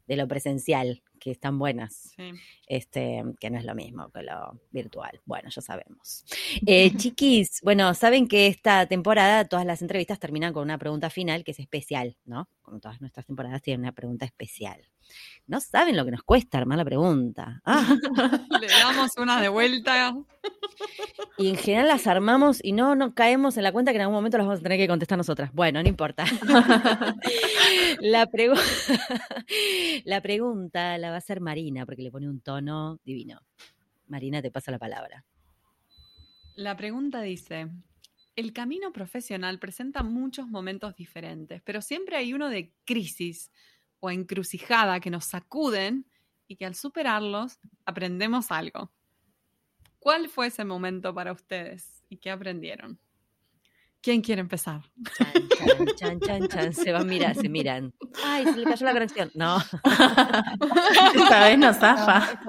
de 0.07 0.15
lo 0.15 0.29
presencial, 0.29 1.03
que 1.19 1.31
están 1.31 1.59
buenas, 1.59 2.15
este, 2.67 3.21
que 3.37 3.49
no 3.49 3.59
es 3.59 3.65
lo 3.65 3.75
mismo 3.75 4.09
que 4.11 4.23
lo 4.23 4.61
virtual. 4.71 5.19
Bueno, 5.25 5.49
ya 5.49 5.61
sabemos. 5.61 6.23
Eh, 6.65 6.95
chiquis, 6.95 7.59
bueno, 7.63 7.93
saben 7.95 8.27
que 8.29 8.47
esta 8.47 8.85
temporada 8.85 9.45
todas 9.45 9.65
las 9.65 9.81
entrevistas 9.81 10.19
terminan 10.19 10.53
con 10.53 10.63
una 10.63 10.77
pregunta 10.77 11.09
final 11.09 11.43
que 11.43 11.51
es 11.51 11.59
especial, 11.59 12.15
¿no? 12.25 12.49
Como 12.69 12.81
todas 12.81 13.01
nuestras 13.01 13.25
temporadas 13.25 13.63
tienen 13.63 13.81
una 13.81 13.93
pregunta 13.93 14.25
especial. 14.25 14.79
No 15.47 15.59
saben 15.59 15.97
lo 15.97 16.05
que 16.05 16.11
nos 16.11 16.21
cuesta 16.21 16.59
armar 16.59 16.77
la 16.77 16.85
pregunta. 16.85 17.63
Ah. 17.65 17.97
Le 18.61 18.67
damos 18.67 19.09
una 19.17 19.41
de 19.41 19.49
vuelta. 19.49 20.15
Y 21.39 21.49
en 21.49 21.55
general 21.55 21.87
las 21.87 22.05
armamos 22.05 22.63
y 22.63 22.73
no, 22.73 22.93
no 22.93 23.15
caemos 23.15 23.57
en 23.57 23.63
la 23.63 23.71
cuenta 23.71 23.91
que 23.91 23.95
en 23.95 24.03
algún 24.03 24.13
momento 24.13 24.37
las 24.37 24.45
vamos 24.45 24.59
a 24.59 24.61
tener 24.61 24.77
que 24.77 24.87
contestar 24.87 25.17
nosotras. 25.17 25.51
Bueno, 25.51 25.81
no 25.81 25.89
importa. 25.89 26.25
la, 28.01 28.29
la 30.05 30.21
pregunta 30.21 30.99
la 30.99 31.09
va 31.09 31.15
a 31.15 31.17
hacer 31.17 31.41
Marina 31.41 31.87
porque 31.87 32.03
le 32.03 32.11
pone 32.11 32.29
un 32.29 32.39
tono 32.39 32.99
divino. 33.03 33.41
Marina, 34.09 34.43
te 34.43 34.51
pasa 34.51 34.69
la 34.69 34.77
palabra. 34.77 35.25
La 36.53 36.77
pregunta 36.77 37.21
dice, 37.21 37.67
el 38.39 38.53
camino 38.53 38.93
profesional 38.93 39.59
presenta 39.59 40.01
muchos 40.01 40.47
momentos 40.47 40.95
diferentes, 40.95 41.61
pero 41.61 41.81
siempre 41.81 42.15
hay 42.15 42.33
uno 42.33 42.49
de 42.49 42.73
crisis 42.85 43.51
o 43.99 44.09
encrucijada 44.09 45.01
que 45.01 45.09
nos 45.09 45.25
sacuden 45.25 46.05
y 46.47 46.55
que 46.55 46.65
al 46.65 46.73
superarlos 46.73 47.59
aprendemos 47.85 48.49
algo. 48.49 48.93
¿Cuál 49.99 50.29
fue 50.29 50.47
ese 50.47 50.63
momento 50.63 51.13
para 51.13 51.33
ustedes 51.33 52.01
y 52.07 52.15
qué 52.15 52.31
aprendieron? 52.31 52.97
¿Quién 54.01 54.21
quiere 54.21 54.39
empezar? 54.39 54.83
Chan, 55.17 55.89
chan, 55.97 56.19
chan, 56.21 56.47
chan, 56.47 56.73
Se 56.73 56.93
van 56.93 57.01
a 57.01 57.03
mirar, 57.03 57.35
se 57.35 57.49
miran. 57.49 57.93
Ay, 58.23 58.45
se 58.45 58.55
le 58.55 58.63
cayó 58.63 58.85
la 58.85 58.93
conexión. 58.93 59.29
No. 59.35 59.57
Esta 61.13 61.45
vez 61.45 61.59
no 61.59 61.73
zafa. 61.73 62.39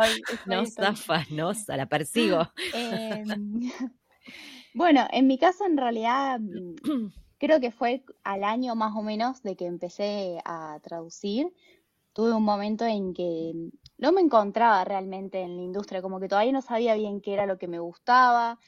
No, 0.46 0.64
zafa, 0.66 1.26
no, 1.30 1.50
la 1.66 1.86
persigo. 1.86 2.48
Bueno, 4.72 5.06
en 5.10 5.26
mi 5.26 5.38
caso, 5.38 5.64
en 5.64 5.76
realidad, 5.76 6.40
creo 7.38 7.60
que 7.60 7.70
fue 7.70 8.04
al 8.22 8.44
año 8.44 8.74
más 8.74 8.94
o 8.94 9.02
menos 9.02 9.42
de 9.42 9.56
que 9.56 9.66
empecé 9.66 10.38
a 10.44 10.78
traducir. 10.82 11.52
Tuve 12.12 12.32
un 12.32 12.44
momento 12.44 12.84
en 12.84 13.14
que 13.14 13.52
no 13.98 14.12
me 14.12 14.20
encontraba 14.20 14.84
realmente 14.84 15.40
en 15.40 15.56
la 15.56 15.62
industria, 15.62 16.02
como 16.02 16.20
que 16.20 16.28
todavía 16.28 16.52
no 16.52 16.62
sabía 16.62 16.94
bien 16.94 17.20
qué 17.20 17.34
era 17.34 17.46
lo 17.46 17.58
que 17.58 17.68
me 17.68 17.78
gustaba, 17.80 18.58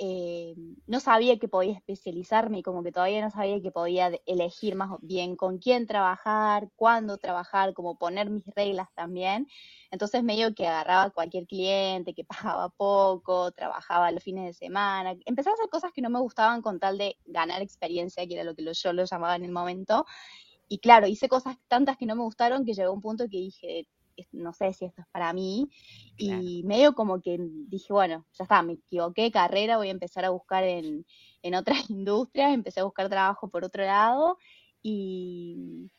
eh, 0.00 0.54
no 0.86 1.00
sabía 1.00 1.38
que 1.38 1.48
podía 1.48 1.72
especializarme 1.72 2.58
y 2.58 2.62
como 2.62 2.84
que 2.84 2.92
todavía 2.92 3.20
no 3.20 3.30
sabía 3.30 3.60
que 3.60 3.72
podía 3.72 4.12
elegir 4.26 4.76
más 4.76 4.90
bien 5.02 5.34
con 5.34 5.58
quién 5.58 5.86
trabajar, 5.88 6.70
cuándo 6.76 7.18
trabajar, 7.18 7.74
como 7.74 7.98
poner 7.98 8.30
mis 8.30 8.44
reglas 8.54 8.88
también. 8.94 9.48
Entonces 9.90 10.22
medio 10.22 10.54
que 10.54 10.68
agarraba 10.68 11.10
cualquier 11.10 11.46
cliente 11.46 12.14
que 12.14 12.24
pagaba 12.54 12.68
poco, 12.70 13.50
trabajaba 13.52 14.12
los 14.12 14.22
fines 14.22 14.44
de 14.46 14.52
semana, 14.54 15.16
empecé 15.26 15.50
a 15.50 15.54
hacer 15.54 15.68
cosas 15.68 15.92
que 15.92 16.02
no 16.02 16.10
me 16.10 16.20
gustaban 16.20 16.62
con 16.62 16.78
tal 16.78 16.96
de 16.98 17.16
ganar 17.26 17.60
experiencia, 17.62 18.26
que 18.26 18.34
era 18.34 18.44
lo 18.44 18.54
que 18.54 18.64
yo 18.72 18.92
lo 18.92 19.04
llamaba 19.04 19.36
en 19.36 19.44
el 19.44 19.52
momento. 19.52 20.06
Y 20.68 20.78
claro, 20.78 21.06
hice 21.06 21.28
cosas 21.28 21.56
tantas 21.66 21.96
que 21.96 22.06
no 22.06 22.14
me 22.14 22.22
gustaron 22.22 22.64
que 22.64 22.74
llegó 22.74 22.92
un 22.92 23.00
punto 23.00 23.24
que 23.24 23.38
dije, 23.38 23.88
no 24.32 24.52
sé 24.52 24.72
si 24.72 24.84
esto 24.84 25.02
es 25.02 25.08
para 25.08 25.32
mí. 25.32 25.68
Y 26.16 26.62
medio 26.64 26.94
como 26.94 27.20
que 27.20 27.38
dije, 27.40 27.92
bueno, 27.92 28.26
ya 28.32 28.44
está, 28.44 28.62
me 28.62 28.74
equivoqué 28.74 29.30
carrera, 29.30 29.76
voy 29.76 29.88
a 29.88 29.92
empezar 29.92 30.24
a 30.24 30.30
buscar 30.30 30.64
en, 30.64 31.06
en 31.42 31.54
otras 31.54 31.78
industrias, 31.90 32.52
empecé 32.52 32.80
a 32.80 32.84
buscar 32.84 33.08
trabajo 33.08 33.48
por 33.48 33.64
otro 33.64 33.84
lado. 33.84 34.38
Y, 34.82 35.90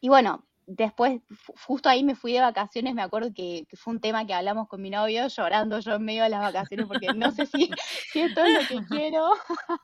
y 0.00 0.08
bueno, 0.08 0.44
después, 0.66 1.20
justo 1.66 1.88
ahí 1.88 2.02
me 2.02 2.14
fui 2.14 2.32
de 2.32 2.40
vacaciones, 2.40 2.94
me 2.94 3.02
acuerdo 3.02 3.32
que, 3.34 3.66
fue 3.74 3.94
un 3.94 4.00
tema 4.00 4.26
que 4.26 4.34
hablamos 4.34 4.68
con 4.68 4.80
mi 4.80 4.90
novio, 4.90 5.28
llorando 5.28 5.80
yo 5.80 5.94
en 5.94 6.04
medio 6.04 6.22
de 6.22 6.30
las 6.30 6.40
vacaciones, 6.40 6.86
porque 6.86 7.08
no 7.14 7.30
sé 7.32 7.46
si, 7.46 7.70
esto 8.14 8.44
es 8.44 8.70
lo 8.70 8.80
que 8.80 8.86
quiero. 8.86 9.30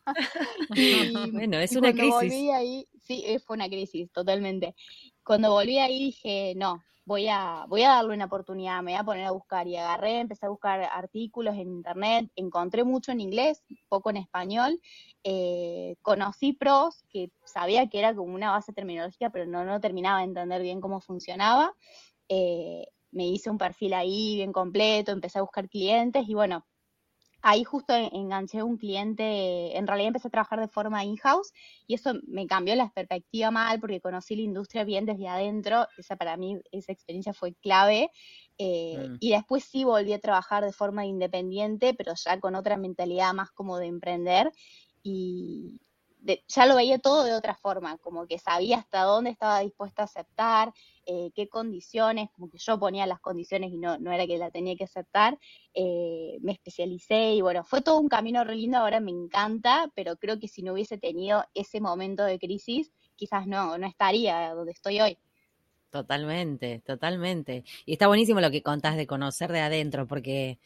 bueno, 1.33 1.59
es 1.59 1.77
una 1.77 1.93
crisis. 1.93 2.13
Volví 2.13 2.51
ahí, 2.51 2.89
sí, 3.01 3.23
eh, 3.27 3.39
fue 3.39 3.57
una 3.57 3.69
crisis, 3.69 4.11
totalmente. 4.13 4.75
Cuando 5.25 5.51
volví 5.51 5.79
ahí 5.79 5.99
dije, 6.07 6.55
no, 6.57 6.83
voy 7.05 7.29
a, 7.29 7.65
voy 7.69 7.83
a 7.83 7.91
darle 7.91 8.15
una 8.15 8.27
oportunidad, 8.27 8.83
me 8.83 8.93
voy 8.93 9.01
a 9.01 9.05
poner 9.05 9.25
a 9.27 9.33
buscar 9.33 9.67
y 9.67 9.77
agarré, 9.77 10.21
empecé 10.21 10.47
a 10.47 10.49
buscar 10.51 10.81
artículos 10.83 11.55
en 11.57 11.69
internet, 11.73 12.31
encontré 12.37 12.85
mucho 12.85 13.13
en 13.13 13.21
inglés, 13.21 13.63
poco 13.89 14.11
en 14.11 14.19
español, 14.19 14.81
eh, 15.25 15.97
conocí 16.03 16.53
pros, 16.53 17.05
que 17.11 17.33
sabía 17.45 17.89
que 17.89 17.99
era 17.99 18.15
como 18.15 18.35
una 18.35 18.53
base 18.53 18.73
terminológica, 18.73 19.31
pero 19.31 19.47
no, 19.47 19.65
no 19.65 19.81
terminaba 19.81 20.19
de 20.19 20.27
entender 20.27 20.63
bien 20.63 20.81
cómo 20.81 21.01
funcionaba. 21.01 21.75
Eh, 22.29 22.87
me 23.11 23.27
hice 23.27 23.51
un 23.51 23.59
perfil 23.59 23.95
ahí 23.95 24.37
bien 24.37 24.53
completo, 24.53 25.13
empecé 25.13 25.39
a 25.41 25.43
buscar 25.43 25.69
clientes 25.69 26.25
y 26.29 26.35
bueno, 26.35 26.65
ahí 27.43 27.65
justo 27.65 27.95
enganché 27.95 28.63
un 28.63 28.77
cliente, 28.77 29.77
en 29.77 29.87
realidad 29.87 30.09
empecé 30.09 30.29
a 30.29 30.31
trabajar 30.31 30.61
de 30.61 30.69
forma 30.69 31.05
in-house 31.05 31.53
y 31.87 31.95
eso 31.95 32.15
me 32.27 32.47
cambió 32.47 32.75
la 32.75 32.91
perspectiva 32.91 33.51
mal 33.51 33.81
porque 33.81 34.01
conocí 34.01 34.37
la 34.37 34.43
industria 34.43 34.85
bien 34.85 35.07
desde 35.07 35.29
adentro, 35.29 35.87
esa 35.97 36.17
para 36.17 36.37
mí, 36.37 36.59
esa 36.73 36.93
experiencia 36.93 37.33
fue 37.33 37.55
clave. 37.55 38.11
Eh, 38.59 39.09
mm. 39.09 39.17
Y 39.21 39.31
después 39.31 39.65
sí 39.65 39.85
volví 39.85 40.13
a 40.13 40.19
trabajar 40.19 40.65
de 40.65 40.73
forma 40.73 41.07
independiente, 41.07 41.95
pero 41.95 42.13
ya 42.15 42.39
con 42.41 42.55
otra 42.55 42.77
mentalidad 42.77 43.33
más 43.33 43.51
como 43.51 43.79
de 43.79 43.87
emprender 43.87 44.53
y, 45.03 45.81
ya 46.49 46.67
lo 46.67 46.77
veía 46.77 46.99
todo 46.99 47.25
de 47.25 47.35
otra 47.35 47.55
forma, 47.55 47.97
como 47.99 48.27
que 48.27 48.39
sabía 48.39 48.79
hasta 48.79 49.03
dónde 49.03 49.31
estaba 49.31 49.61
dispuesta 49.61 50.03
a 50.03 50.05
aceptar, 50.05 50.73
eh, 51.07 51.31
qué 51.35 51.49
condiciones, 51.49 52.29
como 52.33 52.51
que 52.51 52.59
yo 52.59 52.79
ponía 52.79 53.07
las 53.07 53.21
condiciones 53.21 53.71
y 53.73 53.79
no, 53.79 53.99
no 53.99 54.13
era 54.13 54.27
que 54.27 54.39
la 54.39 54.51
tenía 54.51 54.77
que 54.77 54.85
aceptar, 54.85 55.39
eh, 55.75 56.39
me 56.43 56.53
especialicé 56.53 57.35
y 57.35 57.41
bueno, 57.41 57.65
fue 57.65 57.81
todo 57.81 57.99
un 57.99 58.09
camino 58.09 58.45
re 58.45 58.57
lindo, 58.57 58.79
ahora 58.79 59.01
me 59.01 59.11
encanta, 59.11 59.91
pero 59.95 60.17
creo 60.17 60.39
que 60.39 60.49
si 60.49 60.63
no 60.63 60.73
hubiese 60.75 60.99
tenido 60.99 61.45
ese 61.55 61.81
momento 61.81 62.25
de 62.25 62.39
crisis, 62.39 62.93
quizás 63.17 63.47
no, 63.47 63.79
no 63.79 63.87
estaría 63.87 64.55
donde 64.55 64.73
estoy 64.73 65.01
hoy. 65.01 65.19
Totalmente, 65.91 66.81
totalmente. 66.87 67.65
Y 67.85 67.93
está 67.93 68.07
buenísimo 68.07 68.41
lo 68.41 68.51
que 68.51 68.63
contás 68.63 68.97
de 68.97 69.09
conocer 69.09 69.51
de 69.51 69.61
adentro, 69.61 70.07
porque 70.07 70.61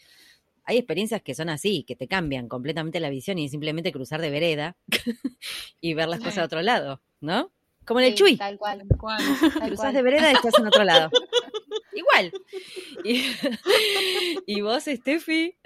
hay 0.65 0.79
experiencias 0.79 1.23
que 1.23 1.35
son 1.35 1.49
así, 1.49 1.85
que 1.85 1.97
te 1.97 2.09
cambian 2.09 2.49
completamente 2.49 3.01
la 3.01 3.11
visión 3.11 3.39
y 3.39 3.49
simplemente 3.49 3.93
cruzar 3.93 4.21
de 4.21 4.31
vereda 4.31 4.77
y 5.81 5.95
ver 5.95 6.09
las 6.09 6.21
cosas 6.21 6.37
de 6.37 6.43
otro 6.43 6.62
lado, 6.62 7.03
¿no? 7.21 7.51
Como 7.85 8.01
en 8.01 8.07
el 8.07 8.15
Chuy. 8.15 8.37
Tal 8.37 8.59
cual. 8.59 8.83
Cruzas 9.67 9.93
de 9.93 10.03
vereda 10.03 10.31
y 10.31 10.35
estás 10.35 10.59
en 10.59 10.67
otro 10.67 10.85
lado. 10.85 11.11
Igual. 11.95 12.33
Y, 14.47 14.61
vos, 14.62 14.85
Steffi. 14.85 15.57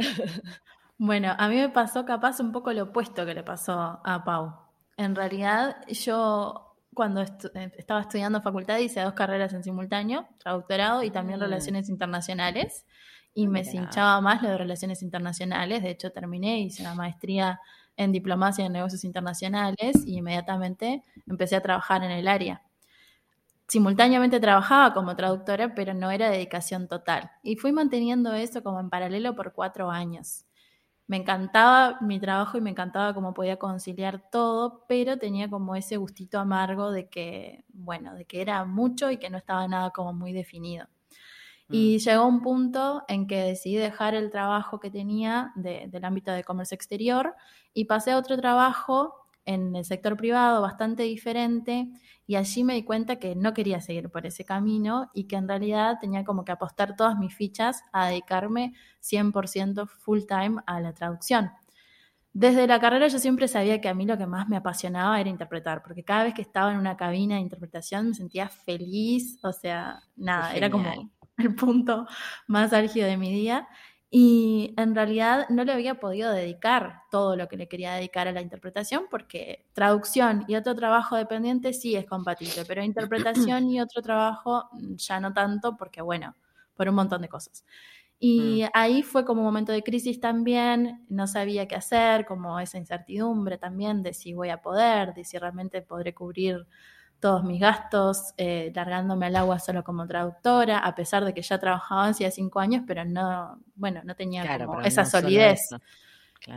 Bueno, 0.97 1.35
a 1.39 1.49
mí 1.49 1.57
me 1.57 1.69
pasó 1.69 2.05
capaz 2.05 2.41
un 2.41 2.51
poco 2.51 2.73
lo 2.73 2.85
opuesto 2.85 3.25
que 3.25 3.35
le 3.35 3.45
pasó 3.45 4.01
a 4.05 4.25
Pau. 4.25 4.55
En 4.97 5.15
realidad, 5.15 5.77
yo 5.89 6.77
cuando 6.95 7.23
eh, 7.23 7.73
estaba 7.77 8.01
estudiando 8.01 8.43
facultad 8.43 8.79
hice 8.79 9.01
dos 9.01 9.13
carreras 9.15 9.53
en 9.53 9.63
simultáneo, 9.63 10.27
traductorado 10.39 11.05
y 11.05 11.11
también 11.11 11.39
mm. 11.39 11.43
relaciones 11.43 11.89
internacionales 11.89 12.85
y 13.35 13.47
me 13.49 13.65
cinchaba 13.65 14.21
más 14.21 14.43
lo 14.43 14.49
de 14.51 14.59
relaciones 14.59 15.03
internacionales. 15.03 15.83
De 15.83 15.91
hecho, 15.91 16.11
terminé, 16.13 16.61
hice 16.61 16.83
una 16.83 16.95
maestría 16.95 17.61
en 17.97 18.13
diplomacia 18.13 18.65
y 18.67 18.69
negocios 18.69 19.05
internacionales 19.05 20.05
y 20.07 20.19
inmediatamente 20.19 21.03
empecé 21.29 21.57
a 21.57 21.63
trabajar 21.63 22.05
en 22.05 22.11
el 22.13 22.29
área. 22.29 22.63
Simultáneamente 23.69 24.41
trabajaba 24.41 24.95
como 24.95 25.15
traductora, 25.15 25.75
pero 25.75 25.95
no 25.95 26.11
era 26.11 26.29
dedicación 26.31 26.89
total. 26.89 27.31
Y 27.43 27.57
fui 27.57 27.71
manteniendo 27.73 28.33
eso 28.33 28.63
como 28.65 28.81
en 28.81 28.91
paralelo 28.91 29.35
por 29.37 29.53
cuatro 29.53 29.91
años. 29.91 30.47
Me 31.09 31.19
encantaba 31.19 31.99
mi 32.03 32.21
trabajo 32.21 32.59
y 32.59 32.63
me 32.63 32.71
encantaba 32.71 33.15
cómo 33.15 33.35
podía 33.35 33.59
conciliar 33.59 34.31
todo, 34.31 34.85
pero 34.89 35.19
tenía 35.19 35.51
como 35.51 35.77
ese 35.77 35.97
gustito 35.99 36.39
amargo 36.41 36.93
de 36.93 37.09
que, 37.11 37.65
bueno, 37.71 38.15
de 38.15 38.27
que 38.27 38.43
era 38.43 38.65
mucho 38.67 39.11
y 39.11 39.19
que 39.19 39.31
no 39.31 39.39
estaba 39.39 39.69
nada 39.69 39.91
como 39.91 40.13
muy 40.15 40.33
definido. 40.33 40.89
Y 41.71 41.97
mm. 41.97 41.99
llegó 41.99 42.27
un 42.27 42.41
punto 42.41 43.05
en 43.09 43.27
que 43.27 43.43
decidí 43.43 43.77
dejar 43.77 44.15
el 44.15 44.31
trabajo 44.31 44.81
que 44.81 44.91
tenía 44.91 45.53
del 45.55 46.05
ámbito 46.05 46.33
de 46.33 46.45
comercio 46.45 46.75
exterior 46.75 47.35
y 47.75 47.85
pasé 47.85 48.13
a 48.13 48.19
otro 48.19 48.37
trabajo 48.37 49.15
en 49.45 49.75
el 49.77 49.85
sector 49.85 50.17
privado 50.17 50.61
bastante 50.61 51.05
diferente 51.05 51.89
y 52.27 52.37
allí 52.37 52.65
me 52.65 52.75
di 52.75 52.83
cuenta 52.83 53.17
que 53.17 53.35
no 53.35 53.55
quería 53.55 53.81
seguir 53.81 54.11
por 54.11 54.27
ese 54.27 54.45
camino 54.45 55.11
y 55.15 55.25
que 55.25 55.37
en 55.37 55.49
realidad 55.49 55.97
tenía 55.99 56.23
como 56.23 56.45
que 56.45 56.53
apostar 56.53 56.97
todas 56.97 57.19
mis 57.19 57.35
fichas 57.35 57.83
a 57.91 58.09
dedicarme 58.09 58.75
100% 59.03 59.89
full 59.89 60.21
time 60.29 60.61
a 60.67 60.81
la 60.81 60.93
traducción. 60.93 61.51
Desde 62.35 62.67
la 62.67 62.79
carrera 62.79 63.09
yo 63.09 63.19
siempre 63.19 63.49
sabía 63.49 63.81
que 63.81 63.89
a 63.89 63.95
mí 63.95 64.05
lo 64.05 64.19
que 64.19 64.27
más 64.27 64.49
me 64.49 64.59
apasionaba 64.59 65.19
era 65.19 65.31
interpretar, 65.31 65.83
porque 65.83 66.05
cada 66.05 66.25
vez 66.25 66.35
que 66.35 66.43
estaba 66.43 66.71
en 66.71 66.79
una 66.79 66.99
cabina 66.99 67.37
de 67.37 67.41
interpretación 67.41 68.09
me 68.09 68.15
sentía 68.15 68.51
feliz, 68.51 69.43
o 69.43 69.53
sea, 69.53 70.03
nada, 70.15 70.55
era 70.55 70.69
como 70.69 71.11
el 71.39 71.55
punto 71.55 72.07
más 72.47 72.73
álgido 72.73 73.07
de 73.07 73.17
mi 73.17 73.33
día. 73.33 73.69
Y 74.11 74.75
en 74.79 74.95
realidad 74.95 75.47
no 75.51 75.65
le 75.65 75.73
había 75.73 76.01
podido 76.01 76.33
dedicar 76.33 77.03
todo 77.11 77.37
lo 77.37 77.47
que 77.47 77.59
le 77.59 77.69
quería 77.69 77.93
dedicar 77.93 78.27
a 78.27 78.33
la 78.33 78.41
interpretación 78.41 79.05
porque 79.11 79.67
traducción 79.75 80.47
y 80.49 80.57
otro 80.57 80.75
trabajo 80.75 81.17
dependiente 81.17 81.75
sí 81.75 81.95
es 81.95 82.07
compatible, 82.07 82.65
pero 82.67 82.83
interpretación 82.83 83.69
y 83.69 83.83
otro 83.83 84.01
trabajo 84.01 84.71
mm, 84.73 84.95
ya 84.97 85.21
no 85.21 85.35
tanto 85.35 85.77
porque, 85.77 86.01
bueno, 86.01 86.35
por 86.75 86.89
un 86.89 86.95
montón 86.95 87.21
de 87.21 87.29
cosas. 87.29 87.65
Y 88.19 88.63
mm. 88.65 88.69
ahí 88.73 89.03
fue 89.03 89.27
como 89.27 89.43
un 89.43 89.47
momento 89.47 89.73
de 89.73 89.83
crisis 89.83 90.21
también, 90.21 91.05
no 91.11 91.27
sabía 91.27 91.69
qué 91.69 91.77
hacer, 91.77 92.25
como 92.25 92.59
esa 92.61 92.79
incertidumbre 92.79 93.59
también 93.59 94.03
de 94.03 94.15
si 94.15 94.33
voy 94.33 94.49
a 94.49 94.63
poder, 94.63 95.13
de 95.13 95.25
si 95.25 95.37
realmente 95.37 95.83
podré 95.83 96.15
cubrir 96.15 96.67
todos 97.21 97.45
mis 97.45 97.61
gastos, 97.61 98.33
eh, 98.37 98.71
largándome 98.75 99.27
al 99.27 99.37
agua 99.37 99.59
solo 99.59 99.83
como 99.83 100.07
traductora, 100.07 100.79
a 100.79 100.95
pesar 100.95 101.25
de 101.25 101.35
que 101.35 101.43
ya 101.43 101.59
trabajaba 101.59 102.07
hacía 102.07 102.31
cinco 102.31 102.61
años, 102.61 102.85
pero 102.87 103.05
no, 103.05 103.59
bueno, 103.75 104.03
no 104.05 104.15
tenía 104.15 104.45
esa 104.85 105.05
solidez. 105.05 105.69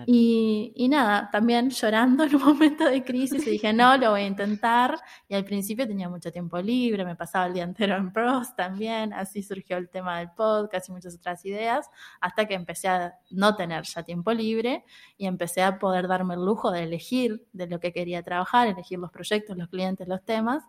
Y, 0.06 0.88
nada, 0.90 1.30
también 1.32 1.70
llorando 1.70 2.24
en 2.26 2.36
un 2.36 2.44
momento 2.44 2.86
de 2.86 3.04
crisis 3.04 3.46
y 3.46 3.52
dije, 3.52 3.74
no, 3.74 3.98
lo 3.98 4.12
voy 4.12 4.22
a 4.22 4.28
intentar. 4.28 5.00
Y 5.28 5.36
al 5.36 5.44
principio 5.44 5.88
tenía 5.88 6.08
mucho 6.10 6.32
tiempo 6.32 6.60
libre, 6.62 7.04
me 7.04 7.16
pasaba 7.16 7.48
el 7.48 7.54
día 7.54 7.64
entero 7.64 7.96
en 7.96 8.12
pros 8.14 8.56
también, 8.56 9.14
así 9.14 9.44
surgió 9.44 9.78
el 9.78 9.90
tema 9.90 10.20
del 10.20 10.32
podcast 10.32 10.90
y 10.90 10.92
muchas 10.92 11.16
otras 11.16 11.44
ideas, 11.46 11.90
hasta 12.20 12.48
que 12.48 12.54
empecé 12.54 12.88
a 12.88 13.14
no 13.32 13.56
tener 13.56 13.84
ya 13.84 14.04
tiempo 14.04 14.32
libre 14.34 14.86
y 15.18 15.26
empecé 15.26 15.62
a 15.64 15.80
poder 15.80 16.08
darme 16.08 16.36
el 16.36 16.46
lujo 16.46 16.72
de 16.72 16.84
elegir 16.84 17.46
de 17.54 17.68
lo 17.68 17.80
que 17.80 17.92
quería 17.92 18.24
trabajar, 18.24 18.68
elegir 18.68 19.00
los 19.00 19.12
proyectos, 19.12 19.58
los 19.58 19.68
clientes, 19.68 20.08
los 20.08 20.24
temas. 20.24 20.64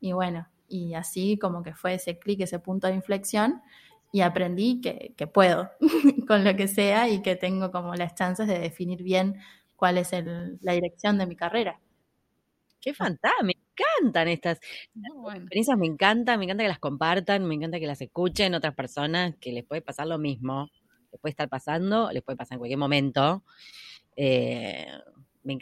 Y 0.00 0.12
bueno, 0.12 0.46
y 0.68 0.94
así 0.94 1.38
como 1.38 1.62
que 1.62 1.74
fue 1.74 1.94
ese 1.94 2.18
clic, 2.18 2.40
ese 2.40 2.58
punto 2.58 2.86
de 2.86 2.94
inflexión 2.94 3.62
y 4.12 4.20
aprendí 4.22 4.80
que, 4.80 5.14
que, 5.16 5.26
puedo 5.26 5.70
con 6.26 6.44
lo 6.44 6.56
que 6.56 6.68
sea 6.68 7.08
y 7.08 7.22
que 7.22 7.36
tengo 7.36 7.70
como 7.70 7.94
las 7.94 8.14
chances 8.14 8.46
de 8.46 8.58
definir 8.58 9.02
bien 9.02 9.36
cuál 9.76 9.98
es 9.98 10.12
el, 10.12 10.58
la 10.60 10.72
dirección 10.72 11.18
de 11.18 11.26
mi 11.26 11.36
carrera. 11.36 11.80
Qué 12.80 12.94
fantástico, 12.94 13.44
me 13.44 13.52
encantan 13.52 14.28
estas 14.28 14.60
experiencias, 14.94 15.76
me 15.76 15.86
encanta, 15.86 16.36
me 16.36 16.44
encanta 16.44 16.64
que 16.64 16.68
las 16.68 16.78
compartan, 16.78 17.44
me 17.44 17.54
encanta 17.54 17.80
que 17.80 17.86
las 17.86 18.00
escuchen 18.00 18.54
otras 18.54 18.74
personas 18.74 19.34
que 19.40 19.52
les 19.52 19.64
puede 19.64 19.82
pasar 19.82 20.06
lo 20.06 20.18
mismo, 20.18 20.70
les 21.10 21.20
puede 21.20 21.30
estar 21.30 21.48
pasando, 21.48 22.10
les 22.12 22.22
puede 22.22 22.36
pasar 22.36 22.54
en 22.54 22.58
cualquier 22.60 22.78
momento. 22.78 23.44
Eh, 24.16 24.86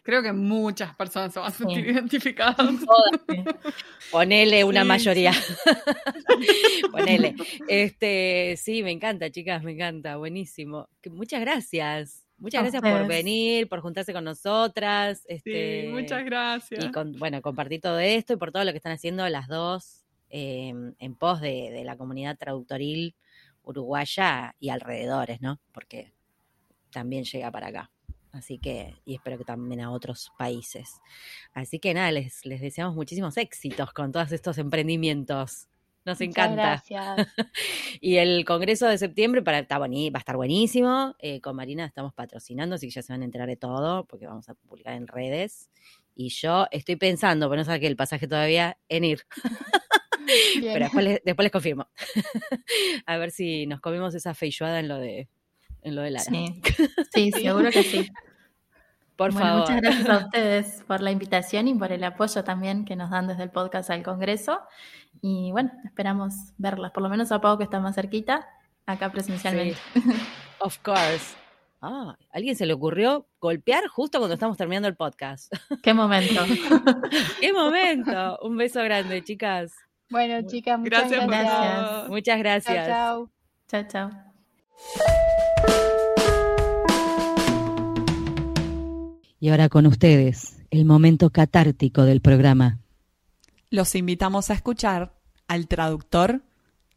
Creo 0.02 0.22
que 0.22 0.32
muchas 0.32 0.94
personas 0.96 1.32
se 1.32 1.38
van 1.38 1.48
a 1.48 1.52
sentir 1.52 1.86
identificadas. 1.86 2.56
Ponele 4.10 4.64
una 4.64 4.84
mayoría. 4.84 5.32
Ponele. 6.90 7.34
Este, 7.68 8.56
sí, 8.56 8.82
me 8.82 8.90
encanta, 8.90 9.30
chicas, 9.30 9.62
me 9.62 9.72
encanta. 9.72 10.16
Buenísimo. 10.16 10.88
Muchas 11.10 11.40
gracias. 11.40 12.26
Muchas 12.38 12.62
gracias 12.62 12.82
por 12.82 13.06
venir, 13.06 13.68
por 13.68 13.80
juntarse 13.80 14.12
con 14.12 14.24
nosotras. 14.24 15.24
Este, 15.28 15.82
sí, 15.82 15.88
muchas 15.88 16.24
gracias. 16.24 16.84
Y 16.84 17.18
bueno, 17.18 17.40
compartir 17.40 17.80
todo 17.80 17.98
esto 17.98 18.34
y 18.34 18.36
por 18.36 18.52
todo 18.52 18.64
lo 18.64 18.72
que 18.72 18.76
están 18.76 18.92
haciendo 18.92 19.26
las 19.28 19.48
dos 19.48 20.04
em, 20.28 20.94
en 20.98 21.14
pos 21.14 21.40
de, 21.40 21.70
de 21.70 21.84
la 21.84 21.96
comunidad 21.96 22.36
traductoril 22.36 23.14
uruguaya 23.62 24.54
y 24.58 24.68
alrededores, 24.68 25.40
¿no? 25.40 25.60
Porque 25.72 26.12
también 26.90 27.24
llega 27.24 27.50
para 27.50 27.68
acá. 27.68 27.90
Así 28.36 28.58
que, 28.58 28.94
y 29.04 29.14
espero 29.14 29.38
que 29.38 29.44
también 29.44 29.80
a 29.80 29.90
otros 29.90 30.30
países. 30.38 31.00
Así 31.54 31.78
que 31.78 31.94
nada, 31.94 32.12
les, 32.12 32.44
les 32.44 32.60
deseamos 32.60 32.94
muchísimos 32.94 33.36
éxitos 33.36 33.92
con 33.92 34.12
todos 34.12 34.30
estos 34.32 34.58
emprendimientos. 34.58 35.68
Nos 36.06 36.20
encanta. 36.20 36.82
Gracias. 36.86 37.28
y 38.00 38.16
el 38.16 38.44
Congreso 38.44 38.86
de 38.86 38.96
septiembre 38.96 39.42
para, 39.42 39.58
está 39.58 39.78
va 39.78 39.86
a 39.86 40.18
estar 40.18 40.36
buenísimo. 40.36 41.16
Eh, 41.18 41.40
con 41.40 41.56
Marina 41.56 41.84
estamos 41.84 42.14
patrocinando, 42.14 42.76
así 42.76 42.86
que 42.86 42.92
ya 42.92 43.02
se 43.02 43.12
van 43.12 43.22
a 43.22 43.24
enterar 43.24 43.48
de 43.48 43.56
todo, 43.56 44.04
porque 44.04 44.26
vamos 44.26 44.48
a 44.48 44.54
publicar 44.54 44.94
en 44.94 45.08
redes. 45.08 45.68
Y 46.14 46.28
yo 46.28 46.66
estoy 46.70 46.94
pensando, 46.94 47.48
pero 47.50 47.60
no 47.60 47.64
saqué 47.64 47.88
el 47.88 47.96
pasaje 47.96 48.28
todavía, 48.28 48.78
en 48.88 49.04
ir. 49.04 49.22
Bien. 50.60 50.72
Pero 50.72 50.84
después 50.84 51.04
les, 51.04 51.20
después 51.24 51.44
les 51.44 51.52
confirmo. 51.52 51.88
a 53.06 53.16
ver 53.16 53.32
si 53.32 53.66
nos 53.66 53.80
comimos 53.80 54.14
esa 54.14 54.32
feijoada 54.32 54.78
en 54.78 54.88
lo 54.88 54.98
de, 54.98 55.28
en 55.86 55.94
lo 55.94 56.02
de 56.02 56.10
Lara. 56.10 56.24
Sí, 56.30 56.60
sí, 57.14 57.32
seguro 57.32 57.70
que 57.70 57.82
sí. 57.82 58.10
Por 59.16 59.32
Bueno, 59.32 59.46
favor. 59.46 59.60
muchas 59.62 59.80
gracias 59.80 60.08
a 60.08 60.18
ustedes 60.26 60.84
por 60.86 61.00
la 61.00 61.10
invitación 61.10 61.68
y 61.68 61.74
por 61.74 61.90
el 61.92 62.04
apoyo 62.04 62.44
también 62.44 62.84
que 62.84 62.96
nos 62.96 63.10
dan 63.10 63.26
desde 63.28 63.44
el 63.44 63.50
podcast 63.50 63.88
al 63.90 64.02
Congreso. 64.02 64.60
Y 65.22 65.50
bueno, 65.52 65.70
esperamos 65.84 66.34
verlas, 66.58 66.92
por 66.92 67.02
lo 67.02 67.08
menos 67.08 67.32
a 67.32 67.40
Pau 67.40 67.56
que 67.56 67.64
está 67.64 67.80
más 67.80 67.94
cerquita, 67.94 68.46
acá 68.84 69.10
presencialmente. 69.10 69.78
Of 70.60 70.78
course. 70.82 71.34
Ah, 71.80 72.16
¿a 72.18 72.36
alguien 72.36 72.56
se 72.56 72.66
le 72.66 72.72
ocurrió 72.72 73.26
golpear 73.40 73.86
justo 73.86 74.18
cuando 74.18 74.34
estamos 74.34 74.56
terminando 74.56 74.88
el 74.88 74.96
podcast? 74.96 75.52
Qué 75.82 75.94
momento. 75.94 76.42
¡Qué 77.40 77.52
momento! 77.52 78.38
Un 78.42 78.56
beso 78.56 78.82
grande, 78.82 79.22
chicas. 79.24 79.72
Bueno, 80.10 80.46
chicas, 80.46 80.78
muchas 80.78 81.10
Gracias, 81.10 81.26
gracias. 81.26 82.08
Muchas 82.08 82.34
Chao, 82.34 82.38
gracias. 82.38 82.86
chao. 82.86 83.30
chao, 83.68 83.82
chao. 83.88 85.45
Y 89.46 89.48
ahora 89.48 89.68
con 89.68 89.86
ustedes, 89.86 90.56
el 90.72 90.84
momento 90.84 91.30
catártico 91.30 92.02
del 92.02 92.20
programa. 92.20 92.80
Los 93.70 93.94
invitamos 93.94 94.50
a 94.50 94.54
escuchar 94.54 95.14
al 95.46 95.68
traductor 95.68 96.42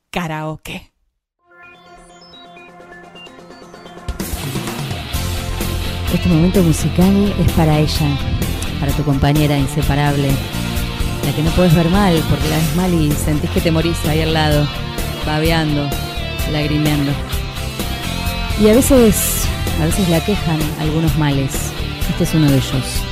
karaoke. 0.09 0.91
Este 6.11 6.27
momento 6.27 6.63
musical 6.63 7.35
es 7.37 7.51
para 7.51 7.77
ella, 7.77 8.17
para 8.79 8.93
tu 8.93 9.03
compañera 9.03 9.55
inseparable, 9.55 10.29
la 11.25 11.35
que 11.35 11.43
no 11.43 11.51
puedes 11.51 11.75
ver 11.75 11.89
mal 11.89 12.19
porque 12.31 12.49
la 12.49 12.57
ves 12.57 12.75
mal 12.75 12.91
y 12.95 13.11
sentís 13.11 13.51
que 13.51 13.61
te 13.61 13.69
morís 13.69 14.03
ahí 14.07 14.21
al 14.21 14.33
lado, 14.33 14.67
babeando, 15.23 15.87
lagrimeando. 16.51 17.11
Y 18.59 18.69
a 18.69 18.73
veces, 18.73 19.45
a 19.79 19.85
veces 19.85 20.09
la 20.09 20.25
quejan 20.25 20.59
algunos 20.79 21.15
males. 21.15 21.73
Este 22.09 22.23
es 22.23 22.33
uno 22.33 22.47
de 22.49 22.57
ellos, 22.57 23.03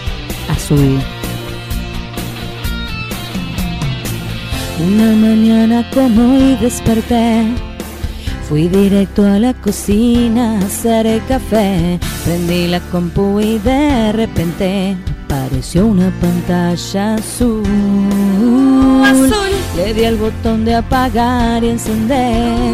azul. 0.50 1.00
Una 4.80 5.12
mañana 5.16 5.89
como 5.93 6.36
hoy 6.36 6.56
desperté 6.62 7.45
Fui 8.48 8.70
directo 8.70 9.26
a 9.26 9.39
la 9.39 9.54
cocina 9.54 10.54
a 10.54 10.66
hacer 10.66 11.06
el 11.06 11.26
café. 11.26 12.00
Prendí 12.24 12.68
la 12.68 12.80
compu 12.80 13.41
y 13.41 13.60
de 13.60 14.14
repente 14.14 14.95
apareció 15.26 15.86
una 15.86 16.10
pantalla 16.22 17.16
azul. 17.16 17.64
Le 19.76 19.93
di 19.93 20.06
al 20.06 20.16
botón 20.16 20.64
de 20.64 20.76
apagar 20.76 21.62
y 21.62 21.70
encender. 21.72 22.74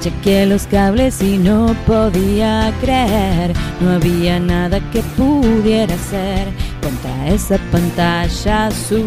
Chequeé 0.00 0.46
los 0.46 0.66
cables 0.66 1.20
y 1.20 1.36
no 1.36 1.76
podía 1.86 2.72
creer. 2.80 3.52
No 3.80 3.90
había 3.90 4.40
nada 4.40 4.80
que 4.90 5.02
pudiera 5.16 5.94
hacer 5.94 6.48
contra 6.82 7.28
esa 7.28 7.58
pantalla 7.70 8.68
azul. 8.68 9.04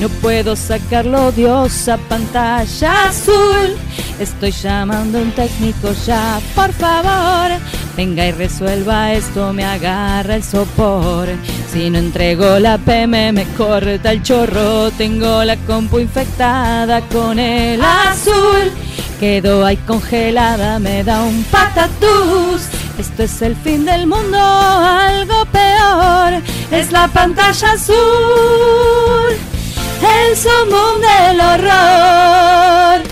No 0.00 0.08
puedo 0.20 0.56
sacarlo, 0.56 1.26
odiosa 1.26 1.98
pantalla 2.08 3.08
azul. 3.08 3.76
Estoy 4.18 4.52
llamando 4.52 5.18
a 5.18 5.22
un 5.22 5.32
técnico 5.32 5.92
ya, 6.06 6.40
por 6.54 6.72
favor. 6.72 7.50
Venga 7.96 8.26
y 8.26 8.32
resuelva 8.32 9.12
esto, 9.12 9.52
me 9.52 9.64
agarra 9.64 10.36
el 10.36 10.42
sopor. 10.42 11.28
Si 11.70 11.90
no 11.90 11.98
entrego 11.98 12.58
la 12.58 12.78
PM, 12.78 13.32
me 13.32 13.44
corta 13.56 14.12
el 14.12 14.22
chorro. 14.22 14.90
Tengo 14.92 15.44
la 15.44 15.56
compu 15.56 15.98
infectada 15.98 17.02
con 17.02 17.38
el 17.38 17.82
azul. 17.82 18.72
Quedo 19.20 19.64
ahí 19.64 19.76
congelada, 19.76 20.78
me 20.78 21.04
da 21.04 21.22
un 21.22 21.44
patatús. 21.44 22.62
Esto 22.98 23.22
es 23.24 23.42
el 23.42 23.56
fin 23.56 23.84
del 23.84 24.06
mundo, 24.06 24.38
algo 24.38 25.44
peor. 25.52 26.42
Es 26.70 26.92
la 26.92 27.08
pantalla 27.08 27.72
azul. 27.72 27.96
El 30.02 30.36
sumum 30.36 31.00
del 31.00 31.40
horror. 31.40 33.11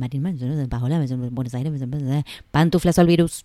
en 1.11 1.35
Buenos 1.35 1.53
Aires, 1.53 1.71
Pantuflas 2.51 2.99
al 2.99 3.07
virus. 3.07 3.43